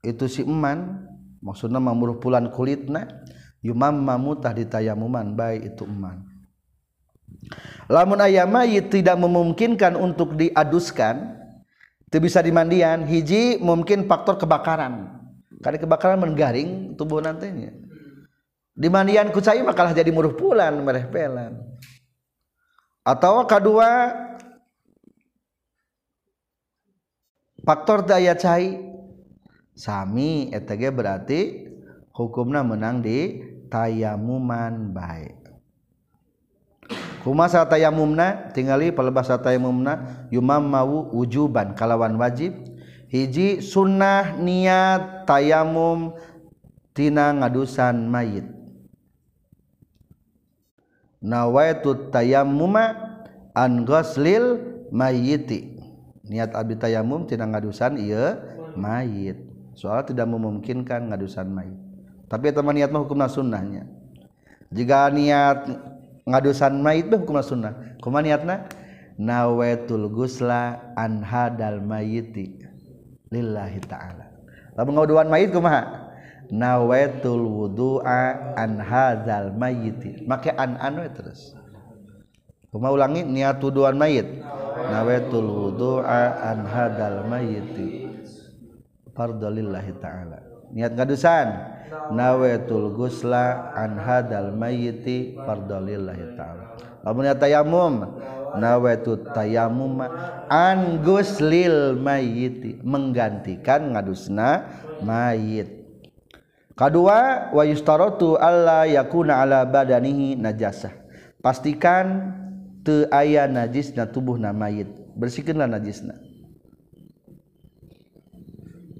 Itu 0.00 0.24
si 0.24 0.40
eman 0.40 1.04
maksudnya 1.44 1.82
mamuruh 1.82 2.16
pulan 2.16 2.48
kulitna. 2.48 3.04
Yumam 3.60 4.00
mamutah 4.00 4.56
ditayamuman 4.56 5.36
baik 5.36 5.76
itu 5.76 5.84
eman. 5.84 6.24
Lamun 7.90 8.22
ayam 8.22 8.46
mayit 8.46 8.94
tidak 8.94 9.18
memungkinkan 9.18 9.98
untuk 9.98 10.38
diaduskan 10.38 11.34
itu 12.06 12.22
bisa 12.22 12.38
dimandian. 12.38 13.02
Hiji 13.06 13.58
mungkin 13.58 14.06
faktor 14.06 14.38
kebakaran. 14.38 15.18
Karena 15.58 15.78
kebakaran 15.82 16.22
menggaring 16.22 16.94
tubuh 16.94 17.18
nantinya 17.18 17.90
dimandian 18.80 19.28
ku 19.28 19.44
cai 19.44 19.60
makalah 19.60 19.92
jadi 19.92 20.08
muruh 20.08 20.32
pulan 20.32 20.80
mereh 20.80 21.04
pelan. 21.04 21.60
Atau 23.04 23.44
kedua 23.44 24.16
faktor 27.60 28.08
daya 28.08 28.32
cai 28.32 28.80
sami 29.76 30.48
etg 30.52 30.88
berarti 30.88 31.68
hukumnya 32.16 32.64
menang 32.64 33.04
di 33.04 33.40
tayamuman 33.68 34.92
baik 34.96 35.39
kumasa 37.20 37.64
tayamumna 37.68 38.50
tingali 38.52 38.92
palebasa 38.92 39.36
tayamumna 39.36 40.26
yumam 40.32 40.64
mau 40.64 41.08
wujuban 41.12 41.76
kalawan 41.76 42.16
wajib. 42.16 42.56
Hiji 43.10 43.58
sunnah 43.58 44.38
niat 44.38 45.26
tayamum 45.26 46.14
tina 46.94 47.34
ngadusan 47.34 48.06
mayit. 48.06 48.46
Nawaitu 51.18 52.08
tayammuma 52.14 52.94
an 53.52 53.82
ghuslil 53.82 54.62
mayyiti 54.94 55.76
niat 56.30 56.54
abdi 56.54 56.78
tayamum 56.78 57.26
tina 57.26 57.50
ngadusan 57.50 57.98
ieu 57.98 58.38
mayit. 58.78 59.42
Soal 59.74 60.06
tidak 60.06 60.30
memungkinkan 60.30 61.10
ngadusan 61.10 61.50
mayit. 61.50 61.78
Tapi 62.30 62.54
teman 62.54 62.78
niat 62.78 62.94
mah 62.94 63.02
hukumna 63.02 63.26
sunnahnya. 63.26 63.90
Jika 64.70 65.10
niat 65.10 65.66
ngadusan 66.28 66.80
mayit 66.80 67.08
bah 67.08 67.20
hukumna 67.20 67.44
sunnah. 67.44 67.72
Kumaha 68.00 68.24
niatna? 68.24 68.56
Nawaitul 69.20 70.08
gusla 70.08 70.92
an 70.96 71.20
hadal 71.20 71.84
mayiti 71.84 72.56
lillahi 73.28 73.80
ta'ala. 73.84 74.32
Lamun 74.74 74.96
ngaduan 74.96 75.28
mayit 75.28 75.52
kumaha? 75.52 76.10
Nawaitul 76.50 77.44
wudu'a 77.46 78.56
an 78.58 78.80
hadal 78.80 79.54
mayiti. 79.54 80.24
Make 80.24 80.50
an 80.56 80.80
anu 80.80 81.04
terus. 81.12 81.54
Kumaha 82.72 82.96
ulangi 82.96 83.22
niat 83.22 83.60
wuduan 83.62 83.94
mayit 83.94 84.40
nawaitul 84.90 85.46
wudu'a 85.46 86.50
an 86.50 86.66
hadal 86.66 87.28
mayiti. 87.28 88.08
Fardhu 89.14 89.52
lillahi 89.52 89.92
ta'ala. 90.00 90.49
Niat 90.70 90.94
ngadusan 90.94 91.48
nawaitul 92.14 92.94
gusla 92.94 93.74
an 93.74 93.98
hadal 93.98 94.54
mayyiti 94.54 95.34
fardalillahi 95.38 96.24
ta'ala. 96.38 96.64
Lamun 97.02 97.26
ya 97.26 97.34
tayamum? 97.34 97.94
Nawaitu 98.50 99.30
tayamum 99.30 100.02
an 100.50 101.02
guslil 101.02 101.98
mayyiti. 101.98 102.82
Menggantikan 102.82 103.94
ngadusna 103.94 104.70
mayit. 105.02 105.80
Kedua 106.74 107.50
wa 107.52 107.62
yustaratu 107.66 108.40
alla 108.40 108.88
yakuna 108.88 109.44
ala 109.44 109.66
badanihi 109.68 110.38
najasah. 110.38 110.92
Pastikan 111.40 112.36
teu 112.84 113.08
aya 113.12 113.48
najisna 113.48 114.08
tubuhna 114.08 114.52
mayit. 114.52 114.88
Bersihkeunlah 115.16 115.68
najisna 115.68 116.29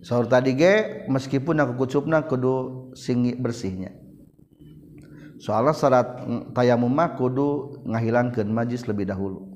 sahur 0.00 0.26
tadi 0.28 0.56
ge 0.56 1.04
meskipun 1.08 1.60
aku 1.60 1.84
kucupna 1.84 2.24
kudu 2.24 2.88
singi 2.96 3.36
bersihnya. 3.36 3.92
Soalnya 5.40 5.72
syarat 5.72 6.08
tayamum 6.52 6.92
mah 6.92 7.16
kudu 7.16 7.80
ngahilangkeun 7.88 8.48
majis 8.52 8.84
lebih 8.84 9.08
dahulu. 9.08 9.48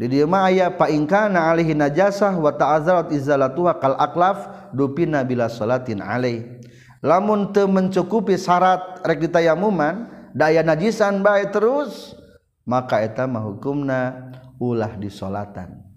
Di 0.00 0.08
dieu 0.08 0.24
mah 0.24 0.48
aya 0.48 0.72
pa 0.72 0.88
ingkana 0.88 1.52
alaihi 1.52 1.76
najasah 1.76 2.34
wa 2.40 2.50
ta'azzarat 2.56 3.12
izalatuha 3.12 3.76
kal 3.78 3.94
aklaf 4.00 4.72
dupina 4.72 5.20
bila 5.22 5.52
salatin 5.52 6.00
alaih. 6.00 6.58
Lamun 7.04 7.52
teu 7.52 7.68
mencukupi 7.68 8.40
syarat 8.40 9.04
rek 9.04 9.28
ditayamuman 9.28 10.08
daya 10.36 10.64
najisan 10.64 11.20
bae 11.20 11.48
terus 11.48 12.16
maka 12.64 13.00
eta 13.04 13.24
mah 13.24 13.44
hukumna 13.44 14.32
ulah 14.60 14.96
disolatan 15.00 15.89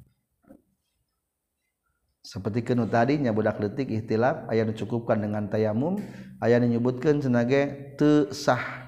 seperti 2.33 2.65
kenu 2.65 2.89
tadinya 2.89 3.29
budak 3.29 3.61
letik 3.61 3.93
ikhtilaf 3.93 4.49
ayat 4.49 4.73
dicukupkan 4.73 5.21
dengan 5.21 5.45
tayamum 5.45 6.01
ayat 6.41 6.65
menyebutkan 6.65 7.21
sebagai 7.21 7.93
te 7.93 8.33
sah. 8.33 8.81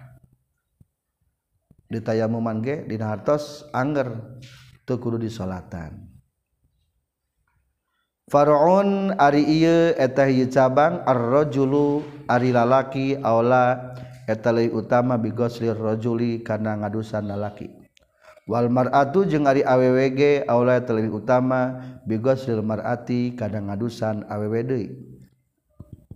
Di 1.85 2.01
tayamuman 2.01 2.65
ge 2.65 2.81
di 2.89 2.97
angger 2.97 4.09
teu 4.89 4.97
kudu 4.97 5.21
disolatan 5.21 6.09
Far'un 8.25 9.13
ari 9.21 9.45
ieu 9.45 9.93
eta 9.93 10.25
hiji 10.25 10.49
cabang 10.49 11.05
ar-rajulu 11.05 12.01
ari 12.25 12.49
lalaki 12.49 13.13
aula 13.21 13.93
eta 14.25 14.49
utama 14.73 15.21
bi 15.21 15.29
ghuslir 15.29 15.77
rajuli 15.77 16.41
kana 16.41 16.81
ngadusan 16.81 17.29
lalaki 17.29 17.69
wal 18.45 18.69
mar'atu 18.69 19.25
jeung 19.25 19.49
ari 19.49 19.65
awwG 19.65 20.45
aula 20.45 20.77
terlebih 20.81 21.17
utama 21.21 21.81
bigosil 22.05 22.61
mar'ati 22.61 23.33
kadang 23.33 23.73
ngadusan 23.73 24.21
awwD 24.29 24.93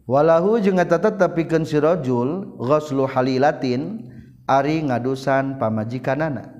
walahu 0.05 0.61
jeung 0.61 0.77
eta 0.77 0.97
tetap 1.01 1.33
pikeun 1.37 1.65
si 1.65 1.77
rajul 1.81 2.57
ghoslu 2.57 3.05
halilatin 3.09 4.09
ari 4.49 4.81
ngadusan 4.81 5.61
pamajikanana. 5.61 6.57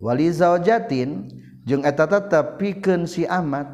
Wali 0.00 0.32
zaujatin 0.32 1.28
jeung 1.68 1.84
eta 1.84 2.08
tetap 2.08 2.56
pikeun 2.56 3.04
si 3.04 3.28
amat 3.28 3.68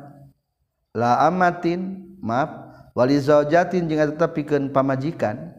la 0.94 1.26
amatin 1.26 2.02
maaf 2.18 2.50
wali 2.94 3.22
zaujatin 3.22 3.86
jeung 3.86 4.02
eta 4.02 4.14
tetap 4.18 4.34
pikeun 4.34 4.74
pamajikan. 4.74 5.54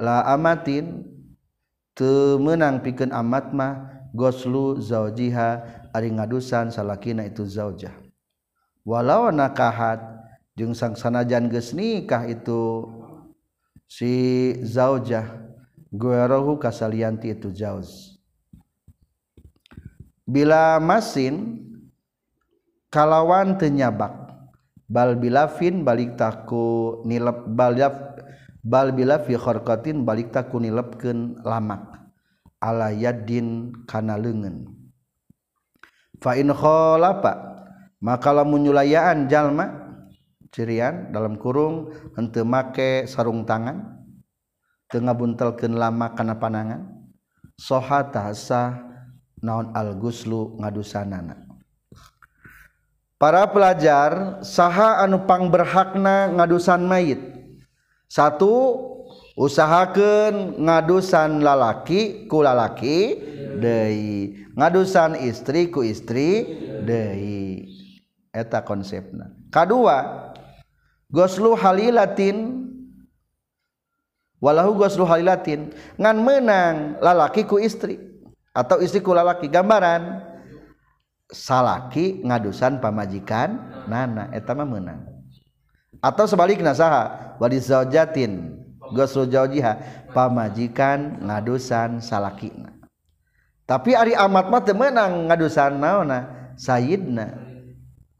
La 0.00 0.26
amatin 0.26 1.06
teu 1.94 2.40
meunang 2.42 2.82
pikeun 2.82 3.14
amat 3.14 3.54
mah 3.54 3.93
goslu 4.14 4.78
zajiha 4.78 5.66
ari 5.90 6.14
ngadusan 6.14 6.70
salahkina 6.70 7.26
itu 7.26 7.42
zaujah. 7.42 7.92
Walau 8.86 9.34
nakahat 9.34 9.98
jeung 10.54 10.72
sang 10.72 10.94
sanajan 10.94 11.50
geus 11.50 11.74
nikah 11.74 12.30
itu 12.30 12.86
si 13.90 14.54
zaujah 14.62 15.26
guerohu 15.90 16.62
kasalianti 16.62 17.34
itu 17.34 17.50
jauz. 17.50 18.14
Bila 20.24 20.78
masin 20.78 21.60
kalawan 22.88 23.58
tenyabak 23.58 24.14
bal 24.86 25.18
bilafin 25.18 25.82
balik 25.82 26.14
taku 26.14 27.02
nilep 27.02 27.50
bal 27.50 28.88
bila 28.94 29.20
fi 29.20 29.34
kharqatin 29.34 30.06
balik 30.06 30.30
taku 30.30 30.62
nilepkeun 30.62 31.42
lamak 31.44 32.03
ala 32.64 32.88
yaddin 32.88 33.76
kana 33.84 34.16
leungeun. 34.16 34.64
Fa 36.24 36.40
in 36.40 36.48
khalafa 36.48 37.60
maka 38.00 38.32
lamun 38.32 38.64
nyulayaan 38.64 39.28
jalma 39.28 39.68
cirian 40.48 41.12
dalam 41.12 41.36
kurung 41.36 41.92
henteu 42.16 42.48
make 42.48 43.04
sarung 43.04 43.44
tangan 43.44 44.00
teu 44.88 45.04
ngabuntelkeun 45.04 45.76
lama 45.76 46.16
kana 46.16 46.40
panangan 46.40 46.88
soha 47.60 48.08
naon 49.44 49.76
al 49.76 49.92
guslu 50.00 50.56
ngadusanana. 50.56 51.44
Para 53.20 53.48
pelajar 53.48 54.40
saha 54.44 55.04
anu 55.04 55.24
pang 55.28 55.52
berhakna 55.52 56.32
ngadusan 56.32 56.80
mayit? 56.84 57.20
Satu 58.08 58.76
usahakan 59.34 60.58
ngadusan 60.62 61.42
lalaki 61.42 62.26
ku 62.30 62.42
lalaki 62.42 63.30
Dei 63.54 64.34
ngadusan 64.58 65.14
istri 65.22 65.70
ku 65.70 65.86
istri 65.86 66.42
Dei 66.82 67.70
eta 68.34 68.66
konsepna. 68.66 69.30
Kedua 69.54 70.26
goslu 71.06 71.54
halilatin. 71.54 72.66
Walahu 74.42 74.76
goslu 74.76 75.06
halilatin. 75.06 75.70
Ngan 75.96 76.16
menang 76.18 76.76
lalaki 76.98 77.46
ku 77.46 77.62
istri 77.62 77.96
atau 78.50 78.82
istri 78.82 78.98
ku 78.98 79.14
lalaki. 79.14 79.46
Gambaran 79.46 80.18
salaki 81.30 82.26
ngadusan 82.26 82.82
pamajikan 82.82 83.86
nana. 83.86 84.34
Eta 84.34 84.50
mah 84.52 84.66
menang 84.66 85.14
atau 86.04 86.28
sebaliknya 86.28 86.76
saha 86.76 87.36
wali 87.40 87.56
zaujatin 88.90 88.96
goslu 88.96 89.24
zaujiha 89.30 89.72
pamajikan 90.12 91.24
ngadusan 91.24 92.04
salakina. 92.04 92.74
Tapi 93.64 93.96
ari 93.96 94.12
amat 94.12 94.52
mah 94.52 94.60
teu 94.60 94.76
meunang 94.76 95.30
ngadusan 95.32 95.80
naonna 95.80 96.52
sayyidna 96.60 97.32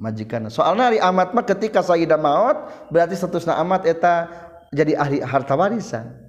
majikan 0.01 0.49
soalnya 0.49 0.89
ari 0.89 0.99
amat 1.05 1.37
mah 1.37 1.45
ketika 1.45 1.85
sayyidah 1.85 2.17
maut 2.17 2.89
berarti 2.89 3.13
statusna 3.13 3.61
amat 3.61 3.85
eta 3.85 4.33
jadi 4.73 4.97
ahli 4.97 5.21
harta 5.21 5.53
warisan. 5.53 6.25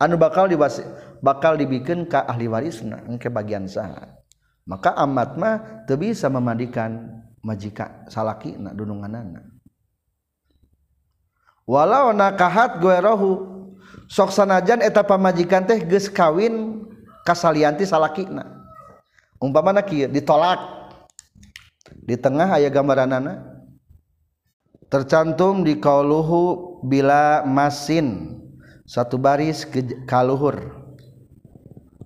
Anu 0.00 0.16
bakal 0.16 0.48
diwas 0.48 0.80
bakal 1.20 1.60
dibikin 1.60 2.08
ke 2.08 2.16
ahli 2.16 2.48
warisna 2.48 3.04
ke 3.20 3.28
bagian 3.28 3.68
sah 3.68 4.16
maka 4.64 4.96
amat 4.96 5.36
mah 5.36 5.56
teu 5.84 6.00
bisa 6.00 6.26
memandikan 6.32 7.22
majika 7.44 8.06
salaki 8.08 8.56
na 8.56 8.72
dununganana. 8.72 9.44
Walau 11.70 12.10
nakahat 12.10 12.82
rohu 12.82 13.59
sok 14.10 14.34
sanajan 14.34 14.82
eta 14.82 15.06
pamajikan 15.06 15.62
teh 15.62 15.78
geus 15.86 16.10
kawin 16.10 16.82
kasalianti 17.22 17.86
salakina. 17.86 18.42
Umpama 19.38 19.78
kieu 19.86 20.10
ditolak. 20.10 20.58
Di 22.04 22.18
tengah 22.18 22.58
aya 22.58 22.66
gambaranana 22.66 23.46
tercantum 24.90 25.62
di 25.62 25.78
kauluhu 25.78 26.82
bila 26.82 27.46
masin 27.46 28.36
satu 28.82 29.14
baris 29.14 29.62
ke 29.62 29.86
kaluhur. 30.04 30.74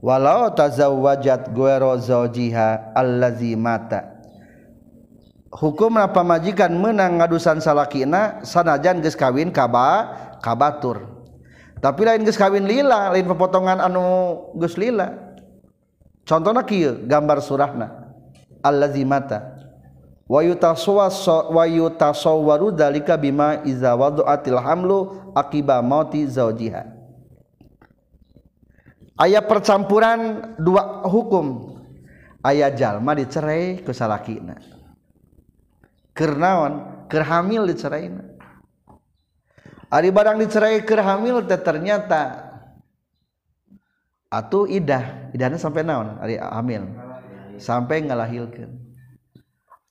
Walau 0.05 0.52
tazawwajat 0.52 1.57
guero 1.57 1.96
zawjiha 1.96 2.92
allazi 2.92 3.57
mata. 3.57 4.20
Hukum 5.48 5.96
apa 5.96 6.20
majikan 6.20 6.76
menang 6.76 7.16
ngadusan 7.16 7.64
salakina 7.64 8.44
sanajan 8.44 9.00
geus 9.00 9.16
kawin 9.16 9.48
kaba 9.48 10.12
kabatur. 10.44 11.23
tapi 11.85 12.09
lain 12.09 12.24
geus 12.24 12.41
kawin 12.41 12.64
lila 12.64 13.12
lain 13.12 13.28
pepotongan 13.28 13.76
anu 13.76 14.41
geus 14.57 14.80
lila. 14.80 15.37
Contohna 16.24 16.64
kieu 16.64 17.05
gambar 17.05 17.45
surahna. 17.45 18.16
Allazi 18.64 19.05
mata. 19.05 19.61
Wa 20.24 20.41
yutasawwaru 21.68 22.72
dzalika 22.72 23.20
bima 23.20 23.61
iza 23.68 23.93
wada'atil 23.93 24.57
hamlu 24.57 25.28
akiba 25.37 25.85
mauti 25.85 26.24
zaujiha 26.24 26.89
aya 29.20 29.45
percampuran 29.45 30.57
dua 30.57 31.05
hukum. 31.05 31.76
Ayah 32.45 32.72
jalma 32.72 33.16
dicerai 33.16 33.80
ku 33.85 33.93
salakina. 33.93 34.57
Keur 36.12 36.37
naon? 36.37 37.05
Keur 37.09 37.24
hamil 37.24 37.68
diceraina 37.68 38.34
ari 39.95 40.11
barang 40.11 40.42
dicerai 40.42 40.82
keur 40.82 40.99
hamil 40.99 41.47
teh 41.47 41.61
ternyata 41.62 42.51
atuh 44.26 44.66
idah. 44.66 45.30
Idahna 45.30 45.55
sampai 45.55 45.86
naon? 45.86 46.18
Ari 46.18 46.34
hamil. 46.42 46.90
Sampai 47.55 48.03
ngalahirkeun 48.03 48.82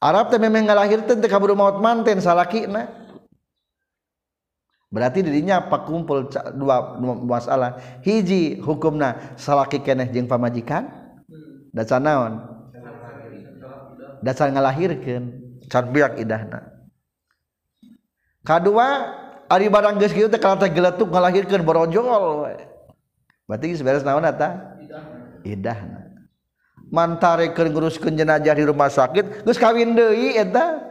Arab 0.04 0.28
teh 0.28 0.36
memang 0.36 0.68
ngalahirkeun 0.68 1.24
teh 1.24 1.32
kaburu 1.32 1.56
maut 1.56 1.80
manten 1.80 2.20
salakina. 2.20 2.91
Berarti 4.93 5.26
dirinya 5.26 5.58
apa 5.64 5.89
kumpul 5.89 6.30
dua, 6.54 7.01
masalah. 7.26 7.82
Hiji 8.06 8.62
hukumna 8.62 9.34
salaki 9.39 9.82
keneh 9.82 10.06
jeung 10.12 10.30
pamajikan? 10.30 10.86
Dasar 11.74 11.97
naon? 11.97 12.45
Dasar 14.22 14.51
ngalahirkeun. 14.51 15.41
Can 15.72 15.89
biak 15.89 16.20
idahna. 16.20 16.70
Kadua 18.43 19.22
Ari 19.54 19.70
barang 19.70 20.01
geus 20.01 20.18
kitu 20.18 20.26
teh 20.34 20.41
kana 20.41 20.58
teh 20.58 20.74
geletuk 20.74 21.14
ngalahirkeun 21.14 21.62
borojol 21.62 22.49
we. 22.49 22.58
Berarti 23.45 23.66
geus 23.70 23.86
beres 23.86 24.01
naon 24.01 24.26
eta? 24.26 24.74
Idahna. 25.45 26.10
Mantarekeun 26.89 27.70
nguruskeun 27.70 28.18
jenazah 28.18 28.58
di 28.58 28.66
rumah 28.66 28.89
sakit, 28.89 29.45
geus 29.45 29.62
kawin 29.62 29.93
deui 29.93 30.34
eta. 30.34 30.82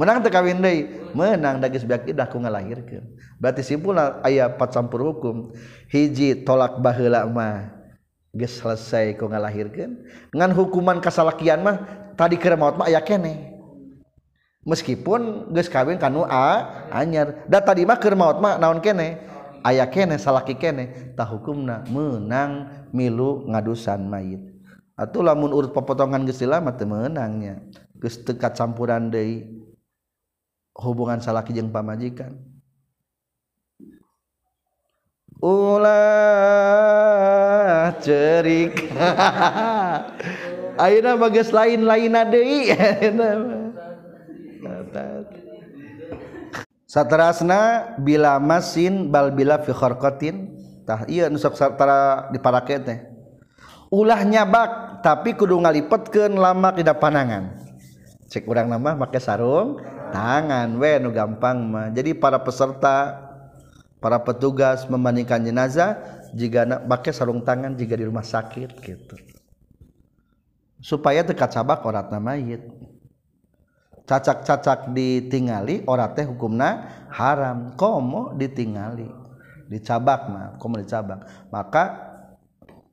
Menang 0.00 0.24
teh 0.24 0.32
kawin 0.32 0.64
deui, 0.64 0.88
menang 1.12 1.60
da 1.60 1.68
geus 1.68 1.84
beak 1.84 2.08
idah 2.08 2.24
ku 2.24 2.40
ngalahirkeun. 2.40 3.20
Berarti 3.36 3.60
simpulna 3.60 4.24
aya 4.24 4.48
empat 4.48 4.72
campur 4.72 5.12
hukum. 5.12 5.52
Hiji 5.92 6.48
tolak 6.48 6.80
baheula 6.80 7.28
mah 7.28 7.68
geus 8.32 8.64
selesai 8.64 9.12
ku 9.20 9.28
ngalahirkeun. 9.28 10.00
Ngan 10.32 10.56
hukuman 10.56 11.04
kasalakian 11.04 11.60
mah 11.60 11.76
tadi 12.16 12.40
keur 12.40 12.56
maut 12.56 12.80
mah 12.80 12.88
aya 12.88 13.04
keneh. 13.04 13.51
Meskipun 14.62 15.50
geus 15.50 15.66
kawin 15.68 15.98
kanu 15.98 16.24
a 16.26 16.88
anyar. 16.90 17.46
Da 17.50 17.60
tadi 17.62 17.86
mah 17.86 17.96
keur 17.98 18.14
maot 18.14 18.38
mah 18.38 18.58
naon 18.58 18.80
keneh 18.82 19.18
aya 19.62 19.86
keneh 19.90 20.18
salaki 20.18 20.54
keneh 20.58 21.14
tah 21.14 21.26
hukumna 21.26 21.84
menang 21.90 22.66
milu 22.94 23.44
ngadusan 23.50 24.06
mayit. 24.06 24.40
Atau 24.94 25.22
lamun 25.24 25.50
urut 25.50 25.74
pepotongan 25.74 26.26
geus 26.26 26.42
lama 26.46 26.72
teu 26.74 26.86
meunangnya 26.86 27.58
geus 27.98 28.18
teu 28.22 28.38
campuran 28.38 29.10
deui 29.10 29.46
hubungan 30.78 31.20
salaki 31.20 31.52
jeung 31.54 31.72
pamajikan. 31.74 32.38
Ulah 35.42 35.90
cerik. 37.98 38.78
Ayeuna 40.82 41.20
bagas 41.20 41.52
lain-lain 41.52 42.16
deui 42.30 42.70
saterasna 46.92 47.96
bila 47.96 48.36
masin 48.36 49.08
bal 49.08 49.32
bila 49.32 49.56
fi 49.64 49.72
kharqatin. 49.72 50.60
Tah 50.84 51.08
ieu 51.08 51.24
nu 51.32 51.40
sok 51.40 51.56
satara 51.56 52.28
diparake 52.28 52.76
teh. 52.84 52.98
Ulah 53.88 54.20
nyabak 54.20 55.00
tapi 55.00 55.32
kudu 55.32 55.56
ngalipetkeun 55.56 56.36
lama 56.36 56.76
tidak 56.76 57.00
panangan 57.00 57.62
cek 58.32 58.48
urang 58.48 58.72
nama 58.72 58.96
make 58.96 59.20
sarung 59.20 59.76
tangan. 60.08 60.80
We 60.80 60.96
nu 60.96 61.12
gampang 61.12 61.68
mah. 61.68 61.86
Jadi 61.92 62.16
para 62.16 62.40
peserta 62.40 63.20
para 64.00 64.16
petugas 64.24 64.88
membandingkan 64.88 65.44
jenazah 65.44 66.00
jika 66.32 66.64
pakai 66.88 67.12
sarung 67.12 67.44
tangan 67.44 67.76
jika 67.76 67.92
di 68.00 68.08
rumah 68.08 68.24
sakit 68.24 68.80
gitu. 68.80 69.20
Supaya 70.80 71.20
dekat 71.22 71.52
sabak 71.52 71.84
orang 71.84 72.08
mayit. 72.18 72.64
cacak-cacak 74.12 74.92
ditingali 74.92 75.88
ora 75.88 76.12
teh 76.12 76.28
hukumna 76.28 76.84
haram. 77.08 77.72
Komo 77.80 78.36
ditingali? 78.36 79.08
Dicabak 79.72 80.28
mah 80.28 80.46
komo 80.60 80.76
dicabak. 80.76 81.48
Maka 81.48 81.84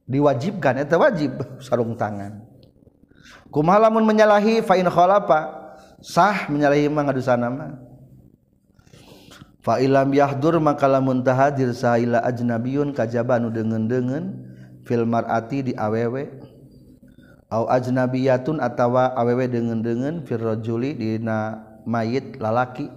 diwajibkan 0.08 0.80
itu 0.80 0.96
wajib 0.96 1.32
sarung 1.60 2.00
tangan. 2.00 2.40
Kumalamun 3.52 4.08
menyalahi 4.08 4.64
fa 4.64 4.80
in 4.80 4.88
khalafa 4.88 5.76
sah 6.00 6.48
menyalahi 6.48 6.88
mangadusana 6.88 7.52
mah. 7.52 7.72
Fa 9.60 9.84
ilam 9.84 10.08
yahdur 10.16 10.56
maka 10.64 10.88
lamun 10.88 11.20
tahadir 11.20 11.76
saila 11.76 12.24
ajnabiyun 12.24 12.96
kajaba 12.96 13.44
nu 13.44 13.52
deungeun-deungeun 13.52 14.26
fil 14.88 15.04
mar'ati 15.04 15.68
di 15.68 15.74
awewe. 15.76 16.49
au 17.50 17.66
ajnabiyatun 17.66 18.62
atawa 18.62 19.18
awewe 19.18 19.50
dengen-dengen 19.50 20.24
firrajuli 20.24 20.94
dina 20.94 21.66
mayit 21.84 22.38
lalaki. 22.38 22.90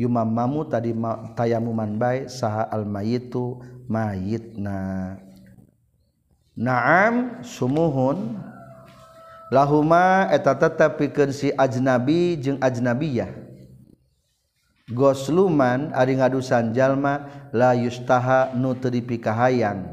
Yumamamu 0.00 0.64
tadi 0.64 0.96
ma, 0.96 1.36
tayamuman 1.36 2.00
bae 2.00 2.24
saha 2.24 2.64
al 2.72 2.88
mayitu 2.88 3.60
mayitna. 3.84 5.20
Naam 6.56 7.44
sumuhun. 7.44 8.40
Lahuma 9.50 10.30
eta 10.30 10.54
tetepikeun 10.54 11.34
si 11.34 11.50
ajnabi 11.52 12.38
jeung 12.38 12.62
ajnabiyah. 12.62 13.28
Gosluman 14.88 15.90
ari 15.92 16.16
ngadusan 16.16 16.72
jalma 16.72 17.28
la 17.52 17.74
yustaha 17.76 18.54
nu 18.54 18.72
teu 18.78 18.94
dipikahayang. 18.94 19.84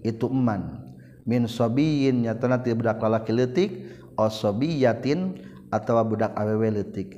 Itu 0.00 0.32
eman. 0.32 0.79
Min 1.28 1.48
sobiyin 1.48 2.24
nyatana 2.24 2.60
ti 2.60 2.72
budak 2.76 3.00
lalaki 3.00 3.32
leutik 3.32 3.70
osobiyatin 4.16 5.40
atawa 5.72 6.04
budak 6.04 6.32
awewe 6.36 6.68
leutik. 6.70 7.16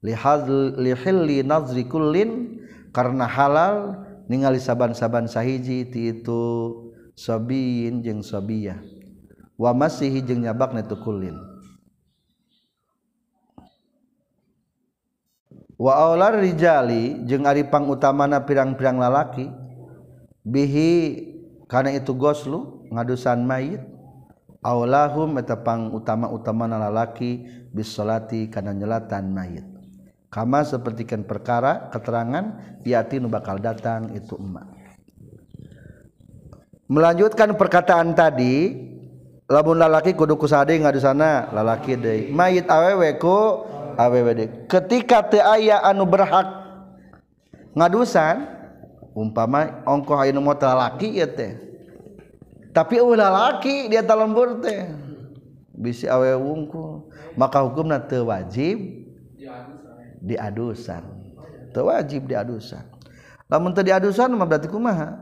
Lihilli 0.00 1.44
nazri 1.44 1.84
kullin 1.84 2.56
karena 2.96 3.28
halal 3.28 4.00
ningali 4.32 4.56
saban-saban 4.56 5.28
sahiji 5.28 5.84
ti 5.92 6.16
itu 6.16 6.40
sobiyin 7.12 8.00
jeung 8.00 8.24
sobiyah 8.24 8.80
wa 9.60 9.76
masihi 9.76 10.24
jeung 10.24 10.40
nyabakna 10.40 10.80
itu 10.80 10.96
kullin. 11.04 11.36
Wa 15.76 15.96
aular 15.96 16.40
rijali 16.40 17.24
jeung 17.28 17.44
ari 17.44 17.64
pangutamana 17.68 18.40
pirang-pirang 18.44 18.96
lalaki 18.96 19.48
bihi 20.44 20.92
kana 21.68 21.92
itu 21.92 22.16
goslu 22.16 22.79
ngadusan 22.90 23.46
mayit 23.46 23.82
aulahum 24.60 25.38
eta 25.40 25.56
pang 25.62 25.94
utama-utama 25.94 26.68
lalaki 26.68 27.46
bis 27.72 27.94
salati 27.94 28.50
kana 28.50 28.74
nyelatan 28.76 29.32
mayit. 29.32 29.66
Kama 30.30 30.62
sepertikan 30.62 31.26
perkara 31.26 31.90
keterangan 31.90 32.78
yati 32.86 33.18
nu 33.18 33.26
bakal 33.26 33.58
datang 33.58 34.14
itu 34.14 34.38
emak. 34.38 34.78
Melanjutkan 36.90 37.54
perkataan 37.54 38.14
tadi 38.14 38.74
lamun 39.50 39.78
lalaki 39.78 40.14
kudu 40.14 40.38
kusade 40.38 40.78
ngadusana 40.78 41.50
lalaki 41.50 41.98
deui 41.98 42.30
mayit 42.30 42.70
awewe 42.70 43.18
ku 43.18 43.66
awewe 43.98 44.30
deui 44.34 44.48
ketika 44.70 45.26
teu 45.26 45.42
aya 45.42 45.82
anu 45.82 46.06
berhak 46.06 46.46
ngadusan 47.74 48.46
umpama 49.14 49.82
ongkoh 49.82 50.22
anu 50.22 50.38
mot 50.38 50.58
lalaki 50.62 51.18
ieu 51.18 51.26
teh 51.26 51.69
tapi 52.70 53.02
ulah 53.02 53.30
laki 53.30 53.90
dia 53.90 54.02
talon 54.02 54.34
teh. 54.62 54.90
Bisi 55.80 56.04
awe 56.04 56.36
wungkul. 56.36 57.08
Maka 57.38 57.64
hukumna 57.64 58.02
teu 58.02 58.28
wajib 58.28 59.06
diadusan. 60.20 61.02
Teu 61.72 61.88
wajib 61.88 62.28
diadusan. 62.28 62.84
Lamun 63.48 63.72
teu 63.72 63.86
diadusan 63.86 64.34
mah 64.36 64.44
berarti 64.44 64.68
kumaha? 64.68 65.16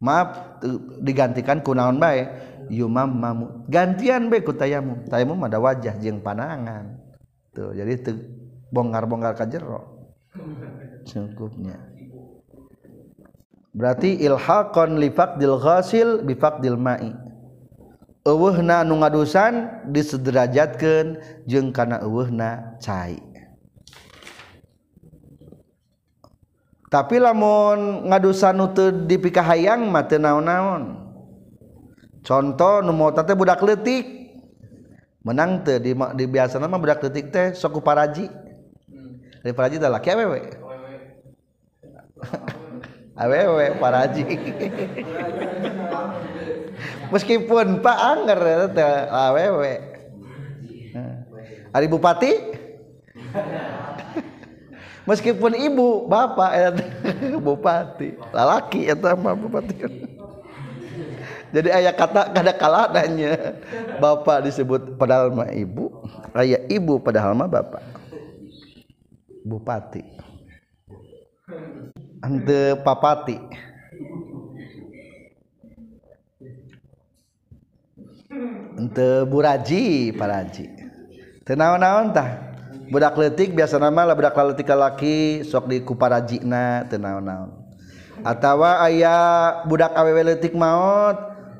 Maaf 0.00 0.60
digantikan 1.04 1.60
ku 1.60 1.76
naon 1.76 2.00
bae? 2.00 2.24
Yumammamu 2.70 3.68
gantian 3.68 4.30
bae 4.32 4.40
ku 4.40 4.56
tayamum. 4.56 5.04
Tayamum 5.10 5.42
ada 5.44 5.60
wajah 5.60 5.98
jeung 6.00 6.22
panangan 6.22 6.96
tuh 7.50 7.74
jadi 7.74 7.98
teu 7.98 8.14
bongkar-bongkar 8.70 9.34
ka 9.34 9.44
jero. 9.44 10.06
Cukupnya. 11.04 11.89
berarti 13.70 14.18
ilhaqon 14.20 14.98
li 14.98 15.10
faqdil 15.10 15.56
ghasil 15.58 16.08
bi 16.26 16.34
faqdil 16.34 16.78
ma'i. 16.78 17.12
Eueuhna 18.20 18.84
nu 18.84 19.00
ngadusan 19.00 19.86
disederajatkeun 19.88 21.18
jeung 21.48 21.72
kana 21.72 22.04
eueuhna 22.04 22.76
cai. 22.76 23.16
Tapi 26.90 27.16
lamun 27.22 28.10
ngadusan 28.10 28.54
nu 28.58 28.66
teu 28.76 28.92
dipikahayang 28.92 29.88
mah 29.88 30.04
teu 30.04 30.20
naon-naon. 30.20 31.00
Contoh 32.20 32.84
nu 32.84 32.92
mau 32.92 33.08
teh 33.14 33.32
budak 33.32 33.62
leutik. 33.64 34.20
Menang 35.24 35.64
teu 35.64 35.80
di, 35.80 35.96
di 35.96 36.24
biasana 36.28 36.68
mah 36.68 36.76
budak 36.76 37.00
leutik 37.00 37.32
teh 37.32 37.56
sok 37.56 37.80
paraji 37.80 38.28
dari 39.40 39.56
paraji 39.56 39.80
teh 39.80 39.88
laki 39.88 40.08
awewe 40.12 40.40
awewe 43.20 43.76
paraji 43.76 44.24
meskipun 47.12 47.84
pak 47.84 47.98
anger 48.00 48.40
awewe 49.12 49.72
hari 51.70 51.86
bupati? 51.86 52.32
Meskipun 55.08 55.56
ibu 55.58 56.06
bapak 56.06 56.76
bupati. 57.42 58.14
Lalaki 58.30 58.86
itu 58.86 59.06
mah 59.18 59.34
bupati. 59.34 59.74
Jadi 61.50 61.68
ayah 61.74 61.90
kata 61.90 62.30
kada 62.30 62.52
kaladanya 62.54 63.58
bapak 63.98 64.46
disebut 64.46 64.94
padahal 64.94 65.34
mah 65.34 65.50
ibu 65.50 65.90
ayah 66.38 66.62
ibu 66.70 67.02
padahal 67.02 67.34
mah 67.34 67.50
bapak. 67.50 67.82
Bupati 69.42 70.29
hente 72.24 72.76
papati. 72.84 73.36
Hente 78.76 79.08
buraji 79.28 80.14
paraji. 80.16 80.64
Tenaon-naon 81.44 82.14
tah? 82.14 82.52
Budak 82.90 83.14
letik 83.18 83.54
biasa 83.54 83.78
nama 83.78 84.02
lah 84.02 84.18
budak 84.18 84.34
letik 84.34 84.66
laki 84.66 85.46
sok 85.46 85.70
di 85.70 85.78
kuparajina 85.78 86.90
tenaon-naon 86.90 87.60
atawa 88.24 88.84
ayah 88.88 89.64
budak 89.64 89.92
awewe 89.96 90.34
letik 90.34 90.52
maut 90.52 91.16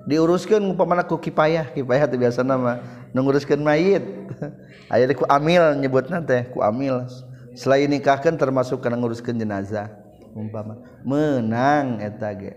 diuruskan 0.08 0.60
umpamana 0.64 1.04
ku 1.04 1.20
kipayah. 1.20 1.70
Kipayah 1.72 2.08
itu 2.08 2.16
biasa 2.16 2.40
nama 2.42 2.80
nunguruskan 3.12 3.60
mayit. 3.60 4.04
Ayah 4.92 5.06
ku 5.14 5.24
amil 5.28 5.78
nyebut 5.78 6.08
nanti 6.08 6.50
ku 6.50 6.64
amil. 6.64 7.06
Selain 7.54 7.90
nikahkan 7.90 8.34
termasuk 8.38 8.80
kena 8.80 8.96
nguruskan 8.96 9.36
jenazah. 9.36 9.90
umpama 10.34 10.78
menang 11.02 11.98
etage 11.98 12.54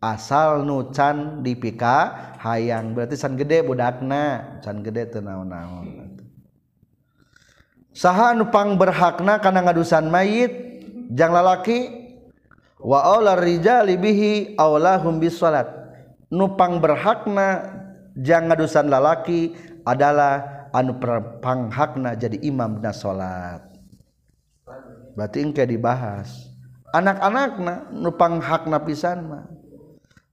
asal 0.00 0.64
nucan 0.64 1.44
dipika 1.44 2.32
hayang 2.40 2.96
berarti 2.96 3.14
san 3.14 3.36
gede 3.36 3.60
budakna. 3.60 4.58
Can 4.64 4.80
gede 4.80 5.12
teu 5.12 5.20
naon-naon. 5.20 6.16
Saha 7.92 8.32
nu 8.32 8.48
pang 8.48 8.80
berhakna 8.80 9.38
kana 9.38 9.60
ngadusan 9.68 10.08
mayit 10.08 10.52
jang 11.12 11.36
lalaki 11.36 11.92
wa 12.80 13.04
aula 13.04 13.36
rijali 13.36 14.00
bihi 14.00 14.56
aulahum 14.56 15.20
bis 15.20 15.36
salat. 15.36 15.68
Nupang 16.30 16.80
berhakna 16.80 17.76
jang 18.16 18.48
ngadusan 18.48 18.88
lalaki 18.88 19.52
adalah 19.82 20.64
anu 20.70 20.96
panghakna 21.42 22.14
jadi 22.14 22.38
imam 22.46 22.78
na 22.78 22.94
salat. 22.94 23.66
Berarti 25.18 25.42
engke 25.42 25.66
dibahas. 25.66 26.49
anak-anak 26.94 27.60
nupang 27.94 28.42
hak 28.42 28.66
napisan 28.66 29.26
mah. 29.26 29.44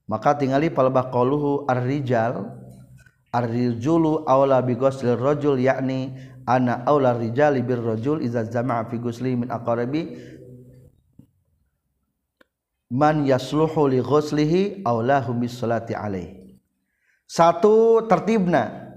Maka 0.08 0.40
tingali 0.40 0.72
palbah 0.72 1.12
qaluhu 1.12 1.68
ar-rijal 1.68 2.48
ar-rijulu 3.28 4.24
aula 4.24 4.64
bi 4.64 4.72
ghuslil 4.72 5.20
rajul 5.20 5.60
yakni 5.60 6.16
ana 6.48 6.80
aula 6.88 7.12
rijali 7.12 7.60
bir 7.60 7.84
rajul 7.84 8.24
idza 8.24 8.48
jama'a 8.48 8.88
fi 8.88 8.96
ghusli 8.96 9.36
min 9.36 9.52
aqrabi. 9.52 10.16
Man 12.88 13.28
yasluhu 13.28 13.92
li 13.92 14.00
ghuslihi 14.00 14.80
aulahu 14.80 15.36
bis 15.36 15.60
salati 15.60 15.92
alaihi 15.92 16.38
satu 17.28 18.02
tertibna. 18.08 18.88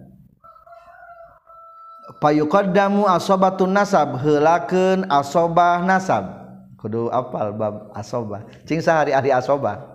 Payuqaddamu 2.23 3.03
asobatun 3.11 3.75
nasab 3.75 4.15
heulakeun 4.23 5.03
asobah 5.11 5.83
nasab. 5.83 6.40
Kudu 6.81 7.13
apal 7.13 7.53
bab 7.53 7.93
asoba. 7.93 8.43
Cing 8.65 8.81
sehari-hari 8.81 9.29
asoba? 9.29 9.85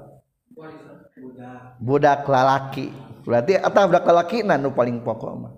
Budak 1.82 2.24
lalaki 2.30 2.88
berarti 3.26 3.58
atau 3.58 3.90
budak 3.90 4.06
lalaki 4.06 4.46
nah 4.46 4.54
nu 4.56 4.70
paling 4.70 5.02
pokok 5.02 5.32
mah. 5.34 5.52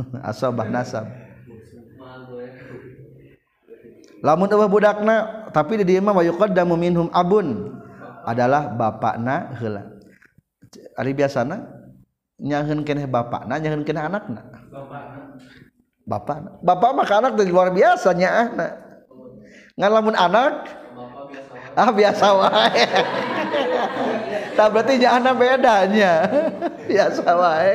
Asobah 0.32 0.66
nasab. 0.66 1.06
Lamun 4.24 4.48
eueuh 4.48 4.68
budakna 4.68 5.48
tapi 5.52 5.80
di 5.80 5.84
dieu 5.84 6.00
mah 6.00 6.16
wa 6.16 6.24
yuqaddamu 6.24 6.74
minhum 6.74 7.12
abun. 7.12 7.76
Adalah 8.24 8.72
bapakna 8.72 9.56
heula. 9.60 9.96
Ari 10.96 11.12
biasana 11.16 11.68
nyaheun 12.40 12.84
keneh 12.84 13.04
bapakna 13.04 13.60
nyaheun 13.60 13.84
keneh 13.84 14.00
anakna. 14.00 14.40
Bapak 16.08 16.64
bapak 16.64 16.90
mah 16.96 17.06
anak 17.06 17.32
dari 17.36 17.52
luar 17.52 17.70
biasa 17.70 18.16
nyaahna 18.16 18.89
ngan 19.80 19.90
lamun 19.90 20.12
anak? 20.12 20.68
Ah 21.72 21.88
biasa 21.88 22.26
wae. 22.36 22.84
Tak 24.50 24.76
berarti 24.76 25.00
nyaahna 25.00 25.32
bedanya. 25.32 26.12
Biasa 26.90 27.24
wae. 27.32 27.74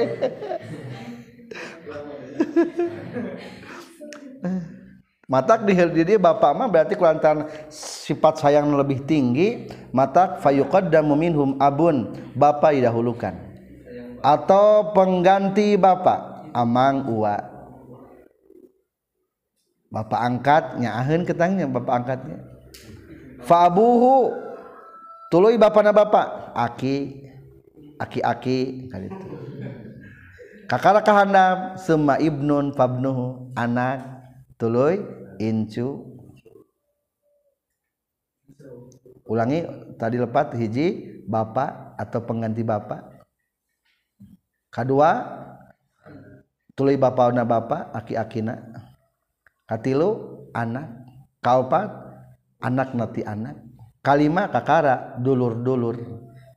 Matak 5.25 5.65
di 5.65 5.73
dia 6.05 6.21
bapak 6.21 6.51
mah 6.53 6.69
berarti 6.69 6.93
kelantaran 6.93 7.49
sifat 7.73 8.37
sayang 8.37 8.69
lebih 8.77 9.01
tinggi. 9.09 9.65
Matak 9.89 10.45
fayuqaddamu 10.45 11.17
minhum 11.17 11.57
abun. 11.57 12.13
Bapak 12.37 12.77
didahulukan. 12.77 13.33
Atau 14.21 14.93
pengganti 14.93 15.73
bapak. 15.79 16.53
Amang 16.53 17.09
uwa 17.09 17.54
bapak 19.95 20.19
angkatnya 20.19 20.91
ahun 20.99 21.23
ketangnya 21.23 21.71
bapak 21.71 22.03
angkatnya. 22.03 22.43
Faabuhu 23.47 24.35
tuluy 25.31 25.55
bapana 25.55 25.95
bapak. 25.95 26.51
Aki 26.51 27.23
aki 27.95 28.19
aki 28.19 28.59
kali 28.91 29.07
itu 29.07 29.27
kakara 30.67 30.99
kahandap 30.99 31.79
semua 31.79 32.19
ibnun 32.19 32.75
fabnuhu 32.75 33.55
anak 33.55 34.03
tuluy 34.59 34.99
incu. 35.39 36.11
Ulangi 39.25 39.65
tadi 39.97 40.21
lepat 40.21 40.53
hiji 40.59 41.17
bapak 41.25 41.97
atau 41.97 42.19
pengganti 42.21 42.61
bapak. 42.61 43.25
Kedua 44.69 45.23
tuluy 46.75 46.99
bapak 46.99 47.31
na 47.31 47.47
bapak 47.47 47.95
aki-akina 47.95 48.74
katilu 49.65 50.45
anak 50.53 51.05
kaopat 51.41 51.89
anak 52.61 52.93
nati 52.97 53.21
anak. 53.21 53.61
Kalima 54.05 54.45
kakara 54.53 55.17
dulur-dulur 55.17 55.97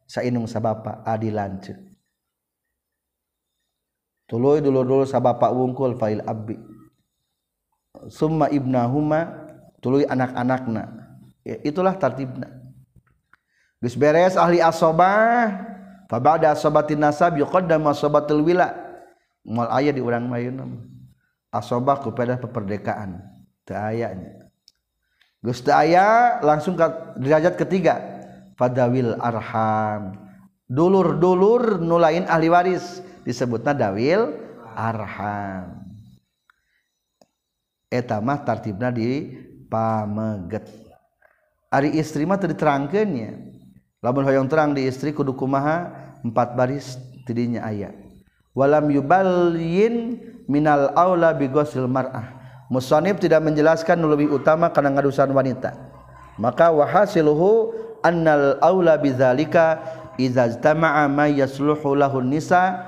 sainung 0.04 0.44
sabapa 0.44 1.00
adi 1.00 1.32
lanceuk 1.32 1.88
tuluy 4.28 4.60
dulur-dulur 4.60 5.08
sabapa 5.08 5.48
wungkul 5.50 5.96
fail 5.96 6.20
abbi. 6.28 6.60
Summa 8.12 8.52
ibnahuma 8.52 9.48
tuluy 9.80 10.04
anak-anakna. 10.04 11.08
Ya, 11.42 11.56
itulah 11.64 11.96
tartibna. 11.96 12.46
Geus 13.80 13.96
beres 13.96 14.36
ahli 14.36 14.60
asobah 14.60 15.64
fa 16.06 16.18
ba'da 16.20 16.52
asobatin 16.52 17.00
nasab 17.00 17.40
yuqaddam 17.40 17.88
asobatul 17.88 18.44
wila. 18.44 18.76
Moal 19.48 19.72
aya 19.72 19.90
di 19.96 20.04
urang 20.04 20.28
mayuna 20.28 20.68
asobah 21.48 22.00
kepada 22.04 22.36
peperdekaan 22.36 23.20
teu 23.64 23.76
ayanya 23.76 24.48
geus 25.44 25.62
teu 25.62 25.72
aya 25.72 26.38
langsung 26.42 26.74
ke 26.74 26.86
derajat 27.22 27.54
ketiga. 27.54 27.94
Fadawil 28.58 29.14
arham. 29.22 30.18
Dulur-dulur 30.66 31.78
nulain 31.78 32.26
ahli 32.26 32.50
waris. 32.50 32.98
Disebutna 33.22 33.70
dawil 33.70 34.34
arham. 34.74 35.86
Mah 38.18 38.38
tartibna 38.42 38.90
di 38.90 39.30
pameget. 39.70 40.66
Ari 41.70 41.94
istri 42.02 42.26
mah 42.26 42.40
diterangkannya 42.40 43.30
lamun 44.02 44.26
hoyong 44.26 44.50
terang 44.50 44.74
di 44.74 44.90
istri 44.90 45.14
kudu 45.14 45.38
kumaha? 45.38 46.10
Empat 46.18 46.58
baris 46.58 46.98
tidinya 47.30 47.62
ayat 47.62 48.07
walam 48.58 48.90
yubalyin 48.90 50.18
minal 50.50 50.90
aula 50.98 51.30
bi 51.30 51.46
ghusl 51.46 51.86
mar'ah. 51.86 52.34
Musannif 52.66 53.22
tidak 53.22 53.46
menjelaskan 53.46 54.02
lebih 54.02 54.34
utama 54.34 54.74
karena 54.74 54.98
ngadusan 54.98 55.30
wanita. 55.30 55.78
Maka 56.42 56.74
wahasiluhu 56.74 57.70
annal 58.02 58.58
aula 58.58 58.98
bidzalika 58.98 59.78
idza 60.18 60.58
ijtama'a 60.58 61.06
ma 61.06 61.30
yasluhu 61.30 61.94
lahun 61.94 62.26
nisa 62.26 62.82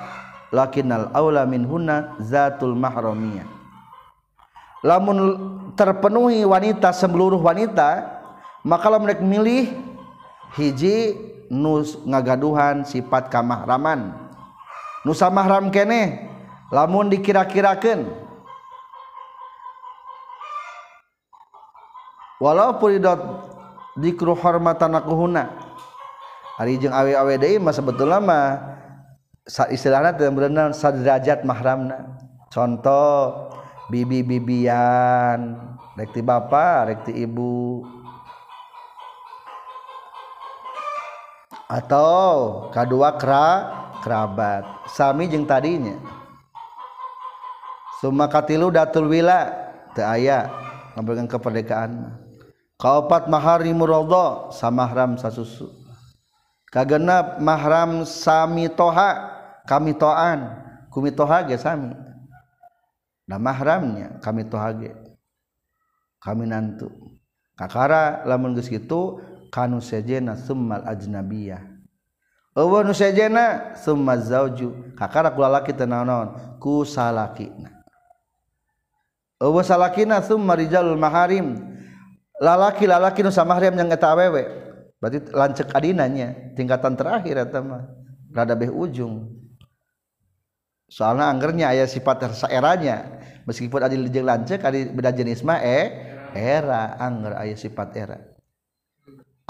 lakinnal 0.51 1.14
aula 1.14 1.47
minhunna 1.47 2.18
zatul 2.18 2.74
mahramiyah. 2.74 3.47
Lamun 4.82 5.16
terpenuhi 5.78 6.42
wanita 6.42 6.90
seluruh 6.90 7.40
wanita 7.40 8.20
maka 8.64 8.88
kalau 8.88 9.01
mereka 9.01 9.24
milih 9.24 9.76
hiji 10.56 11.16
nus 11.52 12.01
ngagaduhan 12.05 12.84
sifat 12.84 13.28
kamahraman 13.28 14.30
nusa 15.06 15.32
mahram 15.32 15.72
kene 15.72 16.28
lamun 16.68 17.09
dikira-kirakan 17.09 18.09
walaupun 22.39 22.78
puridot 22.78 23.20
dikru 23.98 24.32
hormatan 24.36 24.97
akuhuna 24.97 25.51
hari 26.60 26.77
jeng 26.77 26.93
awe 26.93 27.12
awe 27.16 27.32
deh 27.40 27.56
mas 27.56 27.77
sebetulnya 27.81 28.20
mah 28.20 28.70
istilahnya 29.70 30.14
tidak 30.14 30.32
berenang 30.36 30.70
sadrajat 30.70 31.43
mahramna. 31.43 32.20
Contoh 32.51 33.51
bibi 33.90 34.22
bibian 34.22 35.59
rekti 35.98 36.22
bapak 36.22 36.94
rekti 36.94 37.12
ibu. 37.24 37.82
atau 41.70 42.66
kedua 42.74 43.14
kera 43.14 43.47
kerabat. 44.02 44.90
Sami 44.90 45.30
jeung 45.30 45.47
tadinya. 45.47 45.94
Summa 48.02 48.26
katilu 48.26 48.74
datul 48.74 49.06
wila 49.06 49.55
teu 49.94 50.02
aya 50.02 50.51
ngabeulkeun 50.98 51.30
keperdekaan. 51.30 51.92
Kaopat 52.80 53.30
mahari 53.30 53.70
muradha 53.70 54.51
samahram 54.51 55.14
sasusu. 55.14 55.70
Kagenap 56.74 57.38
mahram 57.38 58.02
sami 58.02 58.66
toha 58.72 59.30
kami 59.68 59.94
toan. 59.94 60.59
Kumi 60.90 61.14
toha 61.14 61.47
ge 61.47 61.55
sami. 61.55 61.94
Nah 63.30 63.38
mahramnya 63.38 64.18
kami 64.18 64.42
toha 64.48 64.74
ge. 64.74 64.90
Kami 66.18 66.51
nantu. 66.51 66.90
Kakara 67.55 68.24
lamun 68.24 68.56
geus 68.56 68.72
kitu 68.72 69.20
kanu 69.51 69.82
sejena 69.82 70.39
summal 70.39 70.86
ajnabiyah. 70.86 71.81
Eueuh 72.55 72.82
nu 72.82 72.90
sejena 72.90 73.74
summa 73.78 74.18
zauju. 74.18 74.94
Kakara 74.98 75.31
ku 75.31 75.39
lalaki 75.43 75.70
teu 75.70 75.86
naon 75.86 76.59
ku 76.59 76.82
salakina. 76.82 77.70
Eueuh 79.39 79.62
salakina 79.62 80.18
summa 80.22 80.59
rijalul 80.59 80.98
maharim. 80.98 81.59
Lalaki-lalaki 82.40 83.20
nu 83.20 83.31
samahrim 83.31 83.77
yang 83.77 83.93
eta 83.93 84.16
awewe. 84.16 84.48
Berarti 84.97 85.28
lanceuk 85.28 85.70
adinanya 85.77 86.56
tingkatan 86.56 86.97
terakhir 86.97 87.36
eta 87.36 87.60
mah. 87.60 87.85
Rada 88.32 88.56
beh 88.56 88.72
ujung. 88.72 89.28
Soalnya 90.90 91.31
anggernya 91.31 91.70
ayat 91.70 91.93
sifat 91.93 92.27
saeranya. 92.35 93.20
Meskipun 93.47 93.78
ada 93.78 93.94
jeung 93.94 94.27
lancek 94.27 94.64
ada 94.64 94.74
beda 94.74 95.14
jenis 95.14 95.44
mah 95.47 95.62
eh 95.62 95.86
era. 96.35 96.98
Angger 96.98 97.39
ayat 97.39 97.60
sifat 97.62 97.94
era 97.94 98.18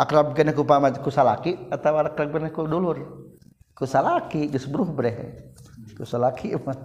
akrab 0.00 0.32
kena 0.32 0.56
ku 0.56 0.64
pamat 0.64 1.04
ku 1.04 1.12
salaki 1.12 1.68
atau 1.68 2.00
akrab 2.00 2.32
kena 2.32 2.48
ku 2.48 2.64
dulur. 2.64 3.28
Ku 3.76 3.84
salaki 3.84 4.48
geus 4.48 4.64
bruh 4.64 4.88
breh. 4.88 5.52
Ku 5.92 6.08
salaki 6.08 6.56
mah 6.64 6.76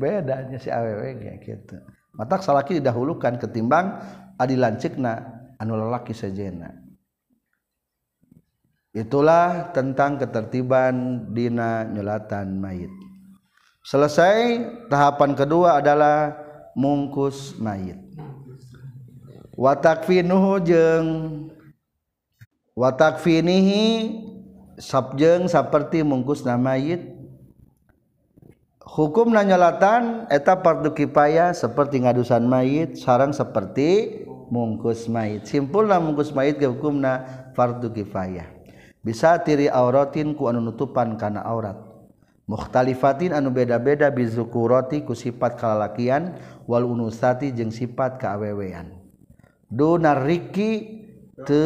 bedanya 0.00 0.56
si 0.56 0.72
awewe 0.72 1.40
gitu. 1.44 1.76
Matak 2.16 2.40
salaki 2.40 2.80
didahulukan 2.80 3.36
ketimbang 3.36 4.00
adi 4.40 4.56
lancikna 4.56 5.20
anu 5.60 5.76
lalaki 5.76 6.16
sejena. 6.16 6.72
Itulah 8.90 9.70
tentang 9.70 10.18
ketertiban 10.18 11.30
dina 11.30 11.86
nyolatan 11.86 12.58
mayit. 12.58 12.90
Selesai 13.86 14.66
tahapan 14.90 15.38
kedua 15.38 15.78
adalah 15.78 16.34
mungkus 16.74 17.54
mayit 17.56 18.09
watakfinuhu 19.60 20.64
jeung 20.64 21.08
watakfinihi 22.72 24.16
sabjeng 24.80 25.52
seperti 25.52 26.00
mungkus 26.00 26.48
namayit 26.48 27.04
hukum 28.80 29.36
nanyalatan 29.36 30.24
eta 30.32 30.56
fardu 30.64 30.96
kipaya 30.96 31.52
seperti 31.52 32.00
ngadusan 32.00 32.48
mayit 32.48 32.96
sarang 32.96 33.36
seperti 33.36 34.24
mungkus 34.48 35.06
mayit. 35.12 35.44
Simpulna 35.44 36.00
mungkus 36.00 36.32
mayit 36.32 36.58
ke 36.58 36.66
hukumna 36.66 37.22
fardu 37.52 37.92
kifayah. 37.92 38.48
Bisa 39.04 39.38
tiri 39.40 39.70
auratin 39.70 40.34
ku 40.34 40.50
anu 40.50 40.58
nutupan 40.58 41.14
kana 41.20 41.44
aurat. 41.46 41.78
Mukhtalifatin 42.50 43.30
anu 43.30 43.54
beda-beda 43.54 44.10
bizukurati 44.10 45.06
ku 45.06 45.14
sifat 45.14 45.54
kalalakian 45.54 46.34
wal 46.66 46.82
unusati 46.82 47.54
jeung 47.54 47.70
sifat 47.70 48.18
keawewean 48.18 48.99
dunar 49.70 50.26
riki 50.26 51.00
te 51.46 51.64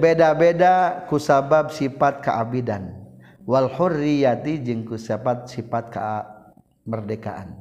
beda-beda 0.00 1.04
ku 1.06 1.20
sabab 1.20 1.70
sifat 1.70 2.24
keabidan. 2.24 3.04
Wal 3.44 3.68
hurriyati 3.68 4.64
jeung 4.64 4.88
ku 4.88 4.96
sifat 4.96 5.46
kemerdekaan. 5.92 7.60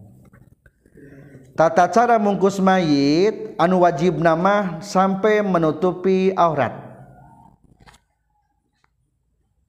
Tata 1.54 1.86
cara 1.92 2.18
mungkus 2.18 2.58
mayit 2.58 3.54
anu 3.62 3.86
wajib 3.86 4.18
nama 4.18 4.82
sampai 4.82 5.46
menutupi 5.46 6.34
aurat. 6.34 6.74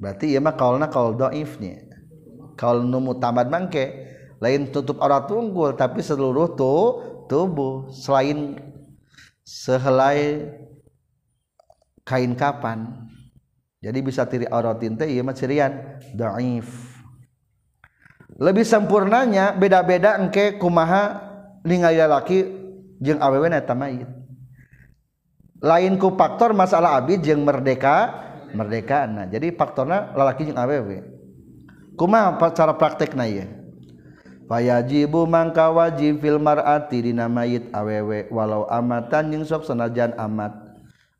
Berarti 0.00 0.32
ya 0.32 0.40
mah 0.40 0.56
kaulna 0.56 0.88
kaul 0.88 1.12
doifnya 1.18 1.94
kaul 2.54 2.86
numu 2.86 3.18
tamat 3.18 3.50
mangke 3.50 4.06
lain 4.38 4.70
tutup 4.70 5.02
aurat 5.02 5.26
tunggul 5.26 5.74
tapi 5.74 6.00
seluruh 6.02 6.54
tuh 6.54 6.82
tubuh 7.26 7.90
selain 7.92 8.58
sehelai 9.44 10.48
kain 12.04 12.32
kapan. 12.36 13.08
Jadi 13.84 13.98
bisa 14.00 14.24
tiri 14.24 14.48
aurat 14.48 14.80
tinte 14.80 15.04
iya 15.04 15.20
mah 15.20 15.36
cirian. 15.36 16.00
Doif 16.16 16.94
lebih 18.34 18.66
sempurnanya 18.66 19.54
beda-beda 19.54 20.18
engke 20.18 20.58
kumaha 20.58 21.22
laki 21.62 22.38
jeung 22.98 23.22
awewe 23.22 23.46
lain 25.64 25.94
ku 25.96 26.12
faktor 26.18 26.50
masalah 26.52 26.98
Abid 26.98 27.24
jeung 27.24 27.46
merdeka 27.46 28.10
merdeka 28.52 29.06
Nah 29.06 29.26
jadi 29.30 29.54
faktornya 29.54 30.12
lalaki 30.18 30.50
awewe. 30.50 31.14
Kuma 31.94 32.34
cara 32.52 32.74
praktek 32.74 33.14
na 33.14 33.30
payjibu 34.46 35.24
mangka 35.24 35.72
wajib 35.72 36.20
filmati 36.20 37.10
dinamait 37.10 37.68
awewe 37.72 38.28
walau 38.28 38.68
amatan 38.68 39.32
yang 39.32 39.44
sok 39.44 39.64
senajan 39.66 40.12
amat. 40.16 40.52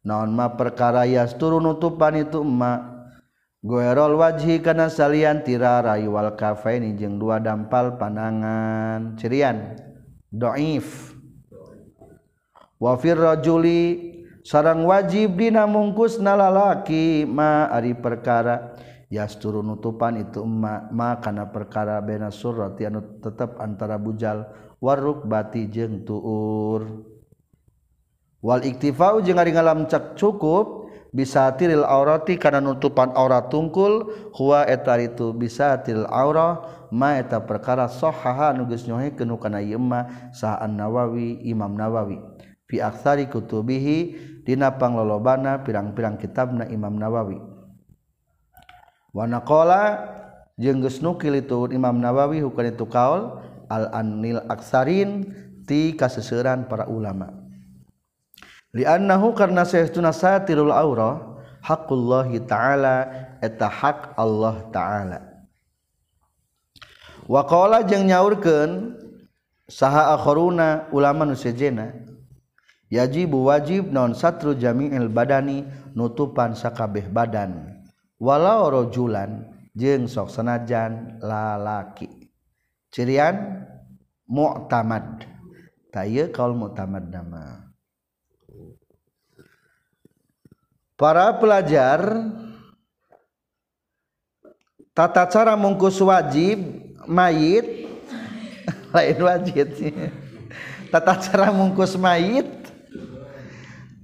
Nonma 0.05 0.53
perkara 0.61 1.09
ya 1.09 1.25
turun 1.25 1.65
utupan 1.65 2.21
itu 2.21 2.45
emmak 2.45 2.93
Guerol 3.65 4.21
waji 4.21 4.61
karena 4.61 4.93
salian 4.93 5.41
tiraraiwal 5.41 6.37
kafe 6.37 6.77
ini 6.77 6.93
jeng 7.01 7.17
dua 7.17 7.41
dampal 7.41 7.97
panangan. 7.97 9.17
Cirian. 9.17 9.81
Dhaif 10.29 11.15
wafir 12.85 13.17
rajuli 13.17 14.13
sarang 14.45 14.85
wajib 14.85 15.41
dina 15.41 15.65
mungkus 15.65 16.21
nalalaki 16.21 17.25
ma 17.25 17.73
ari 17.73 17.97
perkara 17.97 18.77
yas 19.13 19.37
turun 19.41 19.69
nutupan 19.69 20.21
itu 20.21 20.45
emma 20.45 20.89
ma 20.93 21.21
kana 21.21 21.49
perkara 21.49 22.01
bena 22.01 22.29
surat 22.33 22.77
anu 22.81 23.01
tetep 23.21 23.61
antara 23.61 24.01
bujal 24.01 24.49
waruk 24.81 25.25
bati 25.25 25.69
jeung 25.69 26.05
tuur. 26.05 27.05
Wal 28.45 28.61
iktifau 28.69 29.25
jeung 29.25 29.41
ari 29.41 29.57
ngalam 29.57 29.89
cak 29.89 30.21
cukup 30.21 30.85
bisa 31.15 31.49
tiril 31.57 31.87
aurati 31.87 32.37
kana 32.37 32.61
nutupan 32.61 33.15
aurat 33.17 33.49
tungkul 33.49 34.13
huwa 34.37 34.69
eta 34.69 35.01
itu 35.01 35.33
bisa 35.33 35.81
tiril 35.81 36.05
aura 36.11 36.61
ma 36.93 37.17
eta 37.17 37.41
perkara 37.41 37.89
sahaha 37.89 38.53
nu 38.53 38.69
geus 38.69 38.85
nyohikeun 38.85 39.33
kana 39.41 39.65
ieu 39.65 39.81
mah 39.81 40.35
saan 40.37 40.77
Nawawi 40.77 41.41
Imam 41.47 41.73
Nawawi. 41.73 42.21
Fi 42.69 42.83
aktsari 42.85 43.31
kutubihi 43.33 44.19
dina 44.45 44.77
panglolobana 44.77 45.65
pirang-pirang 45.65 46.21
kitabna 46.21 46.69
Imam 46.69 46.99
Nawawi. 47.01 47.54
wanakola 49.15 50.11
geus 50.59 50.99
nukil 50.99 51.39
itu 51.39 51.70
Imam 51.70 51.97
Nawawi 52.03 52.43
hukum 52.43 52.66
itu 52.66 52.85
kaol 52.91 53.39
al 53.70 53.89
anil 53.95 54.43
aksarin 54.51 55.31
ti 55.65 55.97
kaseseran 55.97 56.69
para 56.69 56.91
ulama. 56.91 57.31
Liannahu 58.74 59.39
karena 59.39 59.62
saestuna 59.62 60.11
satirul 60.11 60.74
aura 60.74 61.39
haqullahi 61.62 62.43
ta'ala 62.43 63.07
eta 63.39 63.70
hak 63.70 64.19
Allah 64.19 64.57
ta'ala. 64.74 65.19
Waqala 67.24 67.86
jeung 67.89 68.05
nyaurkeun 68.05 69.01
saha 69.70 70.12
akharuna 70.12 70.93
ulama 70.93 71.24
nu 71.24 71.32
sejena 71.32 71.97
yajibu 72.93 73.49
wajib 73.49 73.89
non 73.89 74.12
satru 74.12 74.53
jami'il 74.53 75.09
badani 75.09 75.65
nutupan 75.97 76.53
sakabeh 76.53 77.09
badan. 77.09 77.74
Walau 78.25 78.73
rajulan 78.73 79.45
jeung 79.77 80.09
sok 80.09 80.33
sanajan 80.33 81.21
lalaki. 81.21 82.09
Cirian 82.89 83.69
mu'tamad. 84.25 85.29
Taya 85.93 86.33
kaul 86.33 86.57
mu'tamad 86.57 87.13
nama. 87.13 87.69
Para 90.97 91.37
pelajar 91.37 92.01
tata 94.97 95.29
cara 95.29 95.53
mungkus 95.59 96.01
wajib 96.01 96.65
mayit. 97.05 97.85
Lain 98.95 99.19
wajib 99.21 99.75
tata 100.89 101.15
cara 101.21 101.53
mungkus 101.53 101.99
mayit. 102.01 102.49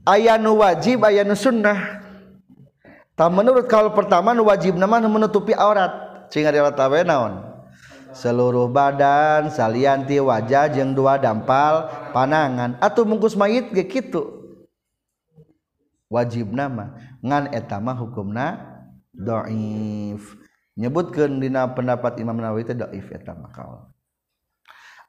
Ayah 0.03 0.35
nu 0.35 0.59
wajib 0.59 1.07
ayah 1.07 1.23
nu 1.23 1.39
sunnah 1.39 2.10
tak 3.21 3.29
menurut 3.37 3.69
kalau 3.69 3.93
pertama 3.93 4.33
wajib 4.41 4.81
nama 4.81 4.97
menutupi 5.05 5.53
aurat. 5.53 6.25
Sehingga 6.33 6.49
dia 6.49 6.65
tahu 6.73 7.05
naon? 7.05 7.53
Seluruh 8.17 8.65
badan 8.73 9.53
salianti 9.53 10.17
wajah 10.17 10.73
jeng 10.73 10.97
dua 10.97 11.21
dampal 11.21 11.93
panangan. 12.17 12.81
Atau 12.81 13.05
mungkus 13.05 13.37
mayit 13.37 13.77
kayak 13.77 13.93
gitu 13.93 14.25
wajib 16.09 16.49
nama. 16.49 16.97
Ngan 17.21 17.53
etama 17.53 17.93
hukumna 17.93 18.57
doif. 19.13 20.41
Nyebutkan 20.81 21.45
dina 21.45 21.69
pendapat 21.69 22.17
Imam 22.25 22.41
Nawawi 22.41 22.65
itu 22.65 22.73
doif 22.73 23.05
etama 23.13 23.53
kau 23.53 23.93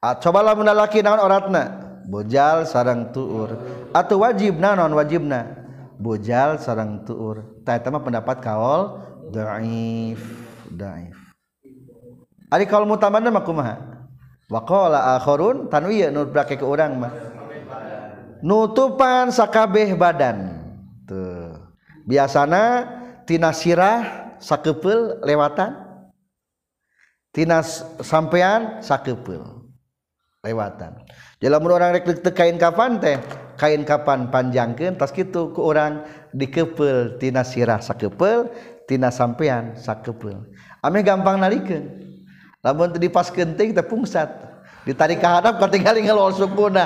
ah, 0.04 0.20
cobalah 0.20 0.52
menalaki 0.52 1.00
naon 1.00 1.24
oratna 1.24 1.96
bojal 2.12 2.68
sarang 2.68 3.16
tuur. 3.16 3.56
Atau 3.96 4.20
wajib 4.28 4.60
naon 4.60 4.92
wajibna? 5.00 5.64
Bojal 5.96 6.60
sarang 6.60 7.08
tuur 7.08 7.51
Tama 7.62 8.02
pendapat 8.02 8.42
kaul 8.42 9.02
daif 9.30 10.22
daif. 10.66 11.18
Ari 12.52 12.66
kaul 12.66 12.90
mutamanna 12.90 13.30
mah 13.30 13.44
kumaha? 13.46 13.76
Wa 14.52 14.66
qala 14.66 15.16
akharun 15.16 15.72
tanwiya 15.72 16.12
nu 16.12 16.28
brake 16.28 16.60
ke 16.60 16.66
urang 16.66 17.00
mah. 17.00 17.14
Nutupan 18.42 19.30
sakabeh 19.30 19.94
badan. 19.96 20.58
Tuh. 21.06 21.56
Biasana 22.10 22.90
tina 23.30 23.54
sirah 23.54 24.34
sakepel 24.42 25.22
lewatan. 25.22 25.78
Tina 27.32 27.64
sampean 28.04 28.84
sakepel 28.84 29.62
lewatan. 30.44 30.98
Jadi 31.40 31.48
lamun 31.48 31.74
orang 31.78 31.96
rek 31.96 32.26
kain 32.36 32.58
kapan 32.60 33.00
teh, 33.00 33.18
kain 33.56 33.82
kapan 33.88 34.28
panjangkeun 34.30 34.98
tas 34.98 35.14
kitu 35.14 35.54
ku 35.56 35.70
urang 35.70 36.04
dikepel 36.32 37.20
tina 37.20 37.44
sirah 37.44 37.80
sakepel 37.84 38.48
tina 38.88 39.12
sampean 39.12 39.76
sakepel 39.76 40.44
ame 40.82 41.00
gampang 41.06 41.38
nalikeun. 41.38 42.02
Lamun 42.62 42.94
teu 42.94 43.02
dipaskeun 43.02 43.58
teh 43.58 43.74
teh 43.74 43.86
pungsat. 43.86 44.30
Ditarik 44.86 45.22
ke 45.22 45.28
hadap 45.30 45.62
katingali 45.62 46.06
ngelol 46.06 46.34
sukuna. 46.34 46.86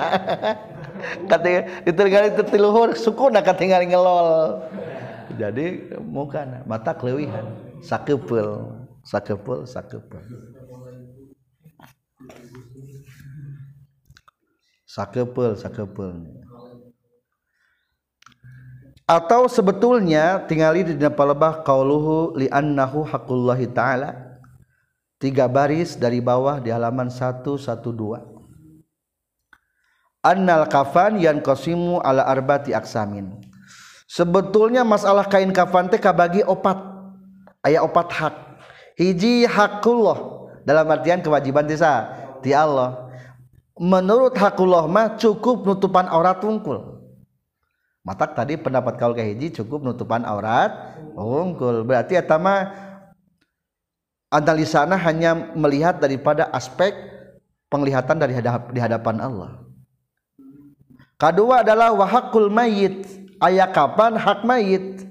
Katingali 1.31 1.83
ditarik 1.83 2.35
tiluhur 2.47 2.95
sukuna 2.95 3.39
katingali 3.43 3.87
ngelol. 3.91 4.63
Jadi 5.35 5.95
muka 5.99 6.47
mata 6.63 6.95
kelewihan 6.95 7.43
sakepel 7.83 8.71
sakepel 9.03 9.67
sakepel 9.67 10.23
sakepel 14.87 15.51
sakepel 15.59 16.11
atau 19.05 19.45
sebetulnya 19.45 20.41
tinggali 20.49 20.81
di 20.81 20.93
dalam 20.97 21.13
palebah 21.13 21.61
qauluhu 21.61 22.33
li 22.37 22.49
annahu 22.49 23.05
haqqullahi 23.05 23.69
ta'ala. 23.69 24.37
Tiga 25.15 25.47
baris 25.47 25.95
dari 25.95 26.19
bawah 26.19 26.59
di 26.59 26.69
halaman 26.69 27.07
112 27.07 27.55
annal 30.25 30.65
kafan 30.65 31.21
yang 31.21 31.37
qasimu 31.39 32.01
ala 32.01 32.25
arbati 32.25 32.73
aksamin 32.73 33.45
sebetulnya 34.09 34.81
masalah 34.81 35.29
kain 35.29 35.53
kafan 35.53 35.85
teh 35.87 36.01
kabagi 36.01 36.41
opat. 36.41 36.97
Ayat 37.65 37.81
opat 37.81 38.07
hak. 38.13 38.35
Hiji 38.93 39.49
hakullah 39.49 40.49
dalam 40.69 40.85
artian 40.85 41.19
kewajiban 41.25 41.65
desa 41.65 42.13
di 42.45 42.53
Allah. 42.53 43.09
Menurut 43.75 44.37
hakullah 44.37 44.85
mah 44.85 45.17
cukup 45.17 45.65
nutupan 45.65 46.05
aurat 46.05 46.37
wungkul 46.45 47.04
matak 48.05 48.37
tadi 48.37 48.55
pendapat 48.55 49.01
kaul 49.01 49.17
kahiji 49.17 49.51
cukup 49.59 49.81
nutupan 49.81 50.21
aurat. 50.23 50.95
Unggul. 51.17 51.81
Berarti 51.83 52.15
etama 52.15 52.69
analisana 54.29 54.95
hanya 54.95 55.33
melihat 55.57 55.97
daripada 55.97 56.47
aspek 56.53 56.93
penglihatan 57.73 58.21
dari 58.21 58.37
hadap, 58.37 58.69
di 58.69 58.79
hadapan 58.79 59.17
Allah. 59.19 59.51
Kedua 61.17 61.65
adalah 61.65 61.91
wahakul 61.97 62.53
mayit. 62.53 63.09
Ayah 63.41 63.67
kapan 63.73 64.15
hak 64.15 64.47
mayit? 64.47 65.03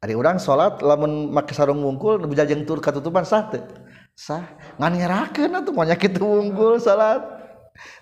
Ada 0.00 0.16
orang 0.16 0.40
sholat 0.40 0.80
lamun 0.80 1.28
make 1.28 1.52
sarung 1.52 1.84
wungkul 1.84 2.16
bujajeng 2.24 2.64
tur 2.64 2.80
katutupan 2.80 3.20
sah 3.20 3.52
teh 3.52 3.60
sah. 4.16 4.48
Ngan 4.80 4.96
ngerakeun 4.96 5.52
atuh 5.52 5.76
maunya 5.76 5.92
kitu 5.92 6.24
wungkul 6.24 6.80
sholat. 6.80 7.39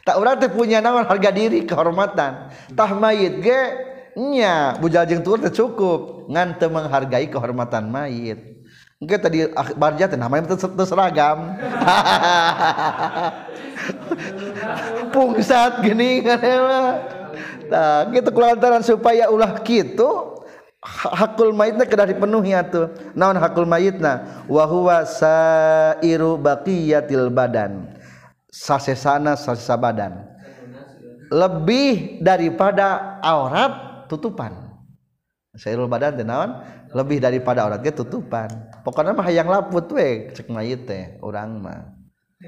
Tak 0.02 0.16
urang 0.16 0.36
teh 0.40 0.50
punya 0.50 0.80
naon 0.80 1.05
harga 1.05 1.30
diri 1.30 1.64
kehormatan 1.68 2.52
tah 2.72 2.90
mayit 2.96 3.44
ge 3.44 3.60
nya 4.18 4.74
bujal 4.80 5.06
jeung 5.06 5.22
tur 5.22 5.38
teh 5.38 5.52
cukup 5.52 6.30
ngan 6.32 6.59
teu 6.59 6.72
menghargai 6.72 7.30
kehormatan 7.30 7.86
mayit 7.92 8.59
Engke 8.98 9.14
tadi 9.14 9.46
barja 9.78 10.10
teh 10.10 10.18
namanya 10.18 10.59
teu 10.59 10.82
seragam. 10.82 11.55
Pungsat 15.14 15.86
gini 15.86 16.18
kan 16.26 16.42
mah. 16.42 16.90
Tah 17.70 18.10
gitu 18.10 18.34
kelantaran 18.34 18.82
supaya 18.82 19.30
ulah 19.30 19.62
kitu 19.62 20.42
hakul 20.82 21.55
mayitna 21.55 21.86
kedah 21.86 22.10
dipenuhi 22.10 22.59
atuh. 22.59 22.90
Naon 23.14 23.38
hakul 23.38 23.70
mayitna? 23.70 24.42
Wa 24.50 24.66
huwa 24.66 25.06
sairu 25.06 26.34
baqiyatil 26.34 27.30
badan 27.30 27.97
sasesana 28.48 29.36
sasesa 29.36 29.76
badan. 29.76 30.24
Lebih 31.28 32.24
daripada 32.24 33.20
aurat 33.20 34.04
tutupan. 34.08 34.68
Sairul 35.58 35.90
badan 35.90 36.16
teh 36.16 36.24
naon? 36.24 36.64
Lebih 36.96 37.20
daripada 37.20 37.68
aurat 37.68 37.84
ge 37.84 37.92
tutupan. 37.92 38.48
Pokoknya 38.80 39.12
mah 39.12 39.26
hayang 39.28 39.48
laput 39.50 39.84
we 39.92 40.32
cek 40.32 40.48
mayit 40.48 40.88
teh 40.88 41.20
urang 41.20 41.60
mah. 41.60 41.92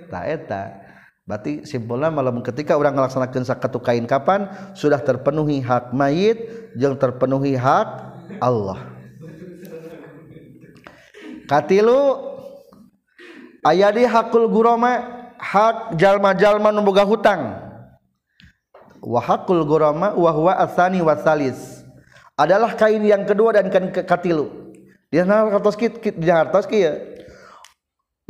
Ta 0.08 0.24
eta. 0.24 0.80
Berarti 1.28 1.68
simpulnya 1.68 2.08
malam 2.08 2.40
ketika 2.40 2.74
orang 2.74 2.96
melaksanakan 2.96 3.44
sakatu 3.44 3.78
kain 3.78 4.08
kapan 4.08 4.48
sudah 4.72 4.98
terpenuhi 4.98 5.60
hak 5.60 5.92
mayit 5.92 6.40
yang 6.74 6.96
terpenuhi 6.96 7.54
hak 7.54 7.86
Allah. 8.40 8.80
Katilu 11.44 12.16
ayadi 13.66 14.06
hakul 14.06 14.46
guroma 14.48 15.19
hak 15.50 15.98
jalma-jalma 15.98 16.70
numbuga 16.70 17.02
hutang. 17.02 17.58
Wa 19.02 19.18
hakul 19.18 19.64
gurama 19.66 20.14
wa 20.14 20.30
huwa 20.30 20.52
asani 20.60 21.00
wasalis 21.02 21.82
adalah 22.36 22.76
kain 22.76 23.02
yang 23.02 23.26
kedua 23.26 23.58
dan 23.58 23.66
kan 23.72 23.90
katilu. 23.90 24.70
Di 25.10 25.18
hartos 25.18 25.74
di 26.00 26.30
hartos 26.30 26.70
kieu 26.70 26.94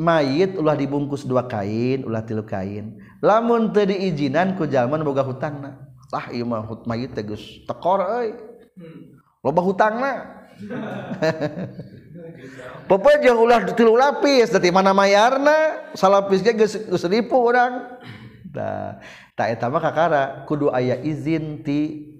mayit 0.01 0.57
ulah 0.57 0.73
dibungkus 0.73 1.29
dua 1.29 1.45
kain 1.45 2.09
ulah 2.09 2.25
tilu 2.25 2.47
kain. 2.47 2.97
Lamun 3.21 3.75
teu 3.77 3.85
diijinan 3.85 4.57
ku 4.57 4.65
jalma 4.65 4.97
boga 5.05 5.21
hutangna. 5.21 5.77
Lah 6.09 6.33
ieu 6.33 6.49
mah 6.49 6.65
hut 6.65 6.89
mayit 6.89 7.13
teh 7.13 7.27
geus 7.27 7.43
tekor 7.69 8.01
euy. 8.01 8.33
Hmm. 8.81 9.21
Loba 9.45 9.61
hutangna. 9.61 10.13
pepe 12.87 13.13
jeung 13.23 13.39
ulah 13.39 13.63
tilu 13.75 13.95
lapis 13.95 14.51
dari 14.51 14.71
mana 14.75 14.91
mayarna 14.91 15.91
salapisnya 15.95 16.53
geus 16.57 16.75
geus 16.77 17.05
ribu 17.07 17.39
urang 17.39 18.01
tah 18.51 18.99
tak 19.39 19.57
eta 19.57 19.71
mah 19.71 19.81
kakara 19.81 20.45
kudu 20.45 20.69
aya 20.69 20.99
izin 21.01 21.65
ti 21.65 22.11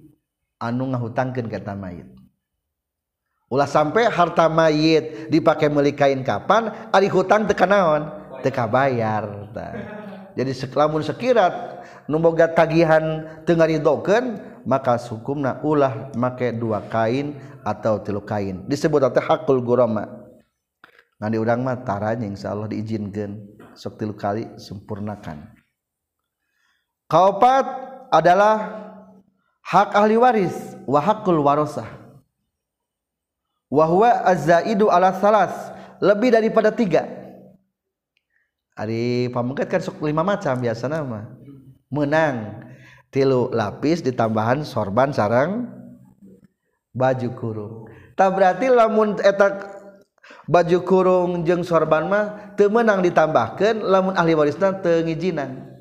anu 0.61 0.89
ngahutangkeun 0.93 1.49
ka 1.49 1.57
eta 1.57 1.73
mayit. 1.73 2.07
Ulah 3.51 3.67
sampai 3.67 4.07
harta 4.07 4.47
mayit 4.47 5.27
dipakai 5.27 5.67
melikain 5.67 6.23
kapan 6.23 6.71
ari 6.93 7.11
hutang 7.11 7.43
teu 7.43 7.57
kanaon 7.57 8.07
teu 8.39 8.53
kabayar 8.53 9.51
tah. 9.51 9.73
Jadi 10.31 10.55
sekelamun 10.55 11.03
sekirat 11.03 11.83
nu 12.07 12.15
boga 12.23 12.47
tagihan 12.47 13.27
teu 13.43 13.59
ngaridokeun 13.59 14.50
maka 14.65 14.97
hukumna 14.97 15.61
ulah 15.65 16.13
make 16.17 16.53
dua 16.55 16.85
kain 16.87 17.37
atau 17.65 18.01
tilu 18.01 18.21
kain. 18.21 18.65
Disebut 18.65 19.01
teh 19.13 19.23
hakul 19.23 19.61
gurama. 19.61 20.07
Di 21.21 21.37
udang 21.37 21.61
mataranya 21.61 22.25
Insya 22.25 22.49
Allah 22.49 22.73
diizinkan 22.73 23.37
setilu 23.77 24.17
kali 24.17 24.49
sempurnakan. 24.57 25.53
Kaupat 27.05 27.65
adalah 28.09 28.57
hak 29.61 29.93
ahli 29.93 30.17
waris 30.17 30.55
wahakul 30.89 31.45
warosah. 31.45 31.87
Wahwa 33.71 34.25
azaidu 34.27 34.89
ala 34.89 35.13
salas 35.15 35.53
lebih 36.01 36.33
daripada 36.33 36.73
tiga. 36.73 37.05
Hari 38.73 39.29
pamungkat 39.29 39.69
kan 39.69 39.79
sok 39.83 40.01
lima 40.01 40.25
macam 40.25 40.57
biasa 40.57 40.89
nama 40.89 41.37
menang 41.91 42.65
tilu 43.11 43.51
lapis 43.51 44.01
ditambahan 44.01 44.63
sorban 44.63 45.11
sarang 45.11 45.67
baju 46.95 47.29
kurung. 47.37 47.73
Tak 48.15 48.33
berarti 48.35 48.71
lamun 48.71 49.19
etak 49.21 49.67
baju 50.47 50.77
kurung 50.87 51.29
jeng 51.43 51.61
sorban 51.61 52.07
mah 52.07 52.55
temenang 52.57 53.03
ditambahkan 53.03 53.83
lamun 53.83 54.15
ahli 54.15 54.33
warisna 54.35 54.79
tengijinan 54.79 55.71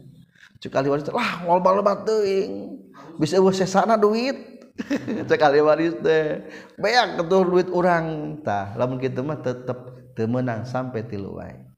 cek 0.61 0.77
ahli 0.77 0.93
waris 0.93 1.09
lah 1.09 1.43
walbal 1.49 1.81
lebat 1.81 2.05
teuing. 2.05 2.77
Bisa 3.17 3.41
eueuh 3.41 3.53
sesana 3.53 3.97
duit. 3.97 4.37
Cek 5.29 5.41
ahli 5.45 5.61
waris 5.61 5.93
teh 6.01 6.41
beak 6.81 7.21
ketuh 7.21 7.45
duit 7.45 7.69
orang 7.69 8.37
tah 8.41 8.73
lamun 8.81 8.97
kita 8.97 9.21
mah 9.21 9.41
tetep 9.41 9.77
temenang 10.17 10.65
sampai 10.65 11.05
tilu 11.05 11.37
wae. 11.37 11.70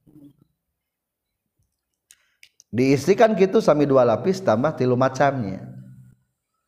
diistrikan 2.73 3.37
gitu 3.37 3.61
sami 3.61 3.85
dua 3.85 4.03
lapis 4.03 4.41
tambah 4.41 4.73
tilu 4.75 4.97
macamnya. 4.97 5.69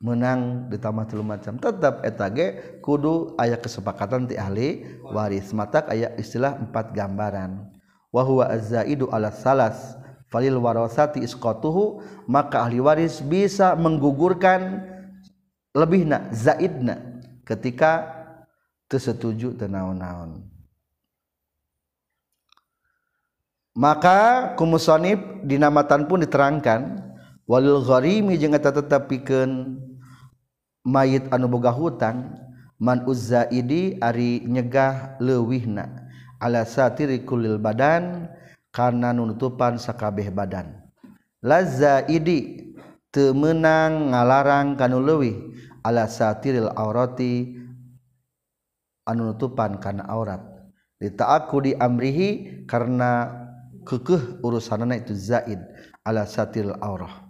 Menang 0.05 0.69
ditambah 0.69 1.09
tilu 1.09 1.25
macam. 1.25 1.57
Tetap 1.57 2.05
etage 2.05 2.79
kudu 2.85 3.33
ayat 3.41 3.65
kesepakatan 3.65 4.29
ti 4.29 4.37
ahli 4.37 4.85
waris. 5.01 5.51
Matak 5.57 5.89
ayat 5.89 6.21
istilah 6.21 6.61
empat 6.61 6.93
gambaran. 6.93 7.73
Wahwa 8.13 8.53
azaidu 8.53 9.09
ala 9.09 9.33
salas 9.33 9.97
falil 10.29 10.61
warasati 10.61 11.25
iskotuhu 11.25 12.05
maka 12.29 12.63
ahli 12.63 12.79
waris 12.79 13.25
bisa 13.25 13.75
menggugurkan 13.75 14.83
lebih 15.75 16.07
nak 16.07 16.31
zaidna 16.31 17.23
ketika 17.43 18.07
tersetuju 18.87 19.59
tenaun-naun 19.59 20.54
maka 23.75 24.53
kumusonib 24.55 25.43
dinamatan 25.43 26.07
pun 26.07 26.23
diterangkan 26.23 27.03
walil 27.45 27.83
gharimi 27.83 28.39
jeung 28.39 28.55
eta 28.55 28.71
tetepikeun 28.71 29.83
mayit 30.87 31.27
anu 31.35 31.51
boga 31.51 31.75
hutang 31.75 32.39
man 32.79 33.03
uzzaidi 33.05 33.99
ari 33.99 34.47
nyegah 34.47 35.19
leuwihna 35.19 36.07
ala 36.39 36.63
satiri 36.63 37.27
kulil 37.27 37.59
badan 37.59 38.31
karena 38.75 39.15
nunutupan 39.15 39.79
sakabeh 39.79 40.35
badan. 40.35 40.83
Lazzaidi 41.45 42.73
teu 43.15 43.31
meunang 43.31 44.11
ngalarang 44.11 44.75
kanu 44.75 44.99
leuwih 44.99 45.55
ala 45.87 46.11
satiril 46.11 46.73
aurati 46.75 47.55
anu 49.07 49.31
nutupan 49.31 49.79
kana 49.79 50.03
aurat. 50.11 50.43
Ditaaku 50.99 51.57
di 51.69 51.73
amrihi 51.77 52.65
karena 52.67 53.44
kekeh 53.85 54.41
urusanana 54.41 54.99
itu 54.99 55.13
zaid 55.13 55.61
ala 56.03 56.25
satil 56.25 56.73
aurah. 56.81 57.25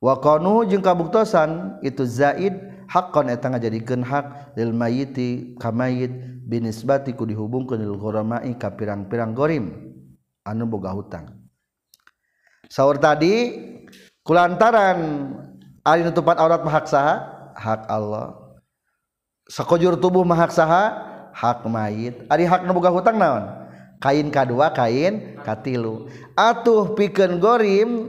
Wa 0.00 0.18
qanu 0.18 0.64
jeung 0.66 0.82
kabuktosan 0.82 1.80
itu 1.84 2.04
zaid 2.08 2.56
haqqan 2.90 3.30
eta 3.30 3.52
ngajadikeun 3.52 4.02
hak 4.02 4.56
lil 4.58 4.72
mayiti 4.74 5.54
ka 5.60 5.70
mayit 5.70 6.10
binisbati 6.48 7.14
ku 7.14 7.28
dihubungkeun 7.28 7.78
lil 7.78 7.96
gharamai 8.00 8.50
ka 8.58 8.74
pirang-pirang 8.74 9.32
gorim. 9.36 9.70
Anu 10.42 10.64
boga 10.66 10.90
hutang. 10.96 11.36
Saur 12.66 12.96
tadi 12.96 13.54
kulantaran 14.24 15.30
ari 15.84 16.00
nutupan 16.00 16.40
aurat 16.40 16.64
mah 16.64 16.74
hak 16.74 16.86
saha? 16.88 17.14
Hak 17.54 17.84
Allah. 17.92 18.40
Sakojur 19.52 20.00
tubuh 20.00 20.24
mah 20.24 20.38
hak 20.38 20.54
saha? 20.54 20.84
Hak 21.36 21.68
mayit. 21.68 22.24
Ari 22.32 22.48
hak 22.48 22.64
nu 22.64 22.72
boga 22.72 22.88
hutang 22.88 23.20
naon? 23.20 23.60
kain 24.00 24.32
K2 24.32 24.54
kain 24.72 25.14
katilu 25.44 26.08
atuh 26.32 26.96
piken 26.96 27.36
gorim 27.36 28.08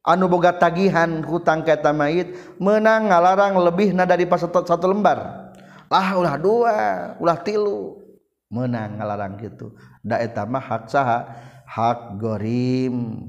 anu 0.00 0.26
boga 0.26 0.56
tagihan 0.56 1.20
hutang 1.22 1.60
keta 1.62 1.92
mayit 1.92 2.32
menang 2.56 3.12
ngalarang 3.12 3.60
lebih 3.60 3.92
na 3.92 4.08
dari 4.08 4.24
pas 4.24 4.40
satu, 4.40 4.64
satu 4.64 4.86
lembar. 4.88 5.52
Lah 5.86 6.18
ulah 6.18 6.34
dua 6.40 6.76
ulah 7.22 7.38
tilu. 7.38 8.02
Menang 8.46 9.02
ngalarang 9.02 9.38
gitu 9.42 9.74
da 10.06 10.22
eta 10.22 10.46
mah 10.46 10.62
hak 10.62 10.86
saha? 10.86 11.26
Hak 11.66 12.18
gorim. 12.22 13.26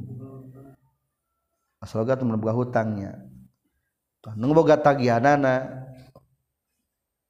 Asal 1.81 2.05
tuh 2.05 2.25
boga 2.38 2.53
hutangnya. 2.53 3.17
Nu 4.38 4.53
boga 4.53 4.77
tagihanana 4.77 5.85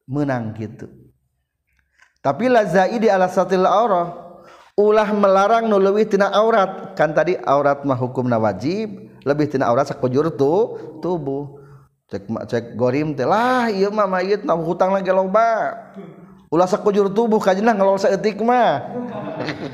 menang 0.07 0.55
gitu 0.55 1.07
tapi 2.27 2.51
lazaidi 2.51 3.07
ala 3.07 3.31
satil 3.31 3.63
aurah. 3.63 4.26
ulah 4.77 5.09
melarang 5.09 5.65
nu 5.65 5.81
leuwih 5.81 6.05
tina 6.05 6.29
aurat. 6.29 6.93
Kan 6.93 7.11
tadi 7.11 7.33
aurat 7.41 7.81
mah 7.81 7.97
hukumna 7.97 8.37
wajib 8.37 9.09
lebih 9.25 9.49
tina 9.49 9.65
aurat 9.67 9.89
sakujur 9.89 10.29
tu 10.37 10.77
tubuh. 11.01 11.57
Cek 12.07 12.23
cek 12.47 12.65
gorim 12.79 13.11
teh 13.11 13.27
lah 13.27 13.67
ieu 13.67 13.91
mah 13.91 14.07
mayit 14.07 14.45
nah 14.47 14.55
hutang 14.55 14.95
lagi 14.95 15.11
loba. 15.11 15.75
Ulah 16.47 16.69
sakujur 16.69 17.11
tubuh 17.11 17.41
kajenah 17.43 17.75
ngelol 17.75 17.99
saeutik 17.99 18.39
mah. 18.39 18.87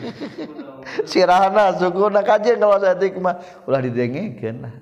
Sirahna 1.09 1.77
sukuna 1.77 2.25
kaje 2.25 2.57
ngelol 2.57 2.81
saeutik 2.81 3.13
mah. 3.21 3.37
Ulah 3.69 3.83
didengekeun 3.85 4.65
lah. 4.65 4.73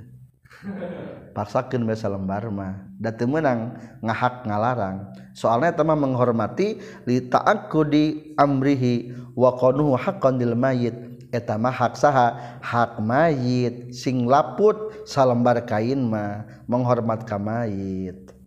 Paksakeun 1.35 1.84
basa 1.84 2.07
lembar 2.07 2.48
mah. 2.48 2.90
Dan 3.02 3.18
menang 3.26 3.60
ngahak 4.06 4.45
ngalarang. 4.45 5.10
Soalnya 5.34 5.73
teman 5.73 5.98
menghormati 5.98 6.78
li 7.10 7.18
ta'akku 7.26 7.82
di 7.90 8.36
amrihi 8.38 9.10
wa 9.34 9.57
qanuhu 9.57 9.98
haqqan 9.98 10.38
dil 10.38 10.53
mayit 10.53 10.94
eta 11.34 11.57
mah 11.57 11.73
hak 11.73 11.98
saha? 11.98 12.61
Hak 12.61 13.02
mayit 13.02 13.90
sing 13.98 14.30
laput 14.30 14.94
salembar 15.10 15.65
kain 15.65 16.06
mah 16.06 16.45
menghormat 16.69 17.26
ka 17.26 17.41
mayit 17.41 18.38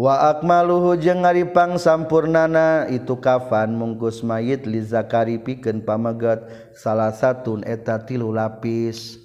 wa 0.00 0.32
akmaluhu 0.32 0.96
jeung 0.96 1.28
ngaripang 1.28 1.76
sampurnana 1.76 2.88
itu 2.88 3.20
kafan 3.20 3.76
mungkus 3.76 4.24
mayit 4.24 4.64
li 4.64 4.80
zakari 4.80 5.36
pikeun 5.36 5.84
pamegat. 5.84 6.40
Salah 6.72 7.12
satun 7.12 7.60
eta 7.68 8.00
tilu 8.00 8.32
lapis 8.32 9.19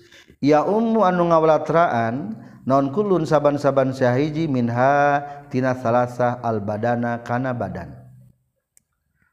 ya 0.45 0.61
ummu 0.61 1.01
anu 1.01 1.34
ngawalatraan 1.34 2.38
non 2.69 2.93
kulun 2.93 3.26
saban-saban 3.26 3.89
syahiji 3.97 4.45
minha 4.45 5.26
tina 5.49 5.73
salasa 5.73 6.38
al 6.45 6.61
badana 6.61 7.26
kana 7.26 7.49
badan. 7.57 7.97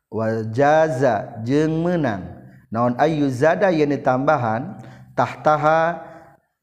Wal 0.08 0.48
jaza 0.48 1.40
jeung 1.44 1.84
menang 1.84 2.40
naon 2.72 2.96
ayu 2.96 3.28
zada 3.28 3.68
yang 3.68 3.92
tambahan 4.00 4.80
tahtaha 5.12 6.00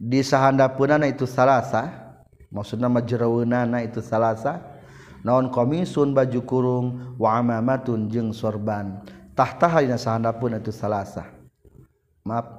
di 0.01 0.25
sahandapunana 0.25 1.05
itu 1.05 1.29
salasa 1.29 1.89
maksudna 2.49 2.89
majraweunana 2.89 3.85
itu 3.85 4.01
salasa. 4.01 4.81
Naon 5.19 5.51
komisun 5.51 6.15
baju 6.15 6.41
kurung 6.47 6.85
wa 7.19 7.35
amamatun 7.35 8.07
jeung 8.07 8.31
sorban. 8.31 9.03
Tahtaha 9.35 9.83
dina 9.83 9.99
sahandapun 9.99 10.55
itu 10.55 10.71
salasa. 10.71 11.27
Maaf 12.23 12.58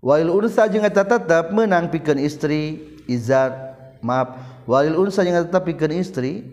Walil 0.00 0.32
unsa 0.32 0.64
jeung 0.64 0.88
eta 0.88 1.04
tetep 1.04 1.52
menang 1.52 1.92
pikeun 1.92 2.16
istri 2.16 2.80
izar 3.04 3.76
maaf. 4.00 4.32
Walil 4.64 4.96
unsa 4.96 5.20
jeung 5.20 5.36
tetep 5.36 5.60
pikeun 5.68 5.92
istri 5.92 6.48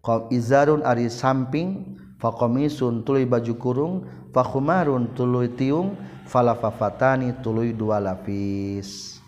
qam 0.00 0.32
izarun 0.32 0.80
ari 0.80 1.12
samping 1.12 2.00
faqamisun 2.16 3.04
tuluy 3.04 3.28
baju 3.28 3.54
kurung 3.60 3.94
fakhumarun 4.32 5.12
tuluy 5.12 5.52
tiung 5.52 6.00
falafafatani 6.24 7.36
tuluy 7.44 7.76
dua 7.76 8.00
lapis. 8.00 9.20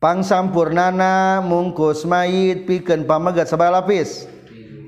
Pangsampurnana 0.00 1.44
mungkus 1.44 2.08
mayit 2.08 2.64
pikeun 2.64 3.04
pamegat 3.04 3.52
sabaraha 3.52 3.84
lapis? 3.84 4.24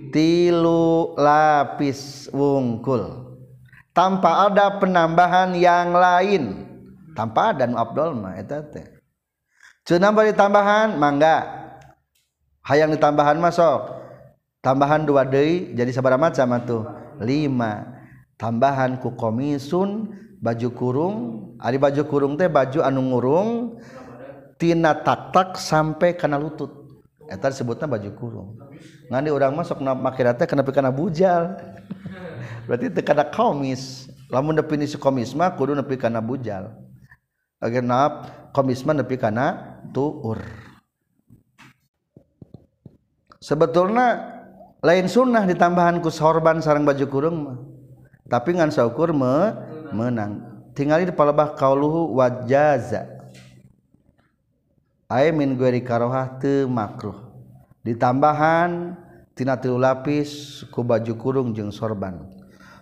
Tilu 0.09 1.12
lapis 1.20 2.33
wungkul 2.33 3.27
tanpa 3.99 4.47
ada 4.47 4.79
penambahan 4.79 5.59
yang 5.59 5.91
lain. 5.91 6.70
Tanpa 7.19 7.51
ada 7.51 7.66
nu 7.66 7.75
Abdul 7.75 8.15
mah 8.15 8.39
eta 8.39 8.62
teh. 8.62 8.87
Cenah 9.83 10.15
bari 10.15 10.31
tambahan 10.31 10.95
mangga 10.95 11.43
hayang 12.62 12.95
ditambahan 12.95 13.43
masuk 13.43 13.91
tambahan 14.62 15.03
dua 15.03 15.27
deui 15.27 15.75
jadi 15.75 15.91
sabaraha 15.91 16.31
macam 16.31 16.47
atuh. 16.55 16.83
Lima. 17.19 17.99
Tambahan 18.39 19.03
ku 19.03 19.19
komisun 19.19 20.15
baju 20.39 20.69
kurung. 20.79 21.16
Ari 21.59 21.83
baju 21.83 22.07
kurung 22.07 22.39
teh 22.39 22.47
baju 22.47 22.87
anu 22.87 23.03
ngurung 23.03 23.83
tina 24.62 24.95
tak 24.95 25.59
sampai 25.59 26.15
kana 26.15 26.39
lutut. 26.39 26.70
Eta 27.27 27.51
disebutna 27.51 27.91
baju 27.91 28.11
kurung. 28.15 28.49
Ngan 29.11 29.27
di 29.27 29.35
urang 29.35 29.59
masuk 29.59 29.83
make 29.83 30.23
teh 30.23 30.47
kenapa 30.47 30.70
kana 30.70 30.95
bujal 30.95 31.59
berarti 32.69 32.93
tekada 32.93 33.24
komis 33.24 34.12
lamun 34.28 34.53
definisi 34.53 35.01
komis 35.01 35.32
mah 35.32 35.57
kudu 35.57 35.73
nepi 35.73 35.97
kana 35.97 36.20
bujal. 36.20 36.69
Agar 37.59 37.82
naap 37.82 38.12
komis 38.53 38.85
mah 38.85 39.01
nepi 39.01 39.16
kana 39.16 39.81
tuur. 39.90 40.39
Sebetulnya 43.40 44.36
lain 44.85 45.09
sunnah 45.09 45.49
ditambahan 45.49 45.99
ku 46.05 46.12
sorban 46.12 46.61
sarang 46.61 46.85
baju 46.85 47.07
kurung 47.09 47.36
mah. 47.43 47.59
Tapi 48.28 48.61
ngan 48.61 48.69
saukur 48.69 49.16
me 49.16 49.57
menang. 49.90 50.45
Tinggal 50.77 51.09
di 51.09 51.11
palebah 51.11 51.57
kauluhu 51.57 52.15
wajaza. 52.20 53.09
Ay 55.09 55.32
min 55.32 55.57
gueri 55.57 55.81
karohah 55.81 56.36
teu 56.36 56.69
makruh. 56.69 57.16
Ditambahan 57.81 58.93
tina 59.32 59.57
tilu 59.57 59.81
lapis 59.81 60.61
ku 60.69 60.85
baju 60.85 61.16
kurung 61.16 61.57
jeung 61.57 61.73
sorban. 61.73 62.38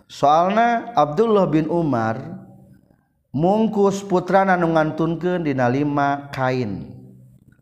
soalnya 0.07 0.91
Abdullah 0.95 1.45
bin 1.47 1.69
Umar 1.69 2.17
mungkus 3.35 4.01
putra 4.01 4.47
nanu 4.47 4.73
ngantunkeun 4.73 5.45
dina 5.45 5.69
lima 5.69 6.31
kain. 6.33 6.95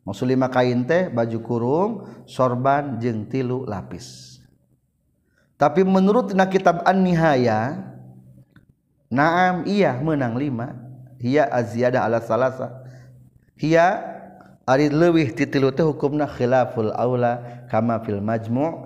Maksud 0.06 0.30
lima 0.30 0.48
kain 0.54 0.86
teh 0.86 1.10
baju 1.10 1.40
kurung 1.42 1.92
sorban 2.30 3.02
jeung 3.02 3.26
tilu 3.26 3.66
lapis. 3.66 4.38
Tapi 5.58 5.82
menurut 5.82 6.36
na 6.36 6.46
kitab 6.46 6.84
An-Nihaya 6.84 7.92
Naam 9.06 9.64
iya 9.70 9.96
menang 10.02 10.36
lima. 10.36 10.76
Hiya 11.22 11.48
aziyada 11.48 12.04
ala 12.04 12.20
salasa 12.20 12.84
Hiya 13.56 14.04
ari 14.68 14.92
leuwih 14.92 15.32
ti 15.32 15.48
tilu 15.48 15.72
teh 15.72 15.86
hukumna 15.86 16.28
khilaful 16.28 16.92
aula 16.92 17.64
kama 17.72 18.04
fil 18.04 18.20
majmu' 18.20 18.85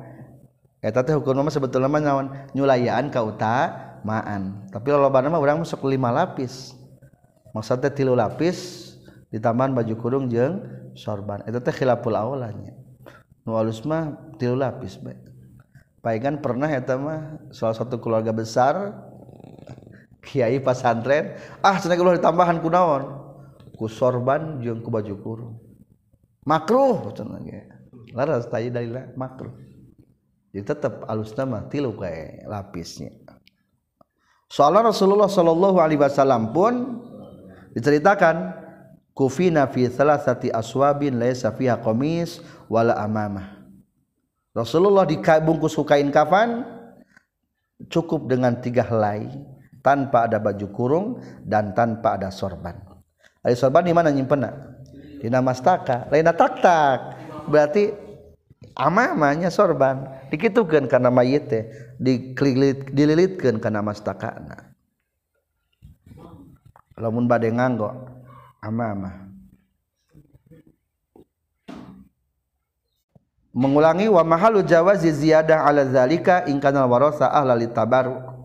eta 0.80 1.04
teh 1.04 1.12
hukum 1.12 1.36
nama 1.36 1.52
sebetulnya 1.52 1.92
mah 1.92 2.02
nyawan 2.02 2.28
nyulayaan 2.56 3.12
ka 3.12 3.20
utamaan. 3.20 4.64
Tapi 4.72 4.88
lolobana 4.92 5.28
mah 5.28 5.40
urang 5.44 5.64
sok 5.68 5.84
lima 5.88 6.08
lapis. 6.12 6.76
Maksudnya 7.52 7.92
tilu 7.92 8.16
lapis 8.16 8.92
ditambahan 9.34 9.76
baju 9.76 9.94
kurung 10.00 10.26
jeung 10.32 10.64
sorban. 10.96 11.44
Eta 11.44 11.60
teh 11.60 11.76
khilaful 11.76 12.16
awalnya 12.16 12.76
nu 13.44 13.58
alus 13.58 13.84
mah 13.84 14.16
tilu 14.40 14.56
lapis 14.56 14.96
bae. 15.02 15.20
Paingan 16.00 16.40
pernah 16.40 16.72
eta 16.72 16.96
mah 16.96 17.44
salah 17.52 17.76
satu 17.76 18.00
keluarga 18.00 18.32
besar 18.32 18.96
kiai 20.24 20.64
pasantren 20.64 21.36
ah 21.60 21.76
cenah 21.76 22.00
keluar 22.00 22.16
ditambahan 22.16 22.64
kunaon 22.64 23.04
ku 23.76 23.92
sorban 23.92 24.64
jeung 24.64 24.80
ku 24.80 24.88
baju 24.88 25.16
kurung. 25.20 25.56
Makruh 26.48 27.12
cenah 27.12 27.44
ge. 27.44 27.68
Laras 28.16 28.48
tadi 28.48 28.72
dalila 28.72 29.12
makruh. 29.20 29.69
Jadi 30.54 30.66
tetap 30.76 31.06
alus 31.06 31.34
nama 31.38 31.66
tilu 31.70 31.94
kayak 31.94 32.46
lapisnya 32.50 33.14
soalnya 34.50 34.90
Rasulullah 34.90 35.30
Shallallahu 35.30 35.78
Alaihi 35.78 36.02
Wasallam 36.02 36.52
pun 36.56 37.04
diceritakan 37.78 38.54
kufina 39.14 39.70
fi 39.70 39.86
sati 39.90 40.50
aswabin 40.50 41.22
laisa 41.22 41.54
fiha 41.54 41.78
qamis 41.78 42.42
wala 42.66 42.98
amamah 42.98 43.60
Rasulullah 44.58 45.06
dibungkus 45.06 45.78
kain 45.86 46.10
kafan 46.10 46.66
cukup 47.88 48.28
dengan 48.28 48.60
tiga 48.60 48.84
helai 48.84 49.30
tanpa 49.80 50.28
ada 50.28 50.42
baju 50.42 50.68
kurung 50.76 51.08
dan 51.48 51.72
tanpa 51.72 52.20
ada 52.20 52.28
sorban. 52.28 52.76
Ada 53.40 53.56
sorban 53.56 53.88
di 53.88 53.96
mana 53.96 54.12
nyimpen? 54.12 54.44
Di 55.24 55.32
namastaka. 55.32 56.12
Lain 56.12 56.28
tak 56.28 56.60
tak. 56.60 57.00
Berarti 57.48 57.92
amamanya 58.76 59.48
sorban 59.48 60.19
dikitukan 60.30 60.86
karena 60.86 61.10
dikelilit 61.98 62.94
dililitkan 62.94 63.58
karena 63.58 63.82
mastakana 63.82 64.72
lamun 66.98 67.26
bade 67.26 67.50
nganggo 67.50 67.90
amama 68.62 69.30
mengulangi 73.54 74.08
wa 74.08 74.24
mahalu 74.24 74.62
jawazi 74.62 75.12
ziyadah 75.12 75.66
ala 75.66 75.84
zalika 75.90 76.46
in 76.46 76.62
kana 76.62 76.86
warasa 76.86 77.28
ahla 77.28 77.58
litabaru 77.58 78.40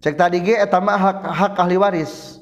cek 0.00 0.14
tadi 0.14 0.38
ge 0.44 0.54
eta 0.54 0.78
mah 0.78 0.94
hak, 0.94 1.18
hak 1.24 1.54
ahli 1.58 1.76
waris. 1.80 2.38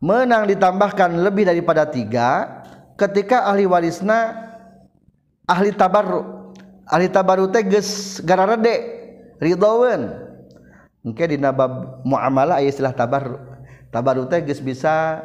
Menang 0.00 0.48
ditambahkan 0.48 1.12
lebih 1.12 1.44
daripada 1.44 1.84
tiga 1.84 2.60
ketika 2.96 3.44
ahli 3.44 3.68
warisna 3.68 4.32
ahli 5.44 5.76
alita 6.90 7.22
baru 7.22 7.46
teges 7.48 8.18
gara 8.26 8.44
rede 8.44 8.76
ridhoen 9.38 10.10
mungkin 11.06 11.26
di 11.30 11.38
nabab 11.38 12.02
muamalah 12.02 12.58
ayat 12.58 12.76
istilah 12.76 12.92
tabar 12.92 13.38
tabaru 13.94 14.26
teges 14.30 14.62
bisa 14.62 15.24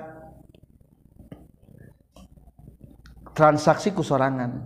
transaksi 3.35 3.91
kusorangan. 3.91 4.63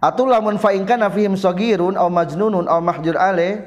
Atau 0.00 0.24
lamun 0.24 0.56
faingkana 0.56 1.12
fihim 1.12 1.36
sogirun 1.36 1.94
aw 1.94 2.08
majnunun 2.08 2.64
aw 2.64 2.80
mahjur 2.80 3.20
ale 3.20 3.60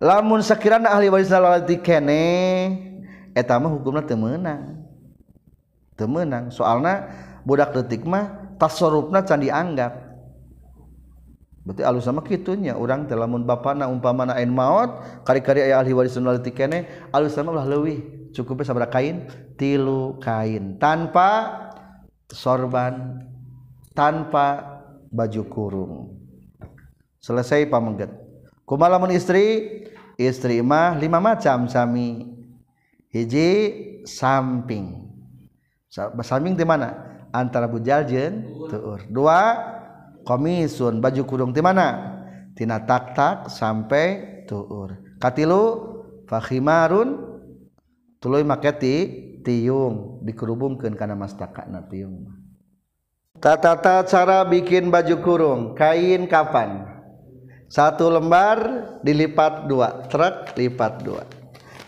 lamun 0.00 0.40
sekirana 0.40 0.88
ahli 0.88 1.12
waris 1.12 1.28
lalati 1.28 1.76
kene 1.84 2.24
eta 3.36 3.60
mah 3.60 3.68
hukumna 3.68 4.00
teu 4.00 4.16
meunang. 4.16 4.88
Teu 6.00 6.08
meunang. 6.08 6.48
Soalna 6.48 7.12
budak 7.44 7.76
detik 7.76 8.08
mah 8.08 8.56
tasarrufna 8.56 9.20
can 9.28 9.44
dianggap. 9.44 10.07
Berarti 11.68 11.84
alus 11.84 12.08
sama 12.08 12.24
kitunya. 12.24 12.72
Orang 12.72 13.04
telamun 13.04 13.44
bapana 13.44 13.84
umpamana 13.92 14.40
ain 14.40 14.48
maut 14.48 15.04
kari-kari 15.28 15.68
ayah 15.68 15.84
ahli 15.84 15.92
waris 15.92 16.16
lalati 16.16 16.48
kene 16.48 16.88
alus 17.12 17.36
sama 17.36 17.52
ulah 17.52 17.68
leuwih. 17.68 18.32
Cukupnya 18.32 18.64
sabaraha 18.64 18.96
kain 18.96 19.28
tilu 19.60 20.16
kain. 20.24 20.80
Tanpa 20.80 21.60
sorban 22.32 23.20
tanpa 23.92 24.80
baju 25.12 25.42
kurung. 25.52 25.94
Selesai 27.20 27.68
pamengget. 27.68 28.08
Kumalamun 28.64 29.12
istri 29.12 29.84
istri 30.16 30.64
mah 30.64 30.96
lima 30.96 31.20
macam 31.20 31.68
sami. 31.68 32.32
Hiji 33.12 33.48
samping. 34.08 35.04
Samping 35.92 36.56
di 36.56 36.64
mana? 36.64 37.20
Antara 37.28 37.68
bujal 37.68 38.08
jeung 38.08 38.68
tuur. 38.72 39.04
Dua 39.08 39.40
komisun 40.28 41.00
baju 41.00 41.24
kurung 41.24 41.56
di 41.56 41.64
mana? 41.64 42.20
Tina 42.52 42.84
tak 42.84 43.16
tak 43.16 43.48
sampai 43.48 44.44
tuur. 44.44 44.92
Katilu 45.16 45.64
fakhimarun 46.28 47.16
tuluy 48.20 48.44
maketi 48.44 48.96
tiung 49.40 50.20
dikerubungkeun 50.20 50.92
kana 50.92 51.16
mastakana 51.16 51.88
tiung 51.88 52.28
tata 53.38 54.02
cara 54.04 54.44
bikin 54.44 54.92
baju 54.92 55.16
kurung 55.24 55.60
kain 55.72 56.28
kapan? 56.28 56.84
Satu 57.68 58.08
lembar 58.08 58.84
dilipat 59.04 59.68
dua 59.68 60.08
truk 60.08 60.56
lipat 60.56 60.92
dua. 61.04 61.24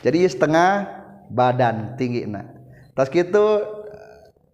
Jadi 0.01 0.29
setengah 0.29 0.87
badan 1.29 1.97
tinggi 2.01 2.25
nah 2.25 2.45
tas 2.95 3.09
gitu 3.09 3.65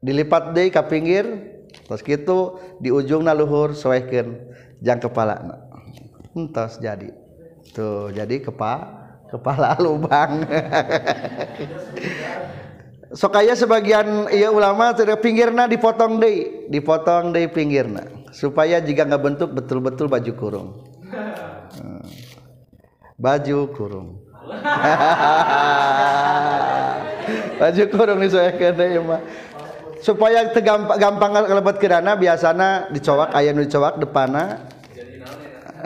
dilipat 0.04 0.54
deh 0.54 0.70
ke 0.70 0.82
pinggir 0.86 1.55
terus 1.84 2.00
gitu 2.00 2.56
di 2.80 2.88
ujungna 2.88 3.36
luhur 3.36 3.76
soekeun 3.76 4.40
jang 4.80 5.02
kepala. 5.02 5.36
Entos 6.32 6.80
jadi. 6.80 7.12
Tuh 7.76 8.08
jadi 8.14 8.40
kepa 8.40 9.04
kepala 9.28 9.76
lubang. 9.84 10.48
Sokaya 13.12 13.54
sebagian 13.54 14.26
iya 14.32 14.50
ulama 14.50 14.92
tidak 14.92 15.22
pinggirna 15.22 15.70
dipotong 15.70 16.18
deh 16.18 16.68
dipotong 16.68 17.30
deh 17.30 17.46
pinggirna 17.48 18.02
supaya 18.34 18.82
jika 18.82 19.06
nggak 19.06 19.22
bentuk 19.22 19.50
betul-betul 19.54 20.10
baju 20.10 20.32
kurung. 20.36 20.68
Hmm. 21.76 22.02
baju 23.16 23.58
kurung. 23.72 24.08
Baju 27.56 27.84
kurung 27.88 28.20
nih 28.20 28.28
deh 28.76 28.88
ya 28.94 29.00
mah. 29.00 29.20
Supaya 30.06 30.46
gampang 30.54 31.02
gampang 31.02 31.30
kelebat 31.50 31.76
kerana 31.82 32.14
biasanya 32.14 32.94
dicowak 32.94 33.34
ayam 33.34 33.58
dicowak 33.58 33.98
depana. 33.98 34.70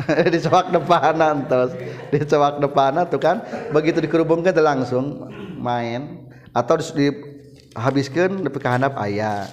Dicowak 0.33 0.73
depana 0.73 1.37
terus 1.45 1.77
dicowak 2.09 2.57
depana 2.61 3.05
tuh 3.05 3.21
kan. 3.21 3.45
Begitu 3.69 4.01
dikerubungkan 4.01 4.57
langsung 4.57 5.29
main. 5.61 6.25
Atau 6.57 6.81
dihabiskan 6.81 8.41
lebih 8.41 8.65
kehandap 8.65 8.97
ayah. 9.01 9.45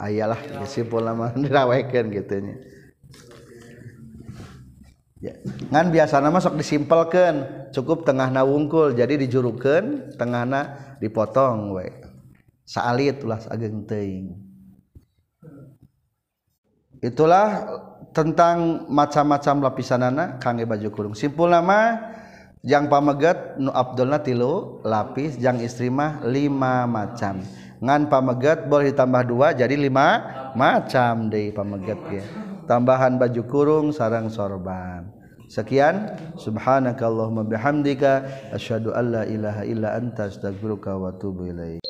Ayalah 0.00 0.40
simpul 0.68 1.04
nama 1.04 1.32
dirawekan 1.40 2.08
gitunya 2.12 2.56
ya. 5.26 5.34
ngan 5.72 5.88
biasa 5.90 6.20
nama 6.20 6.38
sok 6.38 6.60
disimpelkan 6.60 7.34
cukup 7.72 8.06
tengah 8.06 8.30
nawungkul 8.30 8.94
jadi 8.94 9.16
dijurukan 9.16 10.14
tengahna 10.14 10.76
dipotong 11.00 11.74
we 11.74 12.05
saalit 12.66 13.22
ulah 13.22 13.40
ageng 13.46 13.86
teing 13.86 14.34
itulah 16.98 17.64
tentang 18.10 18.88
macam-macam 18.88 19.68
lapisanana 19.68 20.40
kangge 20.40 20.64
baju 20.64 20.88
kurung. 20.88 21.14
Simpul 21.14 21.52
nama 21.52 22.00
yang 22.64 22.88
pamegat 22.88 23.60
nu 23.60 23.68
abdulna 23.70 24.24
tilu 24.24 24.80
lapis 24.82 25.36
yang 25.36 25.60
istri 25.60 25.92
mah 25.92 26.24
lima 26.24 26.88
macam. 26.88 27.44
Ngan 27.76 28.08
pamegat 28.08 28.66
boleh 28.72 28.90
ditambah 28.90 29.22
dua 29.28 29.52
jadi 29.52 29.76
lima 29.76 30.24
macam 30.56 31.28
deh 31.28 31.52
pamegat 31.52 32.00
ya 32.08 32.24
tambahan 32.66 33.16
baju 33.16 33.42
kurung 33.46 33.86
sarang 33.94 34.26
sorban. 34.32 35.06
Sekian. 35.46 36.18
Subhanakallahumma 36.34 37.46
bihamdika 37.46 38.26
asyhadu 38.50 38.90
alla 38.90 39.22
ilaha 39.22 39.62
illa 39.62 39.94
anta 39.94 40.26
astaghfiruka 40.26 40.98
wa 40.98 41.14
atubu 41.14 41.54
ilaik. 41.54 41.85